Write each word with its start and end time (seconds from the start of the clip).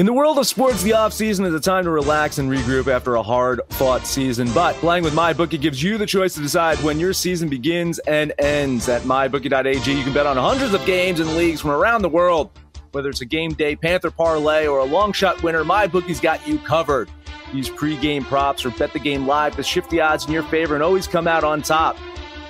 In 0.00 0.06
the 0.06 0.12
world 0.12 0.38
of 0.38 0.46
sports, 0.48 0.82
the 0.82 0.90
offseason 0.90 1.46
is 1.46 1.54
a 1.54 1.60
time 1.60 1.84
to 1.84 1.90
relax 1.90 2.38
and 2.38 2.50
regroup 2.50 2.88
after 2.88 3.14
a 3.14 3.22
hard 3.22 3.60
fought 3.70 4.04
season. 4.08 4.52
But 4.52 4.74
playing 4.78 5.04
with 5.04 5.14
MyBookie 5.14 5.60
gives 5.60 5.80
you 5.80 5.98
the 5.98 6.04
choice 6.04 6.34
to 6.34 6.40
decide 6.40 6.78
when 6.78 6.98
your 6.98 7.12
season 7.12 7.48
begins 7.48 8.00
and 8.00 8.32
ends. 8.40 8.88
At 8.88 9.02
MyBookie.ag, 9.02 9.92
you 9.92 10.02
can 10.02 10.12
bet 10.12 10.26
on 10.26 10.36
hundreds 10.36 10.74
of 10.74 10.84
games 10.84 11.20
and 11.20 11.36
leagues 11.36 11.60
from 11.60 11.70
around 11.70 12.02
the 12.02 12.08
world. 12.08 12.50
Whether 12.90 13.08
it's 13.08 13.20
a 13.20 13.24
game 13.24 13.52
day 13.54 13.76
Panther 13.76 14.10
parlay 14.10 14.66
or 14.66 14.80
a 14.80 14.84
long 14.84 15.12
shot 15.12 15.40
winner, 15.44 15.62
MyBookie's 15.62 16.18
got 16.18 16.44
you 16.44 16.58
covered. 16.58 17.08
Use 17.52 17.70
pregame 17.70 18.24
props 18.24 18.64
or 18.64 18.70
bet 18.70 18.92
the 18.92 18.98
game 18.98 19.28
live 19.28 19.54
to 19.54 19.62
shift 19.62 19.90
the 19.90 20.00
odds 20.00 20.26
in 20.26 20.32
your 20.32 20.42
favor 20.42 20.74
and 20.74 20.82
always 20.82 21.06
come 21.06 21.28
out 21.28 21.44
on 21.44 21.62
top. 21.62 21.96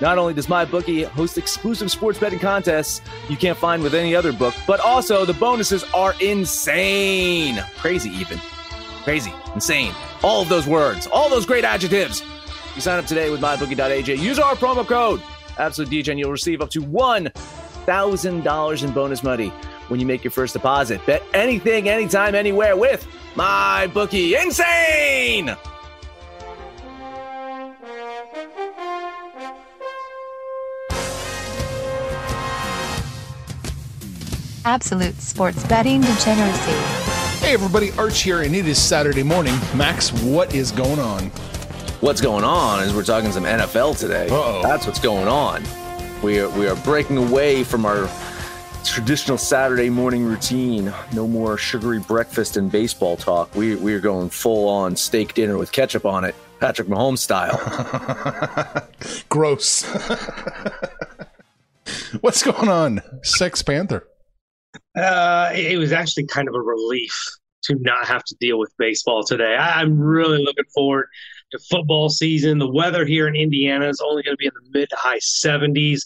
Not 0.01 0.17
only 0.17 0.33
does 0.33 0.47
MyBookie 0.47 1.05
host 1.05 1.37
exclusive 1.37 1.89
sports 1.89 2.19
betting 2.19 2.39
contests 2.39 3.01
you 3.29 3.37
can't 3.37 3.57
find 3.57 3.81
with 3.81 3.93
any 3.93 4.15
other 4.15 4.33
book, 4.33 4.53
but 4.67 4.79
also 4.79 5.25
the 5.25 5.33
bonuses 5.33 5.83
are 5.93 6.13
insane. 6.21 7.63
Crazy, 7.77 8.09
even. 8.09 8.39
Crazy, 9.03 9.33
insane. 9.53 9.93
All 10.23 10.41
of 10.41 10.49
those 10.49 10.67
words, 10.67 11.07
all 11.07 11.29
those 11.29 11.45
great 11.45 11.63
adjectives. 11.63 12.23
You 12.75 12.81
sign 12.81 12.99
up 12.99 13.05
today 13.05 13.29
with 13.29 13.39
mybookie.ag. 13.39 14.15
Use 14.15 14.39
our 14.39 14.55
promo 14.55 14.85
code, 14.85 15.21
Absolute 15.57 16.09
and 16.09 16.19
you'll 16.19 16.31
receive 16.31 16.61
up 16.61 16.69
to 16.71 16.81
$1,000 16.81 18.83
in 18.83 18.91
bonus 18.91 19.23
money 19.23 19.53
when 19.87 19.99
you 19.99 20.05
make 20.05 20.23
your 20.23 20.31
first 20.31 20.53
deposit. 20.53 21.05
Bet 21.05 21.23
anything, 21.33 21.87
anytime, 21.87 22.35
anywhere 22.35 22.75
with 22.75 23.07
MyBookie. 23.35 24.41
Insane! 24.41 25.55
Absolute 34.65 35.15
sports 35.21 35.63
betting 35.67 36.01
degeneracy. 36.01 36.71
Hey 37.37 37.53
everybody, 37.53 37.91
Arch 37.99 38.23
here, 38.23 38.41
and 38.41 38.55
it 38.55 38.67
is 38.67 38.81
Saturday 38.81 39.21
morning. 39.21 39.53
Max, 39.75 40.11
what 40.23 40.55
is 40.55 40.71
going 40.71 40.97
on? 40.97 41.25
What's 42.01 42.19
going 42.19 42.43
on 42.43 42.81
is 42.81 42.91
we're 42.91 43.03
talking 43.03 43.31
some 43.31 43.43
NFL 43.43 43.99
today. 43.99 44.27
Uh-oh. 44.27 44.63
That's 44.63 44.87
what's 44.87 44.99
going 44.99 45.27
on. 45.27 45.63
We 46.23 46.39
are, 46.39 46.49
we 46.49 46.67
are 46.67 46.75
breaking 46.77 47.17
away 47.17 47.63
from 47.63 47.85
our 47.85 48.09
traditional 48.83 49.37
Saturday 49.37 49.91
morning 49.91 50.25
routine. 50.25 50.91
No 51.13 51.27
more 51.27 51.59
sugary 51.59 51.99
breakfast 51.99 52.57
and 52.57 52.71
baseball 52.71 53.17
talk. 53.17 53.53
We, 53.53 53.75
we 53.75 53.93
are 53.93 53.99
going 53.99 54.31
full 54.31 54.67
on 54.67 54.95
steak 54.95 55.35
dinner 55.35 55.59
with 55.59 55.71
ketchup 55.71 56.05
on 56.05 56.25
it, 56.25 56.33
Patrick 56.59 56.87
Mahomes 56.87 57.19
style. 57.19 57.59
Gross. 59.29 59.83
What's 62.21 62.41
going 62.41 62.67
on, 62.67 63.01
Sex 63.21 63.61
Panther? 63.61 64.07
Uh, 64.97 65.51
it 65.53 65.77
was 65.77 65.91
actually 65.91 66.25
kind 66.27 66.47
of 66.47 66.55
a 66.55 66.61
relief 66.61 67.13
to 67.63 67.75
not 67.79 68.05
have 68.05 68.23
to 68.23 68.35
deal 68.39 68.59
with 68.59 68.71
baseball 68.77 69.23
today. 69.23 69.55
I, 69.55 69.81
I'm 69.81 69.99
really 69.99 70.43
looking 70.43 70.65
forward 70.73 71.07
to 71.51 71.59
football 71.69 72.09
season. 72.09 72.59
The 72.59 72.71
weather 72.71 73.05
here 73.05 73.27
in 73.27 73.35
Indiana 73.35 73.87
is 73.87 74.01
only 74.03 74.23
going 74.23 74.33
to 74.33 74.37
be 74.37 74.45
in 74.45 74.51
the 74.53 74.79
mid 74.79 74.89
to 74.89 74.95
high 74.95 75.19
70s. 75.19 76.01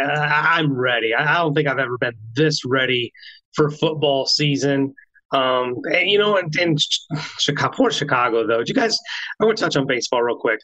Uh, 0.00 0.06
I'm 0.06 0.72
ready. 0.76 1.14
I, 1.14 1.34
I 1.34 1.38
don't 1.38 1.54
think 1.54 1.68
I've 1.68 1.78
ever 1.78 1.96
been 1.98 2.14
this 2.34 2.64
ready 2.64 3.12
for 3.54 3.70
football 3.70 4.26
season. 4.26 4.94
Um, 5.32 5.76
and, 5.92 6.08
you 6.08 6.18
know, 6.18 6.36
and, 6.36 6.54
and 6.56 6.78
Chicago, 7.38 7.74
poor 7.76 7.90
Chicago, 7.90 8.46
though. 8.46 8.62
Do 8.62 8.68
you 8.68 8.74
guys, 8.74 8.96
I 9.40 9.44
want 9.44 9.58
to 9.58 9.64
touch 9.64 9.76
on 9.76 9.86
baseball 9.86 10.22
real 10.22 10.38
quick. 10.38 10.60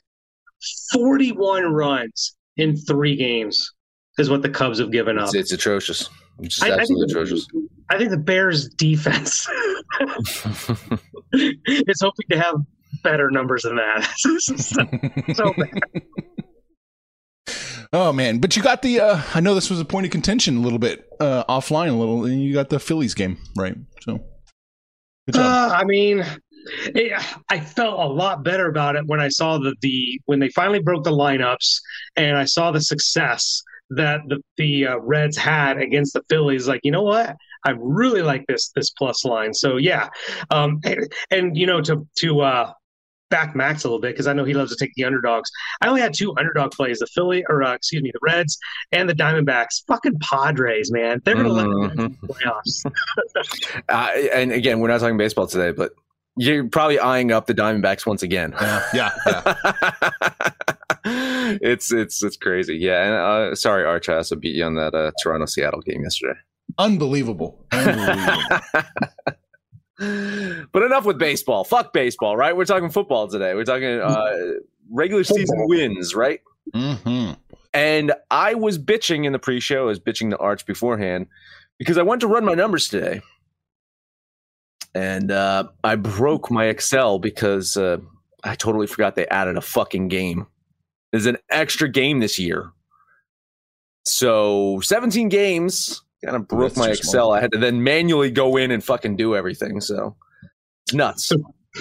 41 0.92 1.64
runs 1.64 2.36
in 2.56 2.76
three 2.76 3.16
games 3.16 3.72
is 4.18 4.30
what 4.30 4.42
the 4.42 4.48
Cubs 4.48 4.78
have 4.78 4.92
given 4.92 5.18
up. 5.18 5.28
It's, 5.28 5.34
it's 5.34 5.52
atrocious. 5.52 6.08
It's 6.40 6.56
just 6.56 6.62
I- 6.70 6.74
I 6.76 6.84
think 6.84 6.98
the- 6.98 7.04
atrocious. 7.06 7.46
I 7.90 7.98
think 7.98 8.10
the 8.10 8.16
Bears 8.16 8.68
defense 8.70 9.46
is 11.32 12.00
hoping 12.00 12.26
to 12.30 12.38
have 12.38 12.56
better 13.02 13.30
numbers 13.30 13.62
than 13.62 13.76
that. 13.76 14.08
so 15.36 15.52
bad. 15.52 15.82
Oh 17.92 18.12
man, 18.12 18.38
but 18.38 18.56
you 18.56 18.62
got 18.62 18.80
the. 18.80 19.00
Uh, 19.00 19.22
I 19.34 19.40
know 19.40 19.54
this 19.54 19.68
was 19.68 19.78
a 19.80 19.84
point 19.84 20.06
of 20.06 20.12
contention 20.12 20.56
a 20.56 20.60
little 20.60 20.78
bit 20.78 21.06
uh, 21.20 21.44
offline, 21.44 21.90
a 21.90 21.92
little, 21.92 22.24
and 22.24 22.42
you 22.42 22.54
got 22.54 22.70
the 22.70 22.78
Phillies 22.80 23.12
game 23.14 23.36
right. 23.56 23.76
So. 24.00 24.18
Uh, 25.34 25.70
I 25.74 25.84
mean, 25.84 26.24
it, 26.94 27.12
I 27.50 27.60
felt 27.60 28.00
a 28.00 28.06
lot 28.12 28.42
better 28.42 28.68
about 28.68 28.96
it 28.96 29.06
when 29.06 29.20
I 29.20 29.28
saw 29.28 29.58
the, 29.58 29.74
the 29.82 30.18
when 30.24 30.38
they 30.40 30.48
finally 30.48 30.80
broke 30.80 31.04
the 31.04 31.10
lineups 31.12 31.80
and 32.16 32.36
I 32.38 32.44
saw 32.46 32.70
the 32.70 32.80
success 32.80 33.62
that 33.96 34.20
the 34.28 34.42
the 34.56 34.86
uh, 34.88 34.98
Reds 34.98 35.36
had 35.36 35.78
against 35.78 36.14
the 36.14 36.22
Phillies. 36.28 36.68
Like, 36.68 36.80
you 36.84 36.90
know 36.90 37.02
what? 37.02 37.36
I 37.64 37.74
really 37.78 38.22
like 38.22 38.44
this 38.48 38.70
this 38.74 38.90
plus 38.90 39.24
line. 39.24 39.54
So 39.54 39.76
yeah, 39.76 40.08
um, 40.50 40.80
and, 40.84 41.12
and 41.30 41.56
you 41.56 41.66
know 41.66 41.80
to 41.82 42.06
to 42.18 42.40
uh, 42.40 42.72
back 43.30 43.56
Max 43.56 43.84
a 43.84 43.88
little 43.88 44.00
bit 44.00 44.12
because 44.12 44.26
I 44.26 44.32
know 44.32 44.44
he 44.44 44.54
loves 44.54 44.74
to 44.74 44.84
take 44.84 44.94
the 44.94 45.04
underdogs. 45.04 45.50
I 45.80 45.88
only 45.88 46.00
had 46.00 46.14
two 46.14 46.36
underdog 46.36 46.72
plays: 46.72 46.98
the 46.98 47.06
Philly 47.06 47.44
or 47.48 47.62
uh, 47.62 47.74
excuse 47.74 48.02
me, 48.02 48.10
the 48.12 48.20
Reds 48.22 48.58
and 48.92 49.08
the 49.08 49.14
Diamondbacks. 49.14 49.84
Fucking 49.88 50.18
Padres, 50.20 50.92
man, 50.92 51.20
they're 51.24 51.34
gonna 51.34 51.48
let 51.48 51.64
them 51.64 51.82
in 51.82 52.18
the 52.22 52.28
playoffs. 52.28 52.84
Uh, 53.88 54.08
and 54.32 54.52
again, 54.52 54.80
we're 54.80 54.88
not 54.88 55.00
talking 55.00 55.16
baseball 55.16 55.46
today, 55.46 55.70
but 55.72 55.92
you're 56.36 56.68
probably 56.68 56.98
eyeing 56.98 57.32
up 57.32 57.46
the 57.46 57.54
Diamondbacks 57.54 58.06
once 58.06 58.22
again. 58.22 58.54
yeah, 58.60 58.82
yeah, 58.94 59.10
yeah. 59.26 60.50
it's 61.60 61.92
it's 61.92 62.22
it's 62.22 62.36
crazy. 62.36 62.76
Yeah, 62.76 63.04
and 63.04 63.14
uh, 63.14 63.54
sorry, 63.54 63.84
Arch, 63.84 64.08
I 64.08 64.16
also 64.16 64.36
beat 64.36 64.54
you 64.54 64.64
on 64.64 64.74
that 64.76 64.94
uh, 64.94 65.12
Toronto 65.22 65.46
Seattle 65.46 65.80
game 65.80 66.02
yesterday. 66.02 66.38
Unbelievable. 66.78 67.64
Unbelievable. 67.72 68.60
but 70.72 70.82
enough 70.82 71.04
with 71.04 71.18
baseball. 71.18 71.64
Fuck 71.64 71.92
baseball, 71.92 72.36
right? 72.36 72.56
We're 72.56 72.64
talking 72.64 72.90
football 72.90 73.28
today. 73.28 73.54
We're 73.54 73.64
talking 73.64 74.00
uh, 74.00 74.32
regular 74.90 75.24
season 75.24 75.66
wins, 75.68 76.14
right? 76.14 76.40
hmm 76.74 77.32
And 77.74 78.12
I 78.30 78.54
was 78.54 78.78
bitching 78.78 79.26
in 79.26 79.32
the 79.32 79.38
pre-show, 79.38 79.82
I 79.82 79.86
was 79.86 80.00
bitching 80.00 80.30
to 80.30 80.38
Arch 80.38 80.66
beforehand 80.66 81.26
because 81.78 81.98
I 81.98 82.02
went 82.02 82.20
to 82.22 82.26
run 82.26 82.44
my 82.44 82.54
numbers 82.54 82.88
today, 82.88 83.20
and 84.94 85.30
uh, 85.30 85.64
I 85.84 85.96
broke 85.96 86.50
my 86.50 86.66
Excel 86.66 87.18
because 87.18 87.76
uh, 87.76 87.98
I 88.44 88.54
totally 88.54 88.86
forgot 88.86 89.14
they 89.14 89.26
added 89.28 89.56
a 89.56 89.62
fucking 89.62 90.08
game. 90.08 90.46
There's 91.12 91.26
an 91.26 91.36
extra 91.50 91.88
game 91.88 92.20
this 92.20 92.38
year, 92.38 92.72
so 94.04 94.80
17 94.80 95.28
games. 95.28 96.02
Kind 96.24 96.36
of 96.36 96.46
broke 96.48 96.74
That's 96.74 96.76
my 96.76 96.90
Excel. 96.90 97.10
small. 97.12 97.32
I 97.32 97.40
had 97.40 97.52
to 97.52 97.58
then 97.58 97.82
manually 97.82 98.30
go 98.30 98.56
in 98.56 98.70
and 98.70 98.82
fucking 98.82 99.16
do 99.16 99.34
everything. 99.34 99.80
So 99.80 100.16
it's 100.86 100.94
nuts. 100.94 101.32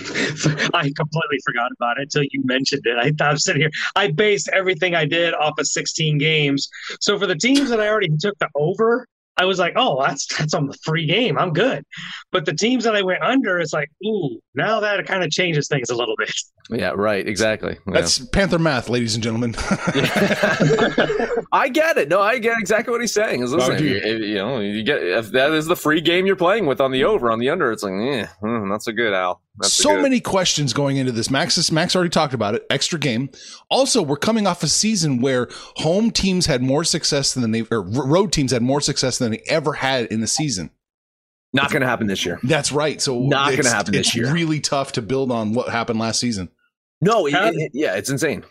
I 0.73 0.91
completely 0.95 1.37
forgot 1.45 1.69
about 1.77 1.99
it 1.99 2.03
until 2.03 2.23
you 2.23 2.41
mentioned 2.45 2.81
it. 2.85 2.97
I 2.97 3.11
thought 3.11 3.31
I'm 3.31 3.37
sitting 3.37 3.61
here. 3.61 3.71
I 3.95 4.09
based 4.09 4.49
everything 4.53 4.95
I 4.95 5.05
did 5.05 5.33
off 5.35 5.53
of 5.59 5.67
16 5.67 6.17
games. 6.17 6.69
So 7.01 7.19
for 7.19 7.27
the 7.27 7.35
teams 7.35 7.69
that 7.69 7.79
I 7.79 7.87
already 7.87 8.09
took 8.19 8.37
the 8.39 8.47
over, 8.55 9.07
I 9.37 9.45
was 9.45 9.59
like, 9.59 9.73
oh, 9.75 10.01
that's 10.03 10.27
that's 10.37 10.53
on 10.53 10.67
the 10.67 10.77
free 10.83 11.05
game. 11.07 11.37
I'm 11.37 11.53
good. 11.53 11.83
But 12.31 12.45
the 12.45 12.53
teams 12.53 12.83
that 12.83 12.95
I 12.95 13.01
went 13.01 13.23
under, 13.23 13.59
it's 13.59 13.73
like, 13.73 13.89
ooh, 14.05 14.39
now 14.55 14.79
that 14.81 15.05
kind 15.07 15.23
of 15.23 15.31
changes 15.31 15.67
things 15.67 15.89
a 15.89 15.95
little 15.95 16.15
bit. 16.17 16.31
Yeah, 16.69 16.91
right. 16.95 17.27
Exactly. 17.27 17.73
Yeah. 17.85 17.93
That's 17.95 18.19
Panther 18.27 18.57
math, 18.57 18.87
ladies 18.87 19.13
and 19.15 19.21
gentlemen. 19.21 19.53
I 21.51 21.69
get 21.71 21.97
it. 21.97 22.07
No, 22.07 22.21
I 22.21 22.37
get 22.39 22.57
exactly 22.59 22.91
what 22.93 23.01
he's 23.01 23.13
saying. 23.13 23.43
Is 23.43 23.51
listen, 23.51 23.75
Oh, 23.75 23.77
you? 23.77 23.95
you 23.97 24.35
know, 24.35 24.59
you 24.61 24.81
get 24.83 25.03
if 25.03 25.31
that 25.31 25.51
is 25.51 25.65
the 25.65 25.75
free 25.75 25.99
game 25.99 26.25
you're 26.25 26.37
playing 26.37 26.65
with 26.67 26.79
on 26.79 26.91
the 26.91 27.03
over, 27.03 27.29
on 27.29 27.39
the 27.39 27.49
under, 27.49 27.73
it's 27.73 27.83
like, 27.83 27.91
eh, 27.93 28.25
hmm, 28.39 28.69
not 28.69 28.83
so 28.83 28.93
good, 28.93 29.11
Al. 29.13 29.41
Not 29.57 29.69
so 29.69 29.95
good. 29.95 30.03
many 30.03 30.19
questions 30.21 30.71
going 30.73 30.97
into 30.97 31.11
this. 31.11 31.29
Max, 31.29 31.71
Max 31.71 31.95
already 31.95 32.09
talked 32.09 32.33
about 32.33 32.55
it. 32.55 32.65
Extra 32.69 32.97
game. 32.97 33.29
Also, 33.69 34.01
we're 34.01 34.15
coming 34.15 34.47
off 34.47 34.63
a 34.63 34.67
season 34.67 35.21
where 35.21 35.49
home 35.77 36.09
teams 36.11 36.45
had 36.45 36.61
more 36.63 36.83
success 36.83 37.33
than 37.33 37.51
they, 37.51 37.63
or 37.69 37.81
road 37.81 38.31
teams 38.31 38.51
had 38.51 38.61
more 38.61 38.79
success 38.81 39.17
than 39.17 39.31
they 39.31 39.41
ever 39.47 39.73
had 39.73 40.05
in 40.05 40.21
the 40.21 40.27
season. 40.27 40.71
Not 41.53 41.69
going 41.69 41.81
to 41.81 41.87
happen 41.87 42.07
this 42.07 42.25
year. 42.25 42.39
That's 42.43 42.71
right. 42.71 43.01
So 43.01 43.19
Not 43.23 43.51
gonna 43.57 43.67
happen 43.69 43.91
this 43.91 44.07
it's 44.07 44.15
year. 44.15 44.31
really 44.33 44.61
tough 44.61 44.93
to 44.93 45.01
build 45.01 45.33
on 45.33 45.53
what 45.53 45.67
happened 45.67 45.99
last 45.99 46.21
season. 46.21 46.47
No, 47.01 47.27
it, 47.27 47.33
it- 47.33 47.53
it- 47.55 47.71
yeah, 47.73 47.95
it's 47.95 48.09
insane. 48.09 48.45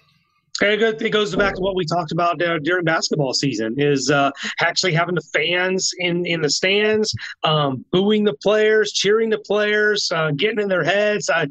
And 0.61 0.81
it 0.81 1.03
it 1.03 1.11
goes 1.11 1.35
back 1.35 1.55
to 1.55 1.61
what 1.61 1.75
we 1.75 1.85
talked 1.85 2.13
about 2.13 2.41
uh, 2.43 2.59
during 2.59 2.85
basketball 2.85 3.33
season 3.33 3.75
is 3.79 4.11
uh, 4.11 4.31
actually 4.61 4.93
having 4.93 5.15
the 5.15 5.23
fans 5.33 5.91
in, 5.99 6.27
in 6.27 6.43
the 6.43 6.51
stands, 6.51 7.15
um, 7.45 7.85
booing 7.93 8.25
the 8.25 8.35
players, 8.35 8.93
cheering 8.93 9.31
the 9.31 9.39
players, 9.39 10.11
uh, 10.13 10.31
getting 10.33 10.61
in 10.61 10.69
their 10.69 10.85
heads. 10.85 11.31
I, 11.31 11.47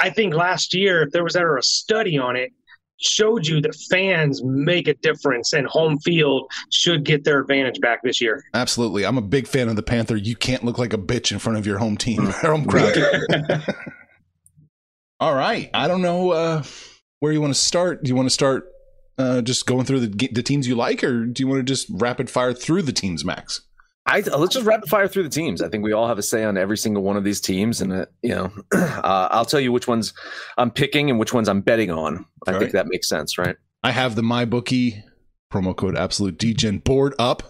I 0.00 0.10
think 0.10 0.34
last 0.34 0.74
year, 0.74 1.02
if 1.02 1.12
there 1.12 1.24
was 1.24 1.36
ever 1.36 1.56
a 1.56 1.62
study 1.62 2.18
on 2.18 2.36
it, 2.36 2.52
showed 2.98 3.46
you 3.46 3.60
that 3.60 3.74
fans 3.90 4.42
make 4.42 4.88
a 4.88 4.94
difference 4.94 5.52
and 5.52 5.66
home 5.66 5.98
field 5.98 6.50
should 6.70 7.04
get 7.04 7.24
their 7.24 7.40
advantage 7.40 7.80
back 7.80 8.02
this 8.02 8.20
year. 8.20 8.42
Absolutely. 8.54 9.04
I'm 9.04 9.18
a 9.18 9.22
big 9.22 9.46
fan 9.46 9.68
of 9.68 9.76
the 9.76 9.82
Panther. 9.82 10.16
You 10.16 10.36
can't 10.36 10.64
look 10.64 10.78
like 10.78 10.92
a 10.92 10.98
bitch 10.98 11.32
in 11.32 11.38
front 11.38 11.58
of 11.58 11.66
your 11.66 11.78
home 11.78 11.96
team, 11.96 12.26
home 12.26 12.64
crowd. 12.64 12.96
All 15.20 15.34
right. 15.34 15.70
I 15.72 15.88
don't 15.88 16.02
know 16.02 16.30
uh, 16.30 16.62
where 17.26 17.32
you 17.32 17.40
want 17.40 17.52
to 17.52 17.60
start. 17.60 18.04
Do 18.04 18.08
you 18.08 18.14
want 18.14 18.26
to 18.26 18.32
start 18.32 18.70
uh, 19.18 19.42
just 19.42 19.66
going 19.66 19.84
through 19.84 19.98
the, 20.06 20.28
the 20.28 20.44
teams 20.44 20.68
you 20.68 20.76
like, 20.76 21.02
or 21.02 21.24
do 21.26 21.42
you 21.42 21.48
want 21.48 21.58
to 21.58 21.64
just 21.64 21.88
rapid 21.90 22.30
fire 22.30 22.52
through 22.54 22.82
the 22.82 22.92
teams, 22.92 23.24
Max? 23.24 23.62
I 24.06 24.20
let's 24.20 24.54
just 24.54 24.64
rapid 24.64 24.88
fire 24.88 25.08
through 25.08 25.24
the 25.24 25.28
teams. 25.28 25.60
I 25.60 25.68
think 25.68 25.82
we 25.82 25.92
all 25.92 26.06
have 26.06 26.18
a 26.18 26.22
say 26.22 26.44
on 26.44 26.56
every 26.56 26.78
single 26.78 27.02
one 27.02 27.16
of 27.16 27.24
these 27.24 27.40
teams, 27.40 27.80
and 27.80 27.92
uh, 27.92 28.06
you 28.22 28.28
know, 28.28 28.52
uh, 28.72 29.26
I'll 29.32 29.44
tell 29.44 29.58
you 29.58 29.72
which 29.72 29.88
ones 29.88 30.14
I'm 30.56 30.70
picking 30.70 31.10
and 31.10 31.18
which 31.18 31.32
ones 31.32 31.48
I'm 31.48 31.62
betting 31.62 31.90
on. 31.90 32.24
I 32.46 32.52
All 32.52 32.60
think 32.60 32.62
right. 32.62 32.72
that 32.74 32.86
makes 32.86 33.08
sense, 33.08 33.36
right? 33.36 33.56
I 33.82 33.90
have 33.90 34.14
the 34.14 34.22
MyBookie 34.22 35.02
promo 35.52 35.74
code 35.74 35.96
Absolute 35.96 36.38
DGen 36.38 36.84
board 36.84 37.16
up. 37.18 37.42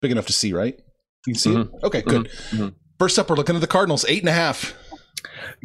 Big 0.00 0.10
enough 0.10 0.26
to 0.28 0.32
see, 0.32 0.54
right? 0.54 0.80
You 1.26 1.34
can 1.34 1.38
see 1.38 1.54
it? 1.54 1.68
Okay, 1.84 2.00
good. 2.00 2.30
mhm. 2.50 2.74
First 2.98 3.18
up, 3.18 3.28
we're 3.28 3.36
looking 3.36 3.54
at 3.54 3.60
the 3.60 3.66
Cardinals, 3.66 4.06
eight 4.08 4.20
and 4.20 4.30
a 4.30 4.32
half. 4.32 4.74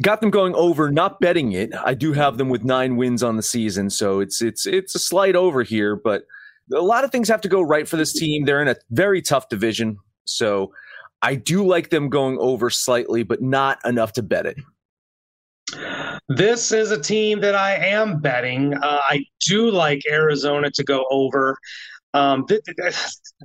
Got 0.02 0.20
them 0.20 0.30
going 0.30 0.54
over, 0.54 0.90
not 0.90 1.20
betting 1.20 1.52
it. 1.52 1.72
I 1.84 1.94
do 1.94 2.12
have 2.12 2.38
them 2.38 2.48
with 2.48 2.64
nine 2.64 2.96
wins 2.96 3.22
on 3.22 3.36
the 3.36 3.42
season, 3.42 3.90
so 3.90 4.20
it's 4.20 4.40
it's 4.40 4.66
it's 4.66 4.94
a 4.94 4.98
slight 4.98 5.36
over 5.36 5.62
here, 5.62 5.96
but 5.96 6.22
a 6.74 6.80
lot 6.80 7.04
of 7.04 7.10
things 7.10 7.28
have 7.28 7.40
to 7.42 7.48
go 7.48 7.62
right 7.62 7.88
for 7.88 7.96
this 7.96 8.12
team. 8.12 8.44
They're 8.44 8.62
in 8.62 8.68
a 8.68 8.76
very 8.90 9.22
tough 9.22 9.48
division, 9.48 9.98
so 10.24 10.72
I 11.22 11.34
do 11.34 11.66
like 11.66 11.90
them 11.90 12.08
going 12.08 12.38
over 12.38 12.70
slightly, 12.70 13.22
but 13.22 13.42
not 13.42 13.78
enough 13.84 14.12
to 14.14 14.22
bet 14.22 14.46
it. 14.46 14.56
This 16.28 16.72
is 16.72 16.90
a 16.90 17.00
team 17.00 17.40
that 17.40 17.54
I 17.54 17.74
am 17.74 18.20
betting. 18.20 18.74
Uh, 18.74 19.00
I 19.08 19.24
do 19.46 19.70
like 19.70 20.02
Arizona 20.10 20.70
to 20.70 20.84
go 20.84 21.04
over. 21.10 21.58
Um, 22.14 22.46
th- 22.46 22.62
th- 22.64 22.94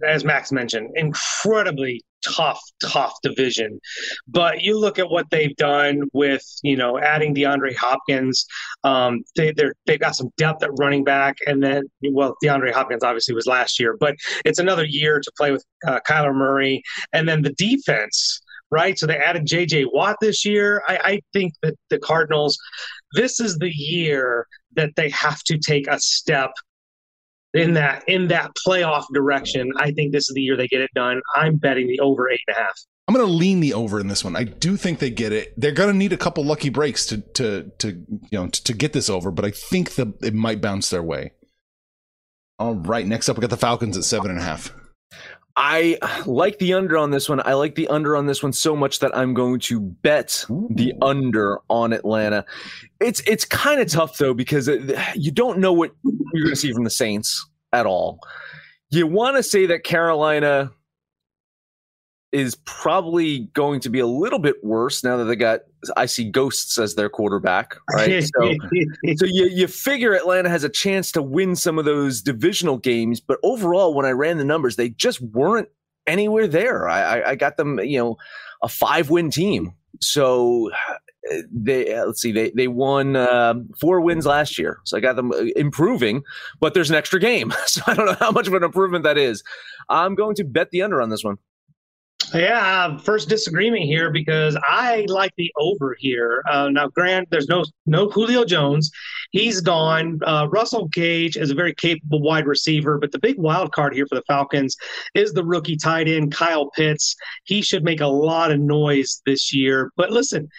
as 0.06 0.24
Max 0.24 0.52
mentioned, 0.52 0.92
incredibly 0.96 2.02
tough, 2.26 2.62
tough 2.82 3.14
division. 3.22 3.80
But 4.28 4.62
you 4.62 4.80
look 4.80 5.00
at 5.00 5.10
what 5.10 5.30
they've 5.30 5.56
done 5.56 6.04
with, 6.14 6.44
you 6.64 6.76
know, 6.76 6.98
adding 7.00 7.36
DeAndre 7.36 7.76
Hopkins. 7.76 8.46
Um, 8.84 9.24
they, 9.36 9.52
they're, 9.52 9.74
they've 9.86 10.00
got 10.00 10.16
some 10.16 10.30
depth 10.38 10.64
at 10.64 10.72
running 10.80 11.04
back, 11.04 11.38
and 11.46 11.64
then, 11.64 11.84
well, 12.12 12.36
DeAndre 12.44 12.72
Hopkins 12.72 13.04
obviously 13.04 13.36
was 13.36 13.48
last 13.48 13.80
year, 13.80 13.96
but 14.00 14.16
it's 14.46 14.60
another 14.60 14.86
year 14.86 15.20
to 15.20 15.32
play 15.38 15.52
with 15.52 15.64
uh, 15.88 16.00
Kyler 16.08 16.34
Murray, 16.34 16.82
and 17.12 17.28
then 17.28 17.42
the 17.42 17.54
defense. 17.54 18.42
Right, 18.72 18.98
so 18.98 19.06
they 19.06 19.18
added 19.18 19.46
J.J. 19.46 19.86
Watt 19.94 20.16
this 20.20 20.44
year. 20.44 20.82
I, 20.88 20.98
I 21.04 21.22
think 21.32 21.54
that 21.62 21.76
the 21.92 22.00
Cardinals, 22.00 22.58
this 23.14 23.40
is 23.40 23.56
the 23.60 23.70
year 23.70 24.48
that 24.76 24.96
they 24.96 25.12
have 25.12 25.44
to 25.44 25.60
take 25.60 25.86
a 25.88 26.00
step 26.00 26.50
in 27.54 27.74
that 27.74 28.04
in 28.08 28.28
that 28.30 28.52
playoff 28.66 29.06
direction. 29.14 29.72
I 29.78 29.92
think 29.92 30.12
this 30.12 30.30
is 30.30 30.34
the 30.34 30.42
year 30.42 30.58
they 30.58 30.68
get 30.68 30.82
it 30.82 30.92
done. 30.96 31.22
I'm 31.36 31.58
betting 31.58 31.88
the 31.88 32.00
over 32.00 32.30
eight 32.30 32.42
and 32.48 32.56
a 32.56 32.60
half. 32.60 32.80
I'm 33.08 33.14
going 33.14 33.28
to 33.28 33.32
lean 33.32 33.60
the 33.60 33.74
over 33.74 34.00
in 34.00 34.08
this 34.08 34.24
one. 34.24 34.36
I 34.36 34.46
do 34.46 34.78
think 34.78 35.00
they 35.00 35.10
get 35.10 35.34
it. 35.34 35.54
They're 35.58 35.74
going 35.74 35.92
to 35.92 35.98
need 35.98 36.14
a 36.14 36.18
couple 36.18 36.46
lucky 36.46 36.70
breaks 36.70 37.06
to 37.08 37.18
to 37.18 37.72
to 37.80 37.88
you 37.90 38.40
know 38.40 38.48
to, 38.48 38.64
to 38.64 38.74
get 38.74 38.94
this 38.94 39.10
over, 39.10 39.30
but 39.30 39.46
I 39.46 39.52
think 39.52 39.92
the 39.92 40.14
it 40.22 40.34
might 40.34 40.62
bounce 40.62 40.90
their 40.90 41.04
way. 41.04 41.32
All 42.60 42.76
right, 42.76 43.06
next 43.06 43.30
up 43.30 43.38
we 43.38 43.42
got 43.42 43.50
the 43.50 43.58
Falcons 43.58 43.98
at 43.98 44.04
seven 44.04 44.32
and 44.32 44.40
a 44.40 44.44
half. 44.44 44.74
I 45.56 45.98
like 46.26 46.58
the 46.58 46.74
under 46.74 46.98
on 46.98 47.12
this 47.12 47.30
one. 47.30 47.40
I 47.46 47.54
like 47.54 47.76
the 47.76 47.88
under 47.90 48.16
on 48.16 48.26
this 48.26 48.42
one 48.42 48.54
so 48.54 48.76
much 48.76 49.00
that 49.00 49.16
I'm 49.16 49.34
going 49.36 49.60
to 49.62 49.80
bet 49.80 50.46
the 50.50 50.94
under 51.02 51.60
on 51.70 51.94
Atlanta. 51.94 52.44
It's 53.00 53.20
it's 53.28 53.46
kind 53.46 53.80
of 53.80 53.88
tough 53.88 54.18
though 54.18 54.34
because 54.34 54.68
it- 54.68 54.98
you 55.16 55.32
don't 55.32 55.60
know 55.60 55.72
what 55.72 55.92
you're 56.04 56.44
going 56.44 56.56
to 56.56 56.60
see 56.60 56.72
from 56.74 56.84
the 56.86 56.90
Saints 56.90 57.48
at 57.72 57.86
all. 57.86 58.20
You 58.90 59.06
want 59.06 59.38
to 59.38 59.44
say 59.44 59.68
that 59.68 59.84
Carolina 59.84 60.72
is 62.34 62.56
probably 62.66 63.42
going 63.54 63.80
to 63.80 63.90
be 63.90 64.00
a 64.00 64.08
little 64.08 64.40
bit 64.40 64.56
worse 64.64 65.04
now 65.04 65.16
that 65.18 65.26
they 65.26 65.36
got 65.36 65.62
I 65.96 66.08
see 66.08 66.30
ghosts 66.30 66.80
as 66.80 66.96
their 66.96 67.10
quarterback, 67.10 67.78
right? 67.94 68.24
So 68.38 68.56
so 69.16 69.26
you, 69.26 69.46
you 69.46 69.68
figure 69.68 70.14
Atlanta 70.14 70.50
has 70.50 70.64
a 70.64 70.70
chance 70.70 71.12
to 71.12 71.22
win 71.22 71.56
some 71.56 71.78
of 71.78 71.86
those 71.86 72.22
divisional 72.22 72.78
games, 72.78 73.20
but 73.20 73.38
overall, 73.44 73.94
when 73.94 74.06
I 74.06 74.12
ran 74.12 74.38
the 74.38 74.46
numbers, 74.46 74.76
they 74.76 74.90
just 74.90 75.22
weren't 75.22 75.70
anywhere 76.08 76.48
there. 76.48 76.90
I, 76.90 77.02
I, 77.02 77.30
I 77.32 77.36
got 77.36 77.58
them, 77.58 77.80
you 77.80 78.00
know, 78.00 78.18
a 78.64 78.68
five 78.68 79.10
win 79.10 79.30
team. 79.30 79.74
So 80.00 80.72
they 81.52 81.94
uh, 81.94 82.06
let's 82.08 82.22
see, 82.22 82.32
they 82.32 82.50
they 82.52 82.68
won 82.68 83.16
uh, 83.16 83.54
four 83.80 84.02
wins 84.02 84.26
last 84.26 84.58
year, 84.58 84.80
so 84.86 84.98
I 84.98 85.02
got 85.02 85.16
them 85.16 85.32
uh, 85.32 85.46
improving. 85.56 86.24
But 86.60 86.74
there's 86.74 86.90
an 86.90 86.96
extra 86.96 87.20
game, 87.20 87.54
so 87.68 87.82
I 87.86 87.94
don't 87.94 88.08
know 88.08 88.18
how 88.20 88.32
much 88.32 88.48
of 88.48 88.54
an 88.54 88.64
improvement 88.64 89.04
that 89.04 89.20
is. 89.20 89.44
I'm 89.90 90.16
going 90.16 90.36
to 90.36 90.44
bet 90.44 90.72
the 90.72 90.82
under 90.82 91.02
on 91.02 91.10
this 91.10 91.24
one. 91.24 91.38
Yeah, 92.34 92.98
first 92.98 93.30
disagreement 93.30 93.84
here 93.84 94.10
because 94.10 94.58
I 94.68 95.06
like 95.08 95.32
the 95.38 95.52
over 95.56 95.96
here. 96.00 96.44
Uh, 96.50 96.70
now, 96.70 96.88
Grant, 96.88 97.30
there's 97.30 97.48
no 97.48 97.64
no 97.86 98.10
Julio 98.10 98.44
Jones, 98.44 98.90
he's 99.32 99.62
gone. 99.62 100.20
Uh, 100.26 100.48
Russell 100.50 100.88
Gage 100.88 101.38
is 101.38 101.52
a 101.52 101.56
very 101.56 101.76
capable 101.76 102.22
wide 102.22 102.48
receiver, 102.48 102.98
but 102.98 103.12
the 103.12 103.20
big 103.20 103.38
wild 103.38 103.72
card 103.72 103.94
here 103.94 104.08
for 104.08 104.16
the 104.16 104.24
Falcons 104.24 104.76
is 105.14 105.34
the 105.34 105.44
rookie 105.44 105.76
tight 105.76 106.08
end 106.08 106.34
Kyle 106.34 106.72
Pitts. 106.72 107.16
He 107.44 107.62
should 107.62 107.84
make 107.84 108.02
a 108.02 108.08
lot 108.08 108.52
of 108.52 108.60
noise 108.60 109.22
this 109.28 109.54
year. 109.54 109.92
But 109.96 110.12
listen, 110.12 110.50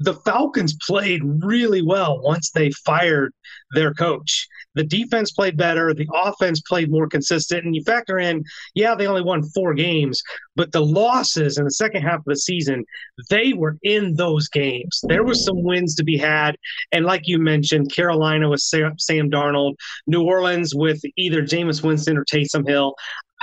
the 0.00 0.14
Falcons 0.14 0.76
played 0.86 1.22
really 1.24 1.82
well 1.82 2.20
once 2.20 2.50
they 2.50 2.70
fired 2.84 3.32
their 3.74 3.94
coach. 3.94 4.48
The 4.74 4.84
defense 4.84 5.32
played 5.32 5.56
better. 5.56 5.92
The 5.94 6.08
offense 6.14 6.60
played 6.68 6.90
more 6.90 7.08
consistent. 7.08 7.64
And 7.64 7.74
you 7.74 7.82
factor 7.82 8.18
in, 8.18 8.44
yeah, 8.74 8.94
they 8.94 9.06
only 9.06 9.22
won 9.22 9.42
four 9.42 9.74
games, 9.74 10.22
but 10.56 10.72
the 10.72 10.84
losses 10.84 11.58
in 11.58 11.64
the 11.64 11.70
second 11.70 12.02
half 12.02 12.18
of 12.18 12.24
the 12.26 12.36
season, 12.36 12.84
they 13.30 13.52
were 13.52 13.78
in 13.82 14.14
those 14.14 14.48
games. 14.48 15.00
There 15.04 15.24
was 15.24 15.44
some 15.44 15.62
wins 15.62 15.94
to 15.96 16.04
be 16.04 16.16
had. 16.16 16.56
And 16.92 17.04
like 17.04 17.22
you 17.24 17.38
mentioned, 17.38 17.92
Carolina 17.92 18.48
with 18.48 18.60
Sam, 18.60 18.98
Sam 18.98 19.30
Darnold, 19.30 19.74
New 20.06 20.22
Orleans 20.22 20.74
with 20.74 21.00
either 21.16 21.42
Jameis 21.42 21.82
Winston 21.82 22.16
or 22.16 22.24
Taysom 22.24 22.66
Hill. 22.66 22.94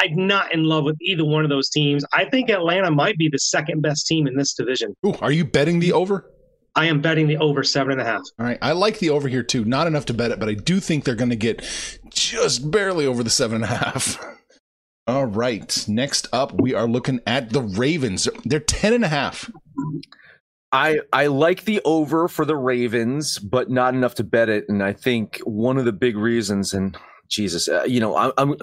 I'm 0.02 0.28
not 0.28 0.54
in 0.54 0.64
love 0.64 0.86
with 0.86 0.96
either 1.02 1.26
one 1.26 1.44
of 1.44 1.50
those 1.50 1.70
teams. 1.70 2.06
I 2.14 2.26
think 2.26 2.50
Atlanta 2.50 2.90
might 2.90 3.18
be 3.18 3.28
the 3.30 3.38
second 3.38 3.82
best 3.82 4.08
team 4.08 4.28
in 4.28 4.36
this 4.36 4.54
division. 4.54 4.96
Ooh, 5.06 5.16
are 5.22 5.32
you 5.32 5.44
betting 5.44 5.80
the 5.80 5.92
over? 5.92 6.26
I 6.76 6.86
am 6.86 7.02
betting 7.02 7.28
the 7.28 7.38
over 7.38 7.64
seven 7.64 7.94
and 7.94 8.02
a 8.02 8.06
half. 8.06 8.22
All 8.40 8.46
right, 8.46 8.58
I 8.62 8.72
like 8.74 9.00
the 9.00 9.10
over 9.10 9.28
here 9.28 9.44
too. 9.44 9.66
Not 9.66 9.88
enough 9.88 10.06
to 10.06 10.14
bet 10.14 10.32
it, 10.32 10.40
but 10.40 10.50
I 10.50 10.54
do 10.54 10.80
think 10.80 11.04
they're 11.04 11.16
going 11.16 11.30
to 11.30 11.36
get 11.36 11.64
just 12.10 12.72
barely 12.72 13.06
over 13.06 13.24
the 13.24 13.30
seven 13.30 13.56
and 13.56 13.66
a 13.66 13.68
half. 13.68 14.18
All 15.08 15.26
right, 15.26 15.86
next 15.88 16.28
up 16.32 16.60
we 16.62 16.74
are 16.74 16.88
looking 16.88 17.20
at 17.26 17.50
the 17.50 17.62
Ravens. 17.62 18.28
They're 18.46 18.60
ten 18.60 18.94
and 18.94 19.04
a 19.04 19.08
half. 19.08 19.50
I 20.72 21.00
I 21.12 21.28
like 21.28 21.66
the 21.66 21.82
over 21.84 22.28
for 22.28 22.46
the 22.46 22.56
Ravens, 22.56 23.40
but 23.40 23.70
not 23.72 23.96
enough 23.96 24.16
to 24.16 24.24
bet 24.24 24.50
it. 24.50 24.66
And 24.70 24.84
I 24.84 24.94
think 24.94 25.40
one 25.46 25.78
of 25.78 25.86
the 25.86 25.92
big 25.92 26.16
reasons, 26.16 26.74
and 26.74 26.96
Jesus, 27.28 27.68
uh, 27.68 27.84
you 27.84 28.00
know, 28.00 28.16
I'm 28.16 28.32
I'm 28.38 28.56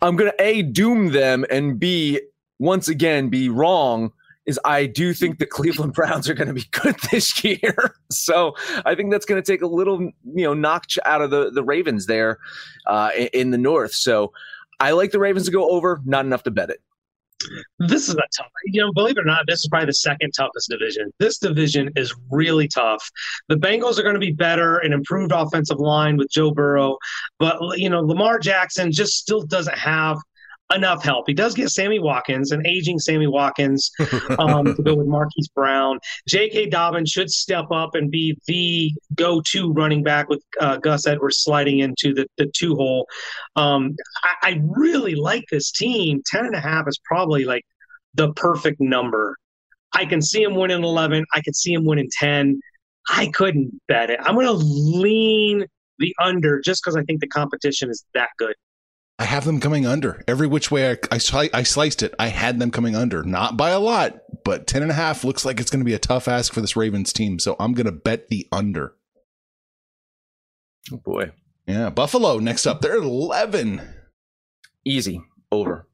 I'm 0.00 0.16
gonna 0.16 0.32
a 0.38 0.62
doom 0.62 1.10
them 1.10 1.44
and 1.50 1.78
b 1.78 2.20
once 2.60 2.88
again 2.88 3.28
be 3.28 3.48
wrong. 3.48 4.12
Is 4.46 4.58
I 4.64 4.86
do 4.86 5.12
think 5.12 5.38
the 5.38 5.46
Cleveland 5.46 5.92
Browns 5.92 6.28
are 6.28 6.34
going 6.34 6.48
to 6.48 6.54
be 6.54 6.64
good 6.70 6.96
this 7.10 7.44
year, 7.44 7.94
so 8.10 8.54
I 8.84 8.94
think 8.94 9.10
that's 9.10 9.26
going 9.26 9.40
to 9.40 9.52
take 9.52 9.62
a 9.62 9.66
little, 9.66 10.00
you 10.00 10.44
know, 10.44 10.54
notch 10.54 10.98
out 11.04 11.22
of 11.22 11.30
the 11.30 11.50
the 11.50 11.62
Ravens 11.62 12.06
there 12.06 12.38
uh, 12.86 13.10
in, 13.32 13.50
the 13.50 13.58
North. 13.58 13.92
So 13.92 14.32
I 14.80 14.92
like 14.92 15.12
the 15.12 15.18
Ravens 15.18 15.46
to 15.46 15.52
go 15.52 15.68
over, 15.68 16.00
not 16.04 16.24
enough 16.24 16.42
to 16.44 16.50
bet 16.50 16.70
it. 16.70 16.80
This 17.78 18.08
is 18.08 18.14
a 18.14 18.22
tough. 18.36 18.50
You 18.66 18.82
know, 18.82 18.92
believe 18.92 19.16
it 19.16 19.20
or 19.20 19.24
not, 19.24 19.46
this 19.46 19.60
is 19.60 19.68
probably 19.68 19.86
the 19.86 19.94
second 19.94 20.32
toughest 20.32 20.68
division. 20.68 21.12
This 21.18 21.38
division 21.38 21.90
is 21.96 22.14
really 22.30 22.68
tough. 22.68 23.08
The 23.48 23.56
Bengals 23.56 23.98
are 23.98 24.02
going 24.02 24.14
to 24.14 24.20
be 24.20 24.32
better, 24.32 24.78
an 24.78 24.92
improved 24.92 25.32
offensive 25.32 25.78
line 25.78 26.16
with 26.16 26.30
Joe 26.30 26.50
Burrow, 26.50 26.98
but 27.38 27.78
you 27.78 27.88
know, 27.88 28.00
Lamar 28.00 28.38
Jackson 28.38 28.92
just 28.92 29.14
still 29.14 29.42
doesn't 29.42 29.76
have 29.76 30.18
enough 30.74 31.02
help. 31.02 31.24
He 31.26 31.34
does 31.34 31.54
get 31.54 31.70
Sammy 31.70 31.98
Watkins, 31.98 32.52
an 32.52 32.66
aging 32.66 32.98
Sammy 32.98 33.26
Watkins, 33.26 33.90
um, 34.38 34.74
to 34.74 34.82
go 34.82 34.94
with 34.94 35.06
Marquise 35.06 35.48
Brown. 35.48 35.98
J.K. 36.28 36.66
Dobbins 36.66 37.10
should 37.10 37.30
step 37.30 37.66
up 37.70 37.94
and 37.94 38.10
be 38.10 38.36
the 38.46 38.92
go-to 39.14 39.72
running 39.72 40.02
back 40.02 40.28
with 40.28 40.42
uh, 40.60 40.76
Gus 40.76 41.06
Edwards 41.06 41.38
sliding 41.38 41.80
into 41.80 42.14
the, 42.14 42.26
the 42.38 42.50
two 42.54 42.74
hole. 42.74 43.06
Um, 43.56 43.96
I, 44.22 44.50
I 44.50 44.60
really 44.64 45.14
like 45.14 45.44
this 45.50 45.70
team. 45.70 46.22
Ten 46.26 46.46
and 46.46 46.54
a 46.54 46.60
half 46.60 46.86
is 46.88 46.98
probably 47.04 47.44
like 47.44 47.64
the 48.14 48.32
perfect 48.34 48.80
number. 48.80 49.36
I 49.92 50.04
can 50.04 50.22
see 50.22 50.42
him 50.42 50.54
winning 50.54 50.84
11. 50.84 51.24
I 51.34 51.40
can 51.40 51.54
see 51.54 51.72
him 51.72 51.84
winning 51.84 52.08
10. 52.18 52.60
I 53.08 53.28
couldn't 53.34 53.72
bet 53.88 54.10
it. 54.10 54.20
I'm 54.22 54.34
going 54.34 54.46
to 54.46 54.52
lean 54.52 55.64
the 55.98 56.14
under 56.22 56.60
just 56.60 56.82
because 56.82 56.96
I 56.96 57.02
think 57.02 57.20
the 57.20 57.28
competition 57.28 57.90
is 57.90 58.04
that 58.14 58.28
good. 58.38 58.54
I 59.20 59.24
have 59.24 59.44
them 59.44 59.60
coming 59.60 59.86
under 59.86 60.24
every 60.26 60.46
which 60.46 60.70
way 60.70 60.92
I, 60.92 60.96
I, 61.12 61.50
I, 61.52 61.62
sliced 61.62 62.02
it. 62.02 62.14
I 62.18 62.28
had 62.28 62.58
them 62.58 62.70
coming 62.70 62.96
under, 62.96 63.22
not 63.22 63.54
by 63.54 63.68
a 63.68 63.78
lot, 63.78 64.22
but 64.44 64.66
10 64.66 64.80
and 64.80 64.90
a 64.90 64.94
half 64.94 65.24
looks 65.24 65.44
like 65.44 65.60
it's 65.60 65.70
going 65.70 65.80
to 65.80 65.84
be 65.84 65.92
a 65.92 65.98
tough 65.98 66.26
ask 66.26 66.54
for 66.54 66.62
this 66.62 66.74
Ravens 66.74 67.12
team. 67.12 67.38
So 67.38 67.54
I'm 67.60 67.74
going 67.74 67.84
to 67.84 67.92
bet 67.92 68.28
the 68.28 68.48
under. 68.50 68.94
Oh 70.90 70.96
boy. 70.96 71.32
Yeah. 71.66 71.90
Buffalo 71.90 72.38
next 72.38 72.66
up. 72.66 72.80
They're 72.80 72.96
11. 72.96 73.82
Easy. 74.86 75.20
Over. 75.52 75.86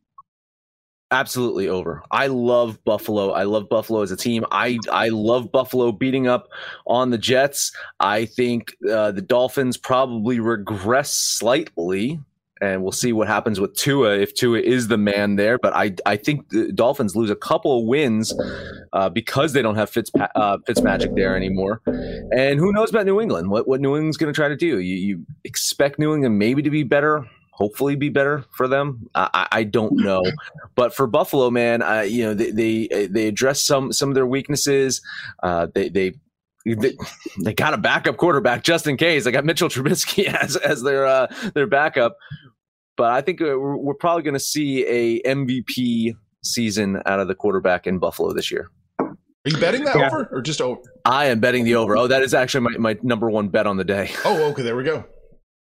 Absolutely 1.10 1.66
over. 1.66 2.04
I 2.12 2.28
love 2.28 2.84
Buffalo. 2.84 3.32
I 3.32 3.42
love 3.42 3.68
Buffalo 3.68 4.02
as 4.02 4.12
a 4.12 4.16
team. 4.16 4.44
I 4.52 4.78
I 4.90 5.08
love 5.08 5.50
Buffalo 5.52 5.90
beating 5.92 6.26
up 6.26 6.48
on 6.86 7.10
the 7.10 7.18
Jets. 7.18 7.72
I 8.00 8.24
think 8.24 8.76
uh, 8.88 9.12
the 9.12 9.22
Dolphins 9.22 9.76
probably 9.76 10.40
regress 10.40 11.12
slightly 11.12 12.20
and 12.60 12.82
we'll 12.82 12.92
see 12.92 13.12
what 13.12 13.28
happens 13.28 13.60
with 13.60 13.74
Tua 13.74 14.16
if 14.16 14.34
Tua 14.34 14.60
is 14.60 14.88
the 14.88 14.96
man 14.96 15.36
there. 15.36 15.58
But 15.58 15.74
I 15.74 15.94
I 16.06 16.16
think 16.16 16.48
the 16.48 16.72
Dolphins 16.72 17.14
lose 17.14 17.30
a 17.30 17.36
couple 17.36 17.78
of 17.78 17.84
wins 17.86 18.34
uh, 18.92 19.08
because 19.08 19.52
they 19.52 19.62
don't 19.62 19.76
have 19.76 19.90
Fitz 19.90 20.10
uh, 20.14 20.58
Fitzmagic 20.68 21.14
there 21.14 21.36
anymore. 21.36 21.82
And 21.86 22.58
who 22.58 22.72
knows 22.72 22.90
about 22.90 23.06
New 23.06 23.20
England? 23.20 23.50
What 23.50 23.68
what 23.68 23.80
New 23.80 23.96
England's 23.96 24.16
going 24.16 24.32
to 24.32 24.36
try 24.36 24.48
to 24.48 24.56
do? 24.56 24.78
You, 24.78 24.96
you 24.96 25.26
expect 25.44 25.98
New 25.98 26.14
England 26.14 26.38
maybe 26.38 26.62
to 26.62 26.70
be 26.70 26.82
better. 26.82 27.26
Hopefully, 27.50 27.96
be 27.96 28.10
better 28.10 28.44
for 28.50 28.68
them. 28.68 29.08
I, 29.14 29.48
I 29.50 29.64
don't 29.64 29.94
know, 29.94 30.22
but 30.74 30.94
for 30.94 31.06
Buffalo, 31.06 31.50
man, 31.50 31.82
you 32.06 32.24
know 32.24 32.34
they, 32.34 32.50
they 32.50 33.06
they 33.06 33.28
address 33.28 33.62
some 33.62 33.94
some 33.94 34.10
of 34.10 34.14
their 34.14 34.26
weaknesses. 34.26 35.00
Uh, 35.42 35.66
they 35.74 35.88
they 35.88 36.12
they, 36.74 36.96
they 37.42 37.54
got 37.54 37.74
a 37.74 37.78
backup 37.78 38.16
quarterback 38.16 38.64
just 38.64 38.86
in 38.86 38.96
case. 38.96 39.24
They 39.24 39.32
got 39.32 39.44
Mitchell 39.44 39.68
Trubisky 39.68 40.24
as 40.42 40.56
as 40.56 40.82
their 40.82 41.06
uh, 41.06 41.26
their 41.54 41.66
backup, 41.66 42.16
but 42.96 43.12
I 43.12 43.20
think 43.20 43.40
uh, 43.40 43.46
we're, 43.46 43.76
we're 43.76 43.94
probably 43.94 44.22
going 44.22 44.34
to 44.34 44.40
see 44.40 44.84
a 44.86 45.22
MVP 45.22 46.14
season 46.42 47.02
out 47.06 47.20
of 47.20 47.28
the 47.28 47.34
quarterback 47.34 47.86
in 47.86 47.98
Buffalo 47.98 48.32
this 48.32 48.50
year. 48.50 48.70
Are 49.00 49.50
you 49.50 49.58
betting 49.58 49.84
that 49.84 49.96
yeah. 49.96 50.06
over 50.06 50.28
or 50.32 50.42
just 50.42 50.60
over? 50.60 50.80
I 51.04 51.26
am 51.26 51.38
betting 51.38 51.64
the 51.64 51.76
over. 51.76 51.96
Oh, 51.96 52.08
that 52.08 52.22
is 52.22 52.34
actually 52.34 52.62
my, 52.62 52.78
my 52.78 52.98
number 53.02 53.30
one 53.30 53.48
bet 53.48 53.66
on 53.66 53.76
the 53.76 53.84
day. 53.84 54.10
Oh, 54.24 54.50
okay. 54.50 54.62
There 54.62 54.74
we 54.74 54.82
go. 54.82 55.04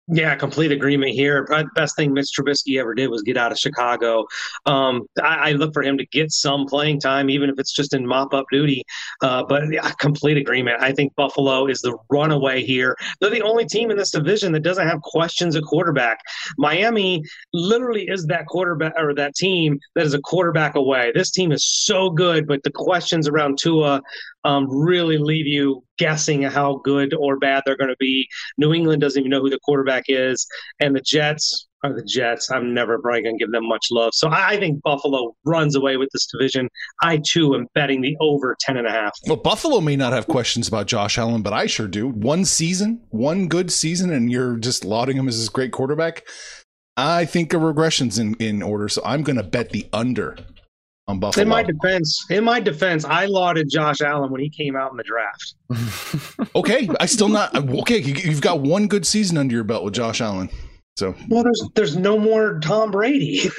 Yeah, 0.09 0.35
complete 0.35 0.71
agreement 0.71 1.11
here. 1.11 1.45
Best 1.75 1.97
thing 1.97 2.13
Mitch 2.13 2.29
Trubisky 2.37 2.79
ever 2.79 2.93
did 2.93 3.09
was 3.09 3.23
get 3.23 3.35
out 3.35 3.51
of 3.51 3.57
Chicago. 3.57 4.25
Um, 4.65 5.05
I, 5.21 5.49
I, 5.49 5.51
look 5.51 5.73
for 5.73 5.83
him 5.83 5.97
to 5.97 6.05
get 6.05 6.31
some 6.31 6.65
playing 6.65 7.01
time, 7.01 7.29
even 7.29 7.49
if 7.49 7.59
it's 7.59 7.73
just 7.73 7.93
in 7.93 8.07
mop 8.07 8.33
up 8.33 8.45
duty. 8.49 8.85
Uh, 9.21 9.43
but 9.43 9.63
yeah, 9.69 9.91
complete 9.99 10.37
agreement. 10.37 10.81
I 10.81 10.93
think 10.93 11.13
Buffalo 11.15 11.67
is 11.67 11.81
the 11.81 11.97
runaway 12.09 12.63
here. 12.63 12.95
They're 13.19 13.29
the 13.29 13.41
only 13.41 13.65
team 13.65 13.91
in 13.91 13.97
this 13.97 14.11
division 14.11 14.53
that 14.53 14.61
doesn't 14.61 14.87
have 14.87 15.01
questions 15.01 15.57
at 15.57 15.63
quarterback. 15.63 16.19
Miami 16.57 17.21
literally 17.51 18.07
is 18.07 18.25
that 18.27 18.45
quarterback 18.45 18.93
or 18.95 19.13
that 19.15 19.35
team 19.35 19.77
that 19.95 20.05
is 20.05 20.13
a 20.13 20.21
quarterback 20.21 20.75
away. 20.75 21.11
This 21.13 21.31
team 21.31 21.51
is 21.51 21.65
so 21.65 22.09
good, 22.09 22.47
but 22.47 22.63
the 22.63 22.71
questions 22.71 23.27
around 23.27 23.57
Tua 23.57 24.01
um, 24.47 24.65
really 24.69 25.17
leave 25.17 25.45
you 25.45 25.83
guessing 25.97 26.41
how 26.43 26.77
good 26.83 27.13
or 27.13 27.37
bad 27.37 27.63
they're 27.65 27.75
going 27.75 27.89
to 27.89 27.97
be. 27.99 28.27
New 28.57 28.73
England 28.73 29.01
doesn't 29.01 29.19
even 29.19 29.29
know 29.29 29.41
who 29.41 29.49
the 29.49 29.59
quarterback 29.59 30.05
is, 30.07 30.47
and 30.79 30.95
the 30.95 31.01
Jets 31.01 31.67
are 31.83 31.93
the 31.93 32.03
Jets. 32.03 32.49
I'm 32.49 32.73
never 32.73 32.97
probably 32.97 33.23
going 33.23 33.37
to 33.37 33.43
give 33.43 33.51
them 33.51 33.67
much 33.67 33.87
love. 33.91 34.11
So 34.13 34.29
I 34.31 34.57
think 34.57 34.81
Buffalo 34.81 35.35
runs 35.45 35.75
away 35.75 35.97
with 35.97 36.09
this 36.13 36.27
division. 36.27 36.69
I 37.03 37.21
too 37.29 37.55
am 37.55 37.67
betting 37.75 38.01
the 38.01 38.15
over 38.21 38.55
10 38.61 38.77
and 38.77 38.87
a 38.87 38.91
half. 38.91 39.11
Well, 39.27 39.35
Buffalo 39.35 39.81
may 39.81 39.97
not 39.97 40.13
have 40.13 40.27
questions 40.27 40.67
about 40.67 40.87
Josh 40.87 41.17
Allen, 41.17 41.41
but 41.41 41.51
I 41.51 41.65
sure 41.65 41.87
do. 41.87 42.07
One 42.07 42.45
season, 42.45 43.01
one 43.09 43.49
good 43.49 43.69
season, 43.69 44.13
and 44.13 44.31
you're 44.31 44.55
just 44.55 44.85
lauding 44.85 45.17
him 45.17 45.27
as 45.27 45.37
this 45.37 45.49
great 45.49 45.73
quarterback. 45.73 46.25
I 46.95 47.25
think 47.25 47.53
a 47.53 47.57
regression's 47.57 48.17
in, 48.17 48.35
in 48.35 48.63
order, 48.63 48.87
so 48.87 49.01
I'm 49.05 49.23
going 49.23 49.35
to 49.35 49.43
bet 49.43 49.69
the 49.71 49.87
under 49.91 50.37
on 51.07 51.19
Buffalo. 51.19 51.41
In 51.41 51.49
my 51.49 51.63
defense, 51.63 52.25
in 52.29 52.43
my 52.43 52.59
defense, 52.59 53.05
I 53.05 53.25
lauded 53.25 53.69
Josh 53.69 54.01
Allen 54.01 54.31
when 54.31 54.41
he 54.41 54.49
came 54.49 54.75
out 54.75 54.91
in 54.91 54.97
the 54.97 55.03
draft. 55.03 55.55
okay, 56.55 56.89
I 56.99 57.05
still 57.05 57.29
not 57.29 57.55
okay. 57.55 57.99
You've 57.99 58.41
got 58.41 58.61
one 58.61 58.87
good 58.87 59.05
season 59.05 59.37
under 59.37 59.53
your 59.53 59.63
belt 59.63 59.83
with 59.83 59.93
Josh 59.93 60.21
Allen. 60.21 60.49
So 60.97 61.15
well, 61.29 61.43
there's 61.43 61.63
there's 61.75 61.97
no 61.97 62.17
more 62.17 62.59
Tom 62.59 62.91
Brady. 62.91 63.49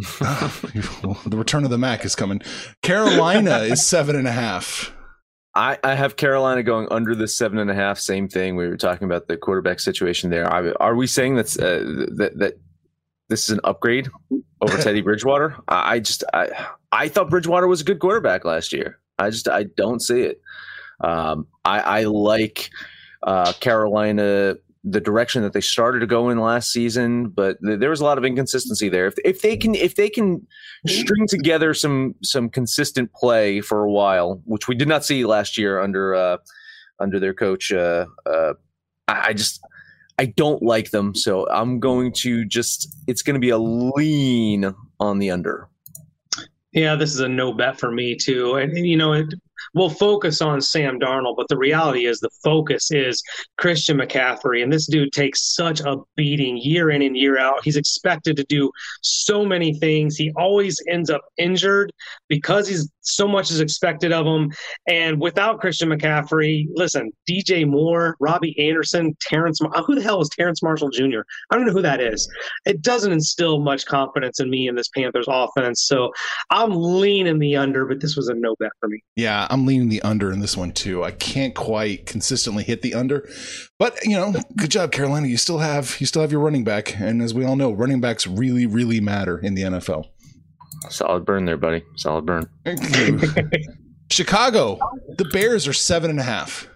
the 0.00 1.36
return 1.36 1.64
of 1.64 1.70
the 1.70 1.78
Mac 1.78 2.04
is 2.04 2.16
coming. 2.16 2.40
Carolina 2.82 3.58
is 3.58 3.86
seven 3.86 4.16
and 4.16 4.26
a 4.26 4.32
half. 4.32 4.92
I, 5.54 5.78
I 5.82 5.94
have 5.94 6.16
Carolina 6.16 6.62
going 6.62 6.86
under 6.90 7.14
the 7.14 7.26
seven 7.26 7.58
and 7.58 7.70
a 7.70 7.74
half. 7.74 7.98
Same 7.98 8.28
thing. 8.28 8.54
We 8.54 8.68
were 8.68 8.76
talking 8.76 9.04
about 9.04 9.26
the 9.26 9.36
quarterback 9.36 9.80
situation 9.80 10.30
there. 10.30 10.46
Are, 10.46 10.72
are 10.80 10.94
we 10.94 11.08
saying 11.08 11.34
that's 11.34 11.58
uh, 11.58 12.06
that 12.16 12.38
that 12.38 12.54
this 13.28 13.48
is 13.48 13.50
an 13.50 13.60
upgrade 13.64 14.08
over 14.60 14.78
Teddy 14.78 15.02
Bridgewater? 15.02 15.56
I, 15.68 15.94
I 15.94 15.98
just 15.98 16.24
I 16.32 16.48
I 16.92 17.08
thought 17.08 17.30
Bridgewater 17.30 17.68
was 17.68 17.80
a 17.80 17.84
good 17.84 18.00
quarterback 18.00 18.44
last 18.44 18.72
year. 18.72 18.98
I 19.18 19.30
just 19.30 19.48
I 19.48 19.64
don't 19.76 20.00
see 20.00 20.22
it. 20.22 20.40
Um, 21.02 21.46
I, 21.64 21.80
I 21.80 22.04
like 22.04 22.70
uh, 23.22 23.52
Carolina 23.60 24.56
the 24.82 25.00
direction 25.00 25.42
that 25.42 25.52
they 25.52 25.60
started 25.60 26.00
to 26.00 26.06
go 26.06 26.30
in 26.30 26.38
last 26.38 26.72
season, 26.72 27.28
but 27.28 27.58
th- 27.62 27.78
there 27.80 27.90
was 27.90 28.00
a 28.00 28.04
lot 28.04 28.16
of 28.16 28.24
inconsistency 28.24 28.88
there. 28.88 29.06
If, 29.06 29.14
if 29.24 29.42
they 29.42 29.56
can 29.56 29.74
if 29.74 29.94
they 29.94 30.08
can 30.08 30.46
string 30.86 31.26
together 31.26 31.74
some 31.74 32.14
some 32.22 32.48
consistent 32.48 33.12
play 33.12 33.60
for 33.60 33.84
a 33.84 33.90
while, 33.90 34.40
which 34.46 34.68
we 34.68 34.74
did 34.74 34.88
not 34.88 35.04
see 35.04 35.24
last 35.24 35.58
year 35.58 35.80
under 35.80 36.14
uh, 36.14 36.38
under 36.98 37.20
their 37.20 37.34
coach, 37.34 37.72
uh, 37.72 38.06
uh, 38.24 38.54
I, 39.06 39.28
I 39.28 39.32
just 39.34 39.60
I 40.18 40.26
don't 40.26 40.62
like 40.62 40.90
them. 40.90 41.14
So 41.14 41.48
I'm 41.50 41.78
going 41.78 42.12
to 42.14 42.44
just 42.46 42.94
it's 43.06 43.22
going 43.22 43.34
to 43.34 43.40
be 43.40 43.50
a 43.50 43.58
lean 43.58 44.74
on 44.98 45.18
the 45.18 45.30
under. 45.30 45.68
Yeah, 46.72 46.94
this 46.94 47.12
is 47.14 47.20
a 47.20 47.28
no 47.28 47.52
bet 47.52 47.80
for 47.80 47.90
me 47.90 48.16
too. 48.16 48.56
And, 48.56 48.76
and 48.76 48.86
you 48.86 48.96
know, 48.96 49.12
it, 49.14 49.34
we'll 49.74 49.90
focus 49.90 50.40
on 50.40 50.60
Sam 50.60 50.98
Darnold, 50.98 51.36
but 51.36 51.48
the 51.48 51.58
reality 51.58 52.06
is 52.06 52.20
the 52.20 52.30
focus 52.42 52.90
is 52.90 53.22
Christian 53.58 53.98
McCaffrey. 53.98 54.62
And 54.62 54.72
this 54.72 54.86
dude 54.86 55.12
takes 55.12 55.54
such 55.54 55.80
a 55.80 55.96
beating 56.16 56.56
year 56.56 56.90
in 56.90 57.02
and 57.02 57.16
year 57.16 57.38
out. 57.38 57.64
He's 57.64 57.76
expected 57.76 58.36
to 58.36 58.44
do 58.44 58.70
so 59.02 59.44
many 59.44 59.74
things. 59.78 60.16
He 60.16 60.32
always 60.36 60.80
ends 60.88 61.10
up 61.10 61.22
injured 61.38 61.92
because 62.28 62.68
he's 62.68 62.90
so 63.02 63.26
much 63.26 63.50
is 63.50 63.60
expected 63.60 64.12
of 64.12 64.26
him. 64.26 64.52
And 64.86 65.20
without 65.20 65.60
Christian 65.60 65.88
McCaffrey, 65.88 66.66
listen, 66.74 67.10
DJ 67.28 67.66
Moore, 67.66 68.16
Robbie 68.20 68.58
Anderson, 68.58 69.16
Terrence, 69.20 69.60
who 69.86 69.94
the 69.94 70.02
hell 70.02 70.20
is 70.20 70.28
Terrence 70.28 70.62
Marshall 70.62 70.90
Jr.? 70.90 71.20
I 71.50 71.56
don't 71.56 71.66
know 71.66 71.72
who 71.72 71.82
that 71.82 72.00
is. 72.00 72.28
It 72.66 72.82
doesn't 72.82 73.12
instill 73.12 73.60
much 73.60 73.86
confidence 73.86 74.40
in 74.40 74.50
me 74.50 74.68
in 74.68 74.74
this 74.74 74.88
Panthers 74.88 75.26
offense. 75.28 75.82
So 75.82 76.12
I'm 76.50 76.70
leaning 76.72 77.38
the 77.38 77.56
under, 77.56 77.86
but 77.86 78.00
this 78.00 78.16
was 78.16 78.28
a 78.28 78.34
no 78.34 78.54
bet 78.58 78.72
for 78.80 78.88
me. 78.88 79.02
Yeah, 79.16 79.46
I'm 79.50 79.66
leaning 79.66 79.88
the 79.88 80.00
under 80.02 80.32
in 80.32 80.40
this 80.40 80.56
one 80.56 80.72
too. 80.72 81.04
I 81.04 81.10
can't 81.10 81.54
quite 81.54 82.06
consistently 82.06 82.64
hit 82.64 82.82
the 82.82 82.94
under, 82.94 83.28
but 83.78 83.98
you 84.04 84.16
know, 84.16 84.34
good 84.56 84.70
job, 84.70 84.92
Carolina. 84.92 85.26
You 85.26 85.36
still 85.36 85.58
have 85.58 85.96
you 86.00 86.06
still 86.06 86.22
have 86.22 86.32
your 86.32 86.40
running 86.40 86.64
back, 86.64 86.98
and 86.98 87.20
as 87.20 87.34
we 87.34 87.44
all 87.44 87.56
know, 87.56 87.72
running 87.72 88.00
backs 88.00 88.26
really 88.26 88.66
really 88.66 89.00
matter 89.00 89.38
in 89.38 89.54
the 89.54 89.62
NFL. 89.62 90.06
Solid 90.88 91.26
burn 91.26 91.44
there, 91.44 91.56
buddy. 91.56 91.82
Solid 91.96 92.24
burn. 92.24 92.48
Chicago, 94.10 94.78
the 95.18 95.26
Bears 95.26 95.68
are 95.68 95.72
seven 95.72 96.10
and 96.10 96.18
a 96.18 96.24
half. 96.24 96.68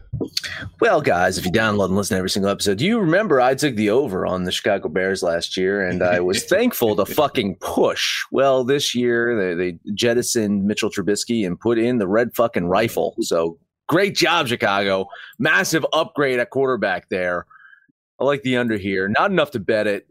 Well, 0.81 1.01
guys, 1.01 1.39
if 1.39 1.45
you 1.45 1.53
download 1.53 1.87
and 1.87 1.97
listen 1.97 2.15
to 2.15 2.19
every 2.19 2.31
single 2.31 2.51
episode, 2.51 2.79
do 2.79 2.85
you 2.85 2.99
remember 2.99 3.41
I 3.41 3.55
took 3.55 3.75
the 3.77 3.91
over 3.91 4.27
on 4.27 4.45
the 4.45 4.53
Chicago 4.53 4.89
Bears 4.89 5.23
last 5.23 5.57
year, 5.57 5.87
and 5.87 6.03
I 6.03 6.21
was 6.21 6.45
thankful 6.49 6.97
to 6.97 7.07
fucking 7.07 7.57
push. 7.61 8.23
Well, 8.31 8.65
this 8.65 8.95
year 8.95 9.55
they, 9.55 9.73
they 9.73 9.79
jettisoned 9.95 10.65
Mitchell 10.65 10.91
Trubisky 10.91 11.47
and 11.47 11.59
put 11.59 11.79
in 11.79 11.99
the 11.99 12.09
red 12.09 12.35
fucking 12.35 12.67
rifle. 12.67 13.15
So 13.21 13.59
great 13.89 14.15
job, 14.15 14.49
Chicago! 14.49 15.07
Massive 15.39 15.87
upgrade 15.93 16.39
at 16.41 16.51
quarterback 16.51 17.09
there. 17.09 17.47
I 18.21 18.25
like 18.25 18.43
the 18.43 18.57
under 18.57 18.77
here. 18.77 19.09
Not 19.09 19.31
enough 19.31 19.51
to 19.53 19.61
bet 19.61 19.87
it. 19.87 20.07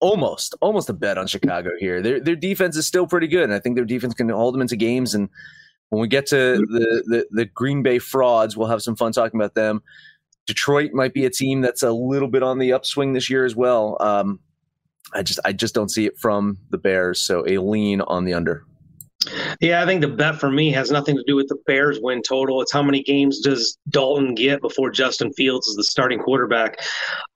almost 0.00 0.54
almost 0.60 0.88
a 0.90 0.92
bet 0.92 1.18
on 1.18 1.26
Chicago 1.26 1.70
here. 1.78 2.02
Their 2.02 2.20
their 2.20 2.36
defense 2.36 2.76
is 2.76 2.86
still 2.86 3.06
pretty 3.06 3.26
good, 3.28 3.44
and 3.44 3.54
I 3.54 3.58
think 3.58 3.76
their 3.76 3.84
defense 3.84 4.14
can 4.14 4.28
hold 4.28 4.54
them 4.54 4.62
into 4.62 4.76
games. 4.76 5.14
And 5.14 5.28
when 5.94 6.02
we 6.02 6.08
get 6.08 6.26
to 6.26 6.58
the 6.58 7.02
the, 7.06 7.26
the 7.30 7.44
Green 7.46 7.82
Bay 7.82 7.98
frauds, 7.98 8.56
we'll 8.56 8.68
have 8.68 8.82
some 8.82 8.96
fun 8.96 9.12
talking 9.12 9.38
about 9.38 9.54
them. 9.54 9.82
Detroit 10.46 10.92
might 10.92 11.14
be 11.14 11.24
a 11.24 11.30
team 11.30 11.60
that's 11.60 11.82
a 11.82 11.92
little 11.92 12.28
bit 12.28 12.42
on 12.42 12.58
the 12.58 12.72
upswing 12.72 13.12
this 13.12 13.30
year 13.30 13.44
as 13.44 13.54
well. 13.54 13.96
Um, 14.00 14.40
I 15.12 15.22
just 15.22 15.38
I 15.44 15.52
just 15.52 15.74
don't 15.74 15.90
see 15.90 16.06
it 16.06 16.18
from 16.18 16.58
the 16.70 16.78
Bears, 16.78 17.20
so 17.20 17.44
a 17.46 17.58
lean 17.58 18.00
on 18.00 18.24
the 18.24 18.34
under. 18.34 18.64
Yeah, 19.60 19.82
I 19.82 19.86
think 19.86 20.00
the 20.00 20.08
bet 20.08 20.38
for 20.38 20.50
me 20.50 20.70
has 20.72 20.90
nothing 20.90 21.16
to 21.16 21.24
do 21.26 21.36
with 21.36 21.48
the 21.48 21.56
Bears 21.66 21.98
win 22.02 22.22
total. 22.22 22.60
It's 22.60 22.72
how 22.72 22.82
many 22.82 23.02
games 23.02 23.40
does 23.40 23.78
Dalton 23.88 24.34
get 24.34 24.60
before 24.60 24.90
Justin 24.90 25.32
Fields 25.32 25.66
is 25.66 25.76
the 25.76 25.84
starting 25.84 26.18
quarterback. 26.18 26.76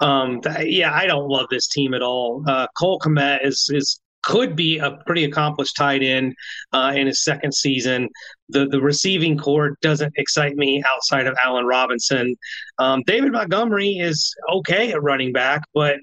Um, 0.00 0.40
yeah, 0.60 0.92
I 0.92 1.06
don't 1.06 1.28
love 1.28 1.46
this 1.50 1.68
team 1.68 1.94
at 1.94 2.02
all. 2.02 2.44
Uh, 2.46 2.66
Cole 2.78 2.98
Kmet 2.98 3.46
is 3.46 3.70
is 3.72 4.00
could 4.28 4.54
be 4.54 4.76
a 4.78 4.90
pretty 5.06 5.24
accomplished 5.24 5.74
tight 5.74 6.02
end 6.02 6.34
uh, 6.74 6.92
in 6.94 7.06
his 7.06 7.24
second 7.24 7.52
season. 7.52 8.08
The 8.50 8.66
the 8.66 8.80
receiving 8.80 9.38
corps 9.38 9.76
doesn't 9.80 10.12
excite 10.16 10.54
me 10.54 10.82
outside 10.86 11.26
of 11.26 11.34
Allen 11.42 11.64
Robinson. 11.64 12.36
Um, 12.78 13.02
David 13.06 13.32
Montgomery 13.32 13.92
is 13.98 14.34
okay 14.52 14.92
at 14.92 15.02
running 15.02 15.32
back, 15.32 15.62
but 15.72 15.96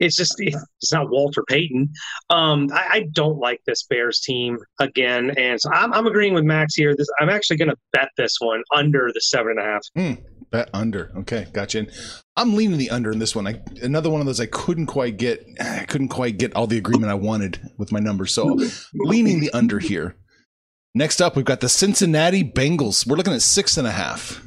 it's 0.00 0.16
just 0.16 0.34
it's 0.38 0.92
not 0.92 1.10
Walter 1.10 1.44
Payton. 1.46 1.90
Um, 2.30 2.70
I, 2.72 2.86
I, 2.90 3.06
don't 3.12 3.38
like 3.38 3.60
this 3.66 3.82
Bears 3.82 4.20
team 4.20 4.56
again, 4.80 5.32
and 5.36 5.60
so 5.60 5.70
I'm, 5.72 5.92
I'm 5.92 6.06
agreeing 6.06 6.34
with 6.34 6.44
Max 6.44 6.74
here. 6.74 6.94
This 6.96 7.08
I'm 7.20 7.28
actually 7.28 7.56
going 7.58 7.70
to 7.70 7.76
bet 7.92 8.08
this 8.16 8.36
one 8.40 8.62
under 8.74 9.10
the 9.12 9.20
seven 9.20 9.58
and 9.58 9.60
a 9.60 9.62
half. 9.64 9.82
Mm, 9.96 10.22
bet 10.50 10.70
under. 10.72 11.10
Okay, 11.18 11.46
gotcha. 11.52 11.80
And 11.80 11.90
I'm 12.36 12.54
leaning 12.54 12.78
the 12.78 12.90
under 12.90 13.10
in 13.10 13.18
this 13.18 13.34
one. 13.34 13.46
I, 13.46 13.60
another 13.82 14.10
one 14.10 14.20
of 14.20 14.26
those 14.26 14.40
I 14.40 14.46
couldn't 14.46 14.86
quite 14.86 15.16
get. 15.16 15.44
I 15.60 15.84
couldn't 15.84 16.08
quite 16.08 16.38
get 16.38 16.54
all 16.54 16.66
the 16.66 16.78
agreement 16.78 17.10
I 17.10 17.14
wanted 17.14 17.70
with 17.78 17.92
my 17.92 18.00
numbers, 18.00 18.32
so 18.32 18.58
leaning 18.94 19.40
the 19.40 19.50
under 19.52 19.78
here. 19.78 20.16
Next 20.94 21.20
up, 21.20 21.36
we've 21.36 21.44
got 21.44 21.60
the 21.60 21.68
Cincinnati 21.68 22.42
Bengals. 22.42 23.06
We're 23.06 23.16
looking 23.16 23.34
at 23.34 23.42
six 23.42 23.76
and 23.76 23.86
a 23.86 23.92
half 23.92 24.42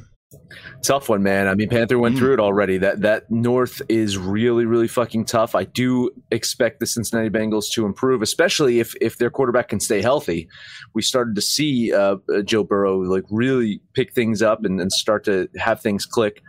tough 0.82 1.08
one, 1.08 1.22
man. 1.22 1.48
I 1.48 1.54
mean, 1.54 1.68
Panther 1.68 1.98
went 1.98 2.16
mm. 2.16 2.18
through 2.18 2.34
it 2.34 2.40
already. 2.40 2.78
That 2.78 3.00
that 3.02 3.30
North 3.30 3.80
is 3.88 4.18
really, 4.18 4.64
really 4.64 4.88
fucking 4.88 5.24
tough. 5.24 5.54
I 5.54 5.64
do 5.64 6.10
expect 6.30 6.80
the 6.80 6.86
Cincinnati 6.86 7.30
Bengals 7.30 7.70
to 7.72 7.86
improve, 7.86 8.22
especially 8.22 8.80
if 8.80 8.94
if 9.00 9.18
their 9.18 9.30
quarterback 9.30 9.68
can 9.68 9.80
stay 9.80 10.02
healthy. 10.02 10.48
We 10.94 11.02
started 11.02 11.34
to 11.36 11.42
see 11.42 11.92
uh, 11.92 12.16
Joe 12.44 12.64
Burrow 12.64 12.98
like 13.00 13.24
really 13.30 13.80
pick 13.94 14.12
things 14.12 14.42
up 14.42 14.64
and, 14.64 14.80
and 14.80 14.92
start 14.92 15.24
to 15.24 15.48
have 15.56 15.80
things 15.80 16.04
click. 16.06 16.42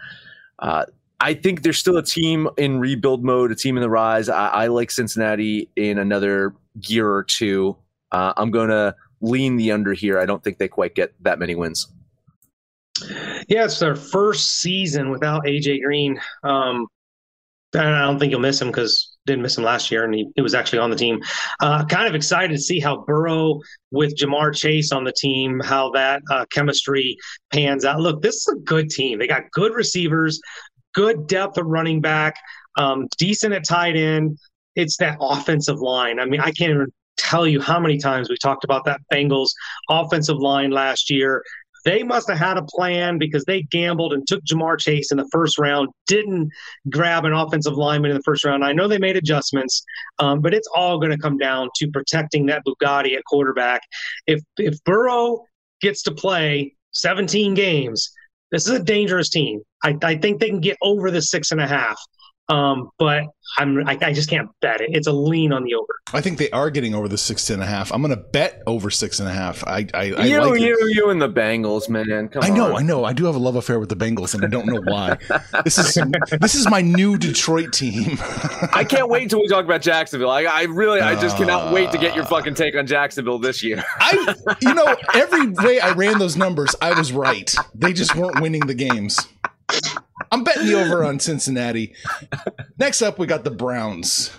Uh, 0.59 0.85
I 1.19 1.33
think 1.33 1.63
there's 1.63 1.77
still 1.77 1.97
a 1.97 2.03
team 2.03 2.49
in 2.57 2.79
rebuild 2.79 3.23
mode, 3.23 3.51
a 3.51 3.55
team 3.55 3.77
in 3.77 3.81
the 3.81 3.89
rise. 3.89 4.27
I, 4.27 4.47
I 4.47 4.67
like 4.67 4.91
Cincinnati 4.91 5.69
in 5.75 5.97
another 5.97 6.53
gear 6.81 7.09
or 7.09 7.23
two. 7.23 7.77
Uh, 8.11 8.33
I'm 8.35 8.51
going 8.51 8.69
to 8.69 8.93
lean 9.21 9.55
the 9.55 9.71
under 9.71 9.93
here. 9.93 10.19
I 10.19 10.25
don't 10.25 10.43
think 10.43 10.57
they 10.57 10.67
quite 10.67 10.95
get 10.95 11.13
that 11.23 11.39
many 11.39 11.55
wins. 11.55 11.87
Yeah, 13.47 13.65
it's 13.65 13.79
their 13.79 13.95
first 13.95 14.59
season 14.59 15.09
without 15.09 15.45
AJ 15.45 15.81
Green. 15.81 16.19
Um, 16.43 16.87
and 17.73 17.95
I 17.95 18.01
don't 18.01 18.19
think 18.19 18.31
you'll 18.31 18.39
miss 18.39 18.61
him 18.61 18.67
because 18.67 19.17
didn't 19.25 19.41
miss 19.41 19.57
him 19.57 19.63
last 19.63 19.89
year, 19.89 20.03
and 20.03 20.13
he, 20.13 20.29
he 20.35 20.41
was 20.41 20.53
actually 20.53 20.79
on 20.79 20.89
the 20.89 20.95
team. 20.95 21.19
Uh, 21.61 21.85
kind 21.85 22.07
of 22.07 22.13
excited 22.13 22.51
to 22.51 22.61
see 22.61 22.79
how 22.79 23.03
Burrow 23.05 23.59
with 23.91 24.15
Ja'Marr 24.17 24.55
Chase 24.55 24.91
on 24.91 25.03
the 25.03 25.13
team, 25.13 25.59
how 25.63 25.89
that 25.91 26.21
uh, 26.29 26.45
chemistry 26.51 27.17
pans 27.51 27.85
out. 27.85 27.99
Look, 27.99 28.21
this 28.21 28.35
is 28.35 28.47
a 28.55 28.59
good 28.59 28.89
team. 28.89 29.17
They 29.17 29.27
got 29.27 29.49
good 29.51 29.73
receivers, 29.73 30.39
good 30.93 31.27
depth 31.27 31.57
of 31.57 31.65
running 31.65 32.01
back, 32.01 32.35
um, 32.77 33.07
decent 33.17 33.53
at 33.53 33.65
tight 33.65 33.95
end. 33.95 34.37
It's 34.75 34.97
that 34.97 35.17
offensive 35.21 35.79
line. 35.79 36.19
I 36.19 36.25
mean, 36.25 36.41
I 36.41 36.51
can't 36.51 36.71
even 36.71 36.87
tell 37.17 37.47
you 37.47 37.61
how 37.61 37.79
many 37.79 37.97
times 37.97 38.29
we 38.29 38.35
talked 38.37 38.63
about 38.63 38.85
that 38.85 38.99
Bengals 39.11 39.49
offensive 39.89 40.37
line 40.37 40.71
last 40.71 41.09
year 41.09 41.43
they 41.85 42.03
must 42.03 42.29
have 42.29 42.37
had 42.37 42.57
a 42.57 42.63
plan 42.63 43.17
because 43.17 43.43
they 43.45 43.63
gambled 43.63 44.13
and 44.13 44.25
took 44.27 44.43
Ja'Marr 44.43 44.79
Chase 44.79 45.11
in 45.11 45.17
the 45.17 45.27
first 45.31 45.57
round, 45.57 45.89
didn't 46.07 46.49
grab 46.89 47.25
an 47.25 47.33
offensive 47.33 47.73
lineman 47.73 48.11
in 48.11 48.17
the 48.17 48.23
first 48.23 48.43
round. 48.43 48.63
I 48.63 48.73
know 48.73 48.87
they 48.87 48.97
made 48.97 49.17
adjustments, 49.17 49.83
um, 50.19 50.41
but 50.41 50.53
it's 50.53 50.67
all 50.75 50.99
going 50.99 51.11
to 51.11 51.17
come 51.17 51.37
down 51.37 51.69
to 51.77 51.91
protecting 51.91 52.45
that 52.47 52.63
Bugatti 52.65 53.15
at 53.15 53.23
quarterback. 53.25 53.81
If 54.27 54.41
if 54.57 54.81
Burrow 54.83 55.45
gets 55.81 56.03
to 56.03 56.11
play 56.11 56.75
17 56.93 57.53
games, 57.53 58.11
this 58.51 58.67
is 58.67 58.73
a 58.73 58.83
dangerous 58.83 59.29
team. 59.29 59.61
I, 59.83 59.97
I 60.03 60.15
think 60.15 60.39
they 60.39 60.49
can 60.49 60.61
get 60.61 60.77
over 60.81 61.11
the 61.11 61.21
six 61.21 61.51
and 61.51 61.59
a 61.59 61.67
half. 61.67 61.99
Um, 62.49 62.89
but 62.99 63.23
I'm 63.57 63.87
I, 63.87 63.97
I, 64.01 64.13
just 64.13 64.29
can't 64.29 64.49
bet 64.61 64.81
it. 64.81 64.89
It's 64.93 65.07
a 65.07 65.13
lean 65.13 65.53
on 65.53 65.63
the 65.63 65.75
over. 65.75 65.87
I 66.11 66.19
think 66.19 66.37
they 66.37 66.49
are 66.51 66.69
getting 66.69 66.93
over 66.93 67.07
the 67.07 67.17
six 67.17 67.49
and 67.49 67.63
a 67.63 67.65
half. 67.65 67.91
I'm 67.93 68.01
going 68.01 68.13
to 68.15 68.21
bet 68.21 68.61
over 68.67 68.89
six 68.89 69.21
and 69.21 69.29
a 69.29 69.31
half. 69.31 69.63
I 69.65 69.87
I, 69.93 70.13
I 70.17 70.25
you 70.25 70.41
like 70.41 70.59
you 70.59 70.77
it. 70.77 70.95
you 70.95 71.09
and 71.09 71.21
the 71.21 71.29
Bengals, 71.29 71.87
man. 71.87 72.27
Come 72.27 72.43
I 72.43 72.49
know, 72.49 72.75
on. 72.75 72.81
I 72.81 72.85
know. 72.85 73.05
I 73.05 73.13
do 73.13 73.25
have 73.25 73.35
a 73.35 73.39
love 73.39 73.55
affair 73.55 73.79
with 73.79 73.87
the 73.87 73.95
Bengals, 73.95 74.33
and 74.33 74.43
I 74.43 74.47
don't 74.47 74.65
know 74.65 74.81
why. 74.81 75.17
this 75.63 75.77
is 75.77 75.93
this 76.41 76.55
is 76.55 76.69
my 76.69 76.81
new 76.81 77.17
Detroit 77.17 77.71
team. 77.71 78.17
I 78.73 78.85
can't 78.87 79.07
wait 79.07 79.23
until 79.23 79.39
we 79.39 79.47
talk 79.47 79.63
about 79.63 79.81
Jacksonville. 79.81 80.31
I, 80.31 80.43
I 80.43 80.63
really 80.63 80.99
I 80.99 81.19
just 81.19 81.37
cannot 81.37 81.73
wait 81.73 81.91
to 81.91 81.97
get 81.97 82.15
your 82.15 82.25
fucking 82.25 82.55
take 82.55 82.75
on 82.75 82.87
Jacksonville 82.87 83.39
this 83.39 83.63
year. 83.63 83.83
I 83.99 84.35
you 84.61 84.73
know 84.73 84.95
every 85.13 85.47
way 85.47 85.79
I 85.79 85.91
ran 85.91 86.19
those 86.19 86.35
numbers, 86.35 86.75
I 86.81 86.97
was 86.97 87.13
right. 87.13 87.55
They 87.73 87.93
just 87.93 88.15
weren't 88.15 88.41
winning 88.41 88.67
the 88.67 88.75
games. 88.75 89.19
I'm 90.33 90.43
betting 90.43 90.65
the 90.65 90.81
over 90.81 91.03
on 91.03 91.19
Cincinnati. 91.19 91.93
Next 92.79 93.03
up, 93.03 93.19
we 93.19 93.27
got 93.27 93.43
the 93.43 93.51
Browns, 93.51 94.31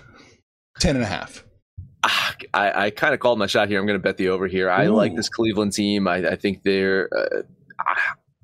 10 0.81 0.97
and 0.97 1.05
a 1.05 1.07
half. 1.07 1.45
Ah, 2.03 2.35
I, 2.53 2.87
I 2.87 2.91
kind 2.91 3.15
of 3.15 3.21
called 3.21 3.39
my 3.39 3.47
shot 3.47 3.69
here. 3.69 3.79
I'm 3.79 3.87
going 3.87 3.99
to 3.99 4.03
bet 4.03 4.17
the 4.17 4.29
over 4.29 4.49
here. 4.49 4.69
I 4.69 4.87
Ooh. 4.87 4.95
like 4.95 5.15
this 5.15 5.29
Cleveland 5.29 5.73
team. 5.73 6.09
I, 6.09 6.17
I 6.31 6.37
think 6.37 6.65
they're 6.65 7.09
uh, 7.17 7.43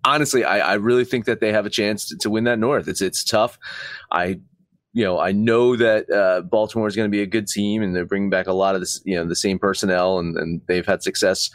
honestly, 0.04 0.44
I, 0.44 0.60
I, 0.60 0.74
really 0.74 1.04
think 1.04 1.24
that 1.24 1.40
they 1.40 1.52
have 1.52 1.66
a 1.66 1.70
chance 1.70 2.06
to, 2.06 2.16
to, 2.18 2.30
win 2.30 2.44
that 2.44 2.58
North. 2.58 2.88
It's 2.88 3.02
it's 3.02 3.24
tough. 3.24 3.58
I 4.10 4.40
you 4.92 5.04
know 5.04 5.18
I 5.18 5.32
know 5.32 5.76
that 5.76 6.10
uh, 6.10 6.42
Baltimore 6.42 6.88
is 6.88 6.96
going 6.96 7.10
to 7.10 7.14
be 7.14 7.22
a 7.22 7.26
good 7.26 7.46
team, 7.48 7.82
and 7.82 7.94
they're 7.94 8.06
bringing 8.06 8.30
back 8.30 8.46
a 8.46 8.52
lot 8.52 8.74
of 8.74 8.80
this 8.80 9.00
you 9.04 9.16
know 9.16 9.24
the 9.24 9.36
same 9.36 9.58
personnel, 9.58 10.18
and, 10.18 10.36
and 10.36 10.60
they've 10.68 10.86
had 10.86 11.02
success 11.02 11.50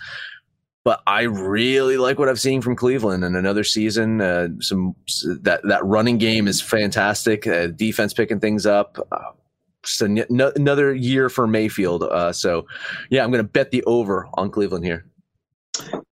but 0.86 1.02
I 1.08 1.24
really 1.24 1.98
like 1.98 2.20
what 2.20 2.30
I've 2.30 2.40
seen 2.40 2.62
from 2.62 2.76
Cleveland 2.76 3.24
in 3.24 3.36
another 3.36 3.64
season. 3.64 4.22
Uh, 4.22 4.50
some 4.62 4.96
that 5.42 5.62
that 5.64 5.84
running 5.84 6.20
game 6.20 6.48
is 6.48 6.62
fantastic. 6.62 7.48
Uh, 7.48 7.68
defense 7.68 8.14
picking 8.14 8.40
things 8.40 8.68
up. 8.68 9.00
Uh, 9.12 9.32
n- 10.02 10.26
another 10.30 10.94
year 10.94 11.28
for 11.28 11.48
Mayfield. 11.48 12.04
Uh, 12.04 12.32
so, 12.32 12.68
yeah, 13.10 13.24
I'm 13.24 13.32
going 13.32 13.44
to 13.44 13.50
bet 13.50 13.72
the 13.72 13.84
over 13.86 14.30
on 14.36 14.52
Cleveland 14.52 14.86
here. 14.86 15.06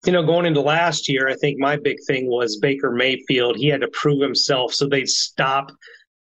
You 0.06 0.14
know, 0.14 0.24
going 0.24 0.46
into 0.46 0.62
last 0.62 1.10
year, 1.10 1.28
I 1.28 1.36
think 1.36 1.60
my 1.60 1.76
big 1.76 1.98
thing 2.08 2.28
was 2.28 2.58
Baker 2.58 2.92
Mayfield. 2.92 3.58
He 3.58 3.68
had 3.68 3.82
to 3.82 3.90
prove 3.90 4.22
himself, 4.22 4.74
so 4.74 4.88
they'd 4.88 5.10
stop 5.10 5.72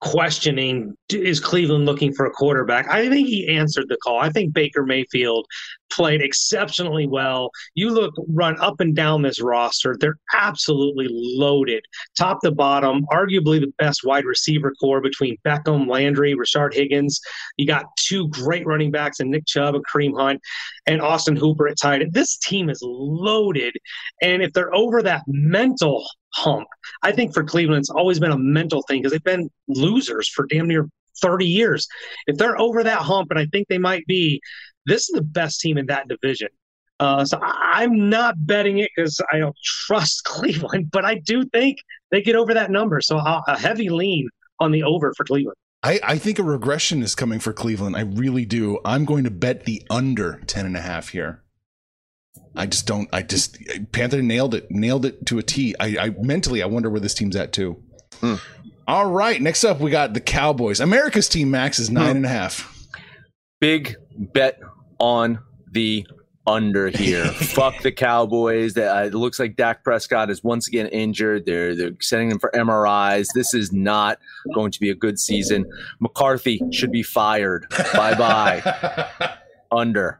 questioning 0.01 0.95
is 1.09 1.39
Cleveland 1.39 1.85
looking 1.85 2.11
for 2.11 2.25
a 2.25 2.31
quarterback? 2.31 2.89
I 2.89 3.07
think 3.07 3.27
he 3.27 3.47
answered 3.47 3.85
the 3.87 3.97
call. 3.97 4.19
I 4.19 4.29
think 4.29 4.53
Baker 4.53 4.83
Mayfield 4.83 5.45
played 5.91 6.21
exceptionally 6.21 7.07
well. 7.07 7.51
You 7.75 7.89
look 7.89 8.13
run 8.27 8.59
up 8.59 8.79
and 8.79 8.95
down 8.95 9.21
this 9.21 9.41
roster, 9.41 9.95
they're 9.99 10.17
absolutely 10.33 11.07
loaded, 11.09 11.83
top 12.17 12.41
to 12.41 12.51
bottom, 12.51 13.05
arguably 13.11 13.59
the 13.59 13.73
best 13.77 14.03
wide 14.03 14.25
receiver 14.25 14.73
corps 14.79 15.01
between 15.01 15.37
Beckham, 15.45 15.87
Landry, 15.87 16.35
Rashard 16.35 16.73
Higgins. 16.73 17.19
You 17.57 17.67
got 17.67 17.85
two 17.97 18.27
great 18.29 18.65
running 18.65 18.91
backs 18.91 19.19
and 19.19 19.29
Nick 19.29 19.45
Chubb 19.45 19.75
and 19.75 19.85
Kareem 19.85 20.17
Hunt 20.17 20.41
and 20.87 21.01
Austin 21.01 21.35
Hooper 21.35 21.67
at 21.67 21.79
tight 21.79 22.01
end. 22.01 22.13
This 22.13 22.37
team 22.37 22.69
is 22.69 22.79
loaded. 22.81 23.75
And 24.21 24.41
if 24.41 24.53
they're 24.53 24.73
over 24.73 25.01
that 25.03 25.23
mental 25.27 26.05
hump. 26.33 26.67
I 27.03 27.11
think 27.11 27.33
for 27.33 27.43
Cleveland, 27.43 27.81
it's 27.81 27.89
always 27.89 28.19
been 28.19 28.31
a 28.31 28.37
mental 28.37 28.83
thing 28.83 29.01
because 29.01 29.11
they've 29.11 29.23
been 29.23 29.49
losers 29.67 30.29
for 30.29 30.45
damn 30.47 30.67
near 30.67 30.87
30 31.21 31.45
years. 31.45 31.87
If 32.27 32.37
they're 32.37 32.59
over 32.59 32.83
that 32.83 32.99
hump, 32.99 33.31
and 33.31 33.39
I 33.39 33.45
think 33.47 33.67
they 33.67 33.77
might 33.77 34.05
be, 34.07 34.41
this 34.85 35.09
is 35.09 35.15
the 35.15 35.21
best 35.21 35.59
team 35.59 35.77
in 35.77 35.85
that 35.87 36.07
division. 36.07 36.49
Uh, 36.99 37.25
so 37.25 37.39
I'm 37.41 38.09
not 38.09 38.35
betting 38.37 38.77
it 38.77 38.91
because 38.95 39.19
I 39.31 39.39
don't 39.39 39.55
trust 39.63 40.23
Cleveland, 40.25 40.91
but 40.91 41.03
I 41.03 41.15
do 41.15 41.43
think 41.45 41.79
they 42.11 42.21
get 42.21 42.35
over 42.35 42.53
that 42.53 42.69
number. 42.69 43.01
So 43.01 43.17
a 43.17 43.57
heavy 43.57 43.89
lean 43.89 44.29
on 44.59 44.71
the 44.71 44.83
over 44.83 45.13
for 45.17 45.23
Cleveland. 45.23 45.57
I, 45.83 45.99
I 46.03 46.17
think 46.19 46.37
a 46.37 46.43
regression 46.43 47.01
is 47.01 47.15
coming 47.15 47.39
for 47.39 47.53
Cleveland. 47.53 47.95
I 47.95 48.01
really 48.01 48.45
do. 48.45 48.79
I'm 48.85 49.03
going 49.03 49.23
to 49.23 49.31
bet 49.31 49.65
the 49.65 49.83
under 49.89 50.39
10 50.45 50.67
and 50.67 50.77
a 50.77 50.81
half 50.81 51.09
here. 51.09 51.41
I 52.55 52.67
just 52.67 52.85
don't. 52.85 53.09
I 53.11 53.23
just 53.23 53.57
Panther 53.91 54.21
nailed 54.21 54.53
it, 54.53 54.69
nailed 54.69 55.05
it 55.05 55.25
to 55.27 55.39
a 55.39 55.43
T. 55.43 55.73
I, 55.79 55.97
I 55.97 56.09
mentally, 56.19 56.61
I 56.61 56.65
wonder 56.67 56.89
where 56.89 56.99
this 56.99 57.13
team's 57.13 57.35
at 57.35 57.51
too. 57.51 57.81
Hmm. 58.19 58.35
All 58.87 59.09
right, 59.09 59.41
next 59.41 59.63
up 59.63 59.79
we 59.79 59.89
got 59.89 60.13
the 60.13 60.21
Cowboys. 60.21 60.79
America's 60.79 61.29
team 61.29 61.49
max 61.49 61.79
is 61.79 61.89
nine 61.89 62.11
hmm. 62.11 62.17
and 62.17 62.25
a 62.25 62.29
half. 62.29 62.70
Big 63.61 63.95
bet 64.33 64.59
on 64.99 65.39
the 65.71 66.05
under 66.45 66.89
here. 66.89 67.25
Fuck 67.31 67.81
the 67.81 67.91
Cowboys. 67.93 68.73
That 68.73 68.93
uh, 68.93 69.05
it 69.05 69.13
looks 69.13 69.39
like 69.39 69.55
Dak 69.55 69.85
Prescott 69.85 70.29
is 70.29 70.43
once 70.43 70.67
again 70.67 70.87
injured. 70.87 71.45
They're 71.45 71.75
they're 71.75 71.93
sending 72.01 72.31
him 72.31 72.39
for 72.39 72.51
MRIs. 72.51 73.27
This 73.33 73.53
is 73.53 73.71
not 73.71 74.19
going 74.53 74.71
to 74.71 74.79
be 74.79 74.89
a 74.89 74.95
good 74.95 75.17
season. 75.19 75.65
McCarthy 76.01 76.59
should 76.73 76.91
be 76.91 77.03
fired. 77.03 77.65
Bye 77.93 78.15
bye. 78.15 79.37
under. 79.71 80.19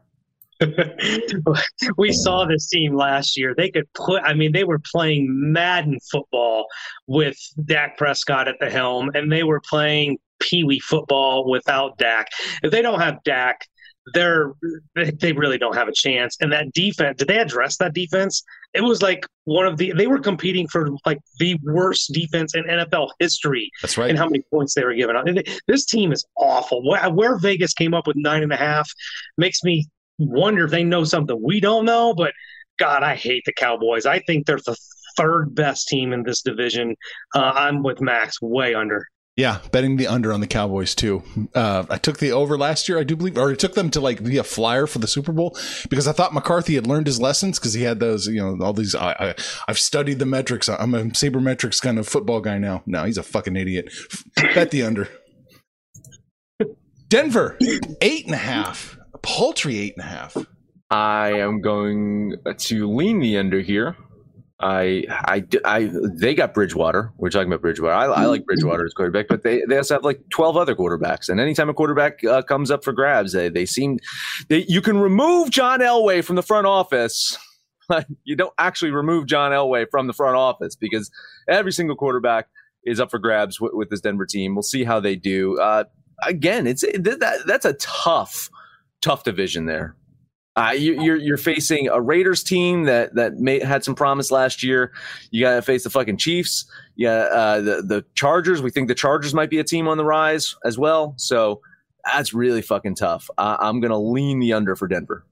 we 1.98 2.12
saw 2.12 2.44
this 2.44 2.68
team 2.68 2.94
last 2.94 3.36
year. 3.36 3.54
They 3.56 3.70
could 3.70 3.92
put, 3.94 4.22
I 4.22 4.34
mean, 4.34 4.52
they 4.52 4.64
were 4.64 4.80
playing 4.92 5.52
Madden 5.52 5.98
football 6.10 6.66
with 7.06 7.36
Dak 7.64 7.96
Prescott 7.98 8.48
at 8.48 8.56
the 8.60 8.70
helm, 8.70 9.10
and 9.14 9.30
they 9.30 9.42
were 9.42 9.60
playing 9.60 10.18
Pee 10.42 10.64
Wee 10.64 10.80
football 10.80 11.48
without 11.50 11.96
Dak. 11.98 12.28
If 12.62 12.70
they 12.70 12.82
don't 12.82 13.00
have 13.00 13.22
Dak, 13.24 13.66
they're 14.14 14.52
they 15.20 15.32
really 15.32 15.58
don't 15.58 15.76
have 15.76 15.88
a 15.88 15.92
chance. 15.92 16.36
And 16.40 16.52
that 16.52 16.72
defense, 16.72 17.18
did 17.18 17.28
they 17.28 17.38
address 17.38 17.76
that 17.78 17.94
defense? 17.94 18.42
It 18.74 18.82
was 18.82 19.02
like 19.02 19.26
one 19.44 19.66
of 19.66 19.76
the 19.76 19.92
they 19.96 20.06
were 20.06 20.18
competing 20.18 20.66
for 20.66 20.90
like 21.06 21.18
the 21.38 21.56
worst 21.62 22.12
defense 22.12 22.54
in 22.54 22.64
NFL 22.64 23.10
history. 23.18 23.70
That's 23.80 23.96
right. 23.96 24.10
And 24.10 24.18
how 24.18 24.26
many 24.26 24.42
points 24.50 24.74
they 24.74 24.84
were 24.84 24.94
giving 24.94 25.16
out. 25.16 25.28
This 25.66 25.84
team 25.84 26.12
is 26.12 26.24
awful. 26.36 26.82
Where 26.84 27.38
Vegas 27.38 27.74
came 27.74 27.94
up 27.94 28.06
with 28.06 28.16
nine 28.16 28.42
and 28.42 28.52
a 28.52 28.56
half 28.56 28.90
makes 29.38 29.62
me 29.62 29.86
wonder 30.18 30.64
if 30.64 30.70
they 30.70 30.84
know 30.84 31.04
something 31.04 31.38
we 31.42 31.60
don't 31.60 31.84
know. 31.84 32.14
But 32.14 32.32
God, 32.78 33.02
I 33.02 33.14
hate 33.14 33.44
the 33.46 33.52
Cowboys. 33.52 34.06
I 34.06 34.20
think 34.20 34.46
they're 34.46 34.56
the 34.56 34.76
third 35.16 35.54
best 35.54 35.88
team 35.88 36.12
in 36.12 36.22
this 36.22 36.42
division. 36.42 36.96
Uh, 37.34 37.52
I'm 37.54 37.82
with 37.82 38.00
Max 38.00 38.40
way 38.40 38.74
under. 38.74 39.06
Yeah, 39.34 39.60
betting 39.70 39.96
the 39.96 40.08
under 40.08 40.30
on 40.30 40.40
the 40.40 40.46
Cowboys 40.46 40.94
too. 40.94 41.22
Uh, 41.54 41.84
I 41.88 41.96
took 41.96 42.18
the 42.18 42.32
over 42.32 42.58
last 42.58 42.86
year, 42.86 42.98
I 42.98 43.04
do 43.04 43.16
believe, 43.16 43.38
or 43.38 43.50
I 43.50 43.54
took 43.54 43.74
them 43.74 43.88
to 43.90 44.00
like 44.00 44.22
be 44.22 44.36
a 44.36 44.44
flyer 44.44 44.86
for 44.86 44.98
the 44.98 45.06
Super 45.06 45.32
Bowl 45.32 45.56
because 45.88 46.06
I 46.06 46.12
thought 46.12 46.34
McCarthy 46.34 46.74
had 46.74 46.86
learned 46.86 47.06
his 47.06 47.18
lessons 47.18 47.58
because 47.58 47.72
he 47.72 47.82
had 47.82 47.98
those, 47.98 48.26
you 48.26 48.42
know, 48.42 48.62
all 48.62 48.74
these. 48.74 48.94
I, 48.94 49.12
I 49.12 49.34
have 49.68 49.78
studied 49.78 50.18
the 50.18 50.26
metrics. 50.26 50.68
I'm 50.68 50.94
a 50.94 51.04
sabermetrics 51.04 51.80
kind 51.80 51.98
of 51.98 52.06
football 52.06 52.42
guy 52.42 52.58
now. 52.58 52.82
No, 52.84 53.04
he's 53.04 53.16
a 53.16 53.22
fucking 53.22 53.56
idiot. 53.56 53.90
Bet 54.54 54.70
the 54.70 54.82
under. 54.82 55.08
Denver 57.08 57.56
eight 58.02 58.26
and 58.26 58.34
a 58.34 58.38
half, 58.38 58.98
a 59.14 59.18
paltry 59.18 59.78
eight 59.78 59.94
and 59.96 60.04
a 60.04 60.08
half. 60.08 60.36
I 60.90 61.32
am 61.38 61.62
going 61.62 62.34
to 62.58 62.86
lean 62.86 63.20
the 63.20 63.38
under 63.38 63.60
here. 63.60 63.96
I, 64.62 65.04
I, 65.10 65.44
I, 65.64 65.90
they 65.92 66.34
got 66.34 66.54
Bridgewater. 66.54 67.12
We're 67.16 67.30
talking 67.30 67.48
about 67.48 67.62
Bridgewater. 67.62 67.92
I, 67.92 68.04
I 68.04 68.26
like 68.26 68.46
Bridgewater 68.46 68.86
as 68.86 68.94
quarterback, 68.94 69.26
but 69.26 69.42
they, 69.42 69.62
they 69.68 69.76
also 69.76 69.94
have 69.94 70.04
like 70.04 70.20
12 70.30 70.56
other 70.56 70.76
quarterbacks. 70.76 71.28
And 71.28 71.40
anytime 71.40 71.68
a 71.68 71.74
quarterback 71.74 72.22
uh, 72.24 72.42
comes 72.42 72.70
up 72.70 72.84
for 72.84 72.92
grabs, 72.92 73.32
they, 73.32 73.48
they 73.48 73.66
seem, 73.66 73.98
they, 74.48 74.64
you 74.68 74.80
can 74.80 74.98
remove 74.98 75.50
John 75.50 75.80
Elway 75.80 76.24
from 76.24 76.36
the 76.36 76.42
front 76.42 76.66
office. 76.66 77.36
But 77.88 78.06
you 78.22 78.36
don't 78.36 78.54
actually 78.58 78.92
remove 78.92 79.26
John 79.26 79.50
Elway 79.50 79.86
from 79.90 80.06
the 80.06 80.12
front 80.12 80.36
office 80.36 80.76
because 80.76 81.10
every 81.48 81.72
single 81.72 81.96
quarterback 81.96 82.46
is 82.84 83.00
up 83.00 83.10
for 83.10 83.18
grabs 83.18 83.60
with, 83.60 83.72
with 83.74 83.90
this 83.90 84.00
Denver 84.00 84.24
team. 84.24 84.54
We'll 84.54 84.62
see 84.62 84.84
how 84.84 85.00
they 85.00 85.16
do. 85.16 85.58
Uh, 85.60 85.84
again, 86.22 86.68
it's 86.68 86.82
that, 86.82 87.42
that's 87.44 87.64
a 87.64 87.74
tough, 87.74 88.50
tough 89.02 89.24
division 89.24 89.66
there. 89.66 89.96
Uh, 90.54 90.74
you, 90.76 90.98
are 90.98 91.02
you're, 91.02 91.16
you're 91.16 91.36
facing 91.38 91.88
a 91.88 92.00
Raiders 92.00 92.42
team 92.42 92.84
that 92.84 93.14
that 93.14 93.38
may, 93.38 93.60
had 93.60 93.82
some 93.84 93.94
promise 93.94 94.30
last 94.30 94.62
year. 94.62 94.92
You 95.30 95.42
got 95.42 95.56
to 95.56 95.62
face 95.62 95.84
the 95.84 95.90
fucking 95.90 96.18
Chiefs. 96.18 96.66
Yeah, 96.96 97.10
uh, 97.10 97.60
the 97.60 97.82
the 97.82 98.04
Chargers. 98.14 98.60
We 98.60 98.70
think 98.70 98.88
the 98.88 98.94
Chargers 98.94 99.32
might 99.32 99.50
be 99.50 99.60
a 99.60 99.64
team 99.64 99.88
on 99.88 99.96
the 99.96 100.04
rise 100.04 100.54
as 100.64 100.78
well. 100.78 101.14
So 101.16 101.62
that's 102.04 102.34
really 102.34 102.62
fucking 102.62 102.96
tough. 102.96 103.30
I'm 103.38 103.80
gonna 103.80 103.98
lean 103.98 104.40
the 104.40 104.52
under 104.52 104.76
for 104.76 104.88
Denver. 104.88 105.24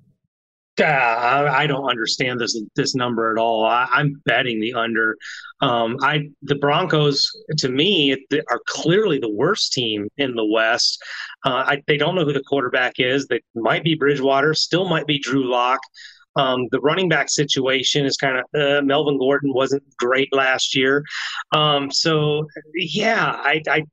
I, 0.83 1.65
I 1.65 1.67
don't 1.67 1.89
understand 1.89 2.41
this 2.41 2.61
this 2.75 2.95
number 2.95 3.31
at 3.31 3.39
all. 3.39 3.65
I, 3.65 3.87
am 3.95 4.23
betting 4.25 4.61
the 4.61 4.75
under. 4.75 5.17
Um, 5.61 5.97
I 6.03 6.29
the 6.43 6.55
Broncos 6.55 7.31
to 7.59 7.69
me 7.69 8.13
are 8.51 8.61
clearly 8.67 9.19
the 9.19 9.31
worst 9.31 9.73
team 9.73 10.09
in 10.17 10.35
the 10.35 10.45
West. 10.45 11.03
Uh, 11.45 11.65
I, 11.67 11.83
they 11.87 11.97
don't 11.97 12.15
know 12.15 12.25
who 12.25 12.33
the 12.33 12.43
quarterback 12.43 12.95
is. 12.99 13.27
They 13.27 13.41
might 13.55 13.85
be 13.85 13.95
Bridgewater, 13.95 14.55
still 14.55 14.89
might 14.89 15.07
be 15.07 15.19
Drew 15.19 15.51
Lock. 15.51 15.81
Um, 16.37 16.69
the 16.71 16.81
running 16.81 17.09
back 17.09 17.29
situation 17.29 18.07
is 18.07 18.17
kind 18.17 18.39
of 18.39 18.45
uh, 18.61 18.83
Melvin 18.83 19.19
Gordon 19.19 19.53
wasn't 19.53 19.83
great 19.97 20.33
last 20.33 20.77
year. 20.77 21.03
Um, 21.53 21.91
so 21.91 22.47
yeah, 22.75 23.33
I, 23.37 23.63
I 23.69 23.85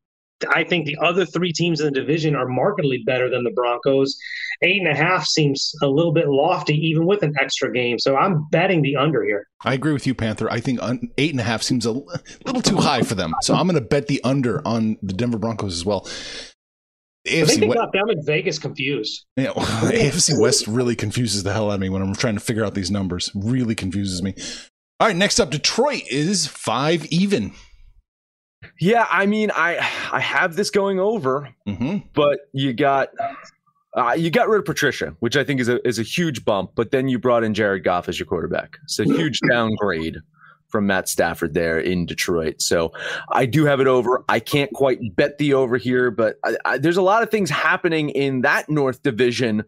I 0.54 0.64
think 0.64 0.86
the 0.86 0.98
other 1.02 1.26
three 1.26 1.52
teams 1.52 1.82
in 1.82 1.92
the 1.92 2.00
division 2.00 2.36
are 2.36 2.48
markedly 2.48 3.04
better 3.06 3.30
than 3.30 3.44
the 3.44 3.52
Broncos. 3.52 4.16
Eight 4.62 4.80
and 4.80 4.88
a 4.88 4.96
half 4.96 5.26
seems 5.26 5.74
a 5.82 5.88
little 5.88 6.12
bit 6.12 6.28
lofty, 6.28 6.76
even 6.76 7.06
with 7.06 7.24
an 7.24 7.34
extra 7.40 7.72
game. 7.72 7.98
So 7.98 8.16
I'm 8.16 8.48
betting 8.50 8.82
the 8.82 8.96
under 8.98 9.24
here. 9.24 9.48
I 9.64 9.74
agree 9.74 9.94
with 9.94 10.06
you, 10.06 10.14
Panther. 10.14 10.50
I 10.52 10.60
think 10.60 10.80
eight 11.18 11.32
and 11.32 11.40
a 11.40 11.44
half 11.44 11.64
seems 11.64 11.86
a 11.86 11.92
little 11.92 12.62
too 12.62 12.78
high 12.78 13.02
for 13.02 13.16
them. 13.16 13.34
So 13.42 13.56
I'm 13.56 13.68
going 13.68 13.82
to 13.82 13.88
bet 13.88 14.08
the 14.08 14.24
under 14.24 14.66
on 14.68 14.98
the 15.02 15.14
Denver 15.14 15.40
Broncos 15.40 15.74
as 15.74 15.86
well. 15.86 16.08
AFC 17.28 17.42
I 17.42 17.46
think 17.46 17.62
they 17.62 17.68
got 17.68 17.92
them 17.92 18.10
in 18.10 18.26
Vegas 18.26 18.60
confused. 18.60 19.26
Yeah, 19.36 19.52
well, 19.56 19.66
AFC 19.66 20.40
West 20.40 20.68
really 20.68 20.96
confuses 20.96 21.44
the 21.44 21.54
hell 21.54 21.70
out 21.70 21.76
of 21.76 21.80
me 21.80 21.90
when 21.90 22.02
I'm 22.02 22.16
trying 22.16 22.36
to 22.36 22.40
figure 22.40 22.66
out 22.66 22.74
these 22.74 22.92
numbers. 22.92 23.32
Really 23.36 23.76
confuses 23.76 24.22
me. 24.24 24.34
All 25.00 25.08
right, 25.08 25.16
next 25.16 25.40
up, 25.40 25.52
Detroit 25.52 26.04
is 26.10 26.48
five 26.48 27.06
even. 27.08 27.54
Yeah, 28.80 29.06
I 29.10 29.26
mean, 29.26 29.52
I 29.54 29.78
I 30.12 30.20
have 30.20 30.56
this 30.56 30.70
going 30.70 31.00
over, 31.00 31.54
mm-hmm. 31.68 31.98
but 32.14 32.40
you 32.54 32.74
got 32.74 33.10
uh, 33.96 34.14
you 34.14 34.30
got 34.30 34.50
rid 34.50 34.60
of 34.60 34.66
Patricia, 34.66 35.16
which 35.20 35.38
I 35.38 35.44
think 35.44 35.60
is 35.60 35.70
a 35.70 35.86
is 35.88 36.00
a 36.00 36.04
huge 36.04 36.46
bump. 36.46 36.72
But 36.76 36.92
then 36.92 37.08
you 37.08 37.20
brought 37.20 37.44
in 37.44 37.54
Jared 37.54 37.84
Goff 37.84 38.10
as 38.10 38.20
your 38.20 38.26
quarterback. 38.26 38.78
It's 38.84 39.00
a 39.00 39.06
huge 39.06 39.40
downgrade 39.50 40.18
from 40.70 40.88
Matt 40.88 41.08
Stafford 41.08 41.54
there 41.54 41.80
in 41.80 42.06
Detroit. 42.06 42.62
So 42.62 42.92
I 43.32 43.46
do 43.46 43.66
have 43.66 43.80
it 43.80 43.88
over. 43.88 44.24
I 44.28 44.40
can't 44.40 44.72
quite 44.74 45.00
bet 45.16 45.38
the 45.38 45.54
over 45.54 45.78
here, 45.78 46.12
but 46.12 46.38
I, 46.44 46.58
I, 46.66 46.78
there's 46.78 46.98
a 46.98 47.02
lot 47.02 47.24
of 47.24 47.32
things 47.32 47.50
happening 47.50 48.10
in 48.10 48.42
that 48.42 48.70
North 48.70 49.02
Division 49.02 49.64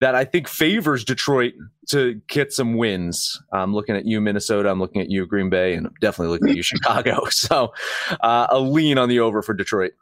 that 0.00 0.14
I 0.14 0.24
think 0.24 0.48
favors 0.48 1.04
Detroit 1.04 1.54
to 1.88 2.20
get 2.28 2.52
some 2.52 2.76
wins. 2.76 3.40
I'm 3.52 3.72
looking 3.72 3.96
at 3.96 4.04
you, 4.04 4.20
Minnesota. 4.20 4.70
I'm 4.70 4.78
looking 4.78 5.00
at 5.00 5.10
you, 5.10 5.26
Green 5.26 5.48
Bay, 5.48 5.74
and 5.74 5.86
I'm 5.86 5.94
definitely 6.00 6.32
looking 6.32 6.50
at 6.50 6.56
you, 6.56 6.62
Chicago. 6.62 7.24
So 7.30 7.72
uh, 8.20 8.48
a 8.50 8.58
lean 8.58 8.98
on 8.98 9.08
the 9.08 9.20
over 9.20 9.40
for 9.40 9.54
Detroit. 9.54 9.92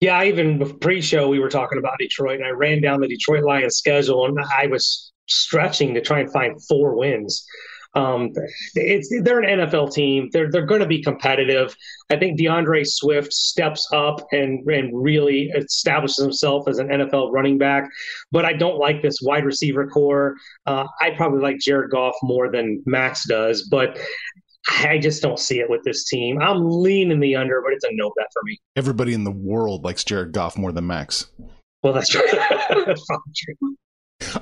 Yeah, 0.00 0.22
even 0.22 0.78
pre-show 0.78 1.28
we 1.28 1.40
were 1.40 1.48
talking 1.48 1.78
about 1.78 1.98
Detroit, 1.98 2.36
and 2.36 2.46
I 2.46 2.50
ran 2.50 2.80
down 2.80 3.00
the 3.00 3.08
Detroit 3.08 3.42
Lions 3.42 3.76
schedule, 3.76 4.26
and 4.26 4.38
I 4.56 4.66
was 4.66 5.12
stretching 5.26 5.94
to 5.94 6.00
try 6.00 6.20
and 6.20 6.32
find 6.32 6.62
four 6.64 6.96
wins. 6.96 7.44
Um, 7.94 8.32
it's 8.74 9.08
they're 9.22 9.40
an 9.40 9.60
NFL 9.60 9.92
team. 9.92 10.28
They're 10.32 10.50
they're 10.50 10.66
going 10.66 10.80
to 10.80 10.86
be 10.86 11.02
competitive. 11.02 11.76
I 12.10 12.16
think 12.16 12.38
DeAndre 12.38 12.86
Swift 12.86 13.32
steps 13.32 13.88
up 13.92 14.26
and 14.32 14.68
and 14.68 14.90
really 14.92 15.50
establishes 15.56 16.22
himself 16.22 16.68
as 16.68 16.78
an 16.78 16.88
NFL 16.88 17.32
running 17.32 17.58
back. 17.58 17.88
But 18.32 18.44
I 18.44 18.52
don't 18.52 18.78
like 18.78 19.02
this 19.02 19.18
wide 19.22 19.44
receiver 19.44 19.86
corps. 19.86 20.34
Uh, 20.66 20.86
I 21.00 21.10
probably 21.10 21.40
like 21.40 21.58
Jared 21.58 21.90
Goff 21.90 22.14
more 22.22 22.50
than 22.50 22.82
Max 22.86 23.26
does, 23.26 23.68
but. 23.70 23.98
I 24.80 24.96
just 24.96 25.20
don't 25.20 25.38
see 25.38 25.60
it 25.60 25.68
with 25.68 25.82
this 25.84 26.04
team. 26.08 26.40
I'm 26.40 26.66
leaning 26.66 27.20
the 27.20 27.36
under, 27.36 27.60
but 27.60 27.74
it's 27.74 27.84
a 27.84 27.88
no 27.92 28.10
bet 28.16 28.28
for 28.32 28.40
me. 28.44 28.58
Everybody 28.76 29.12
in 29.12 29.22
the 29.22 29.30
world 29.30 29.84
likes 29.84 30.02
Jared 30.04 30.32
Goff 30.32 30.56
more 30.56 30.72
than 30.72 30.86
Max. 30.86 31.26
Well, 31.82 31.92
that's 31.92 32.08
true. 32.08 32.22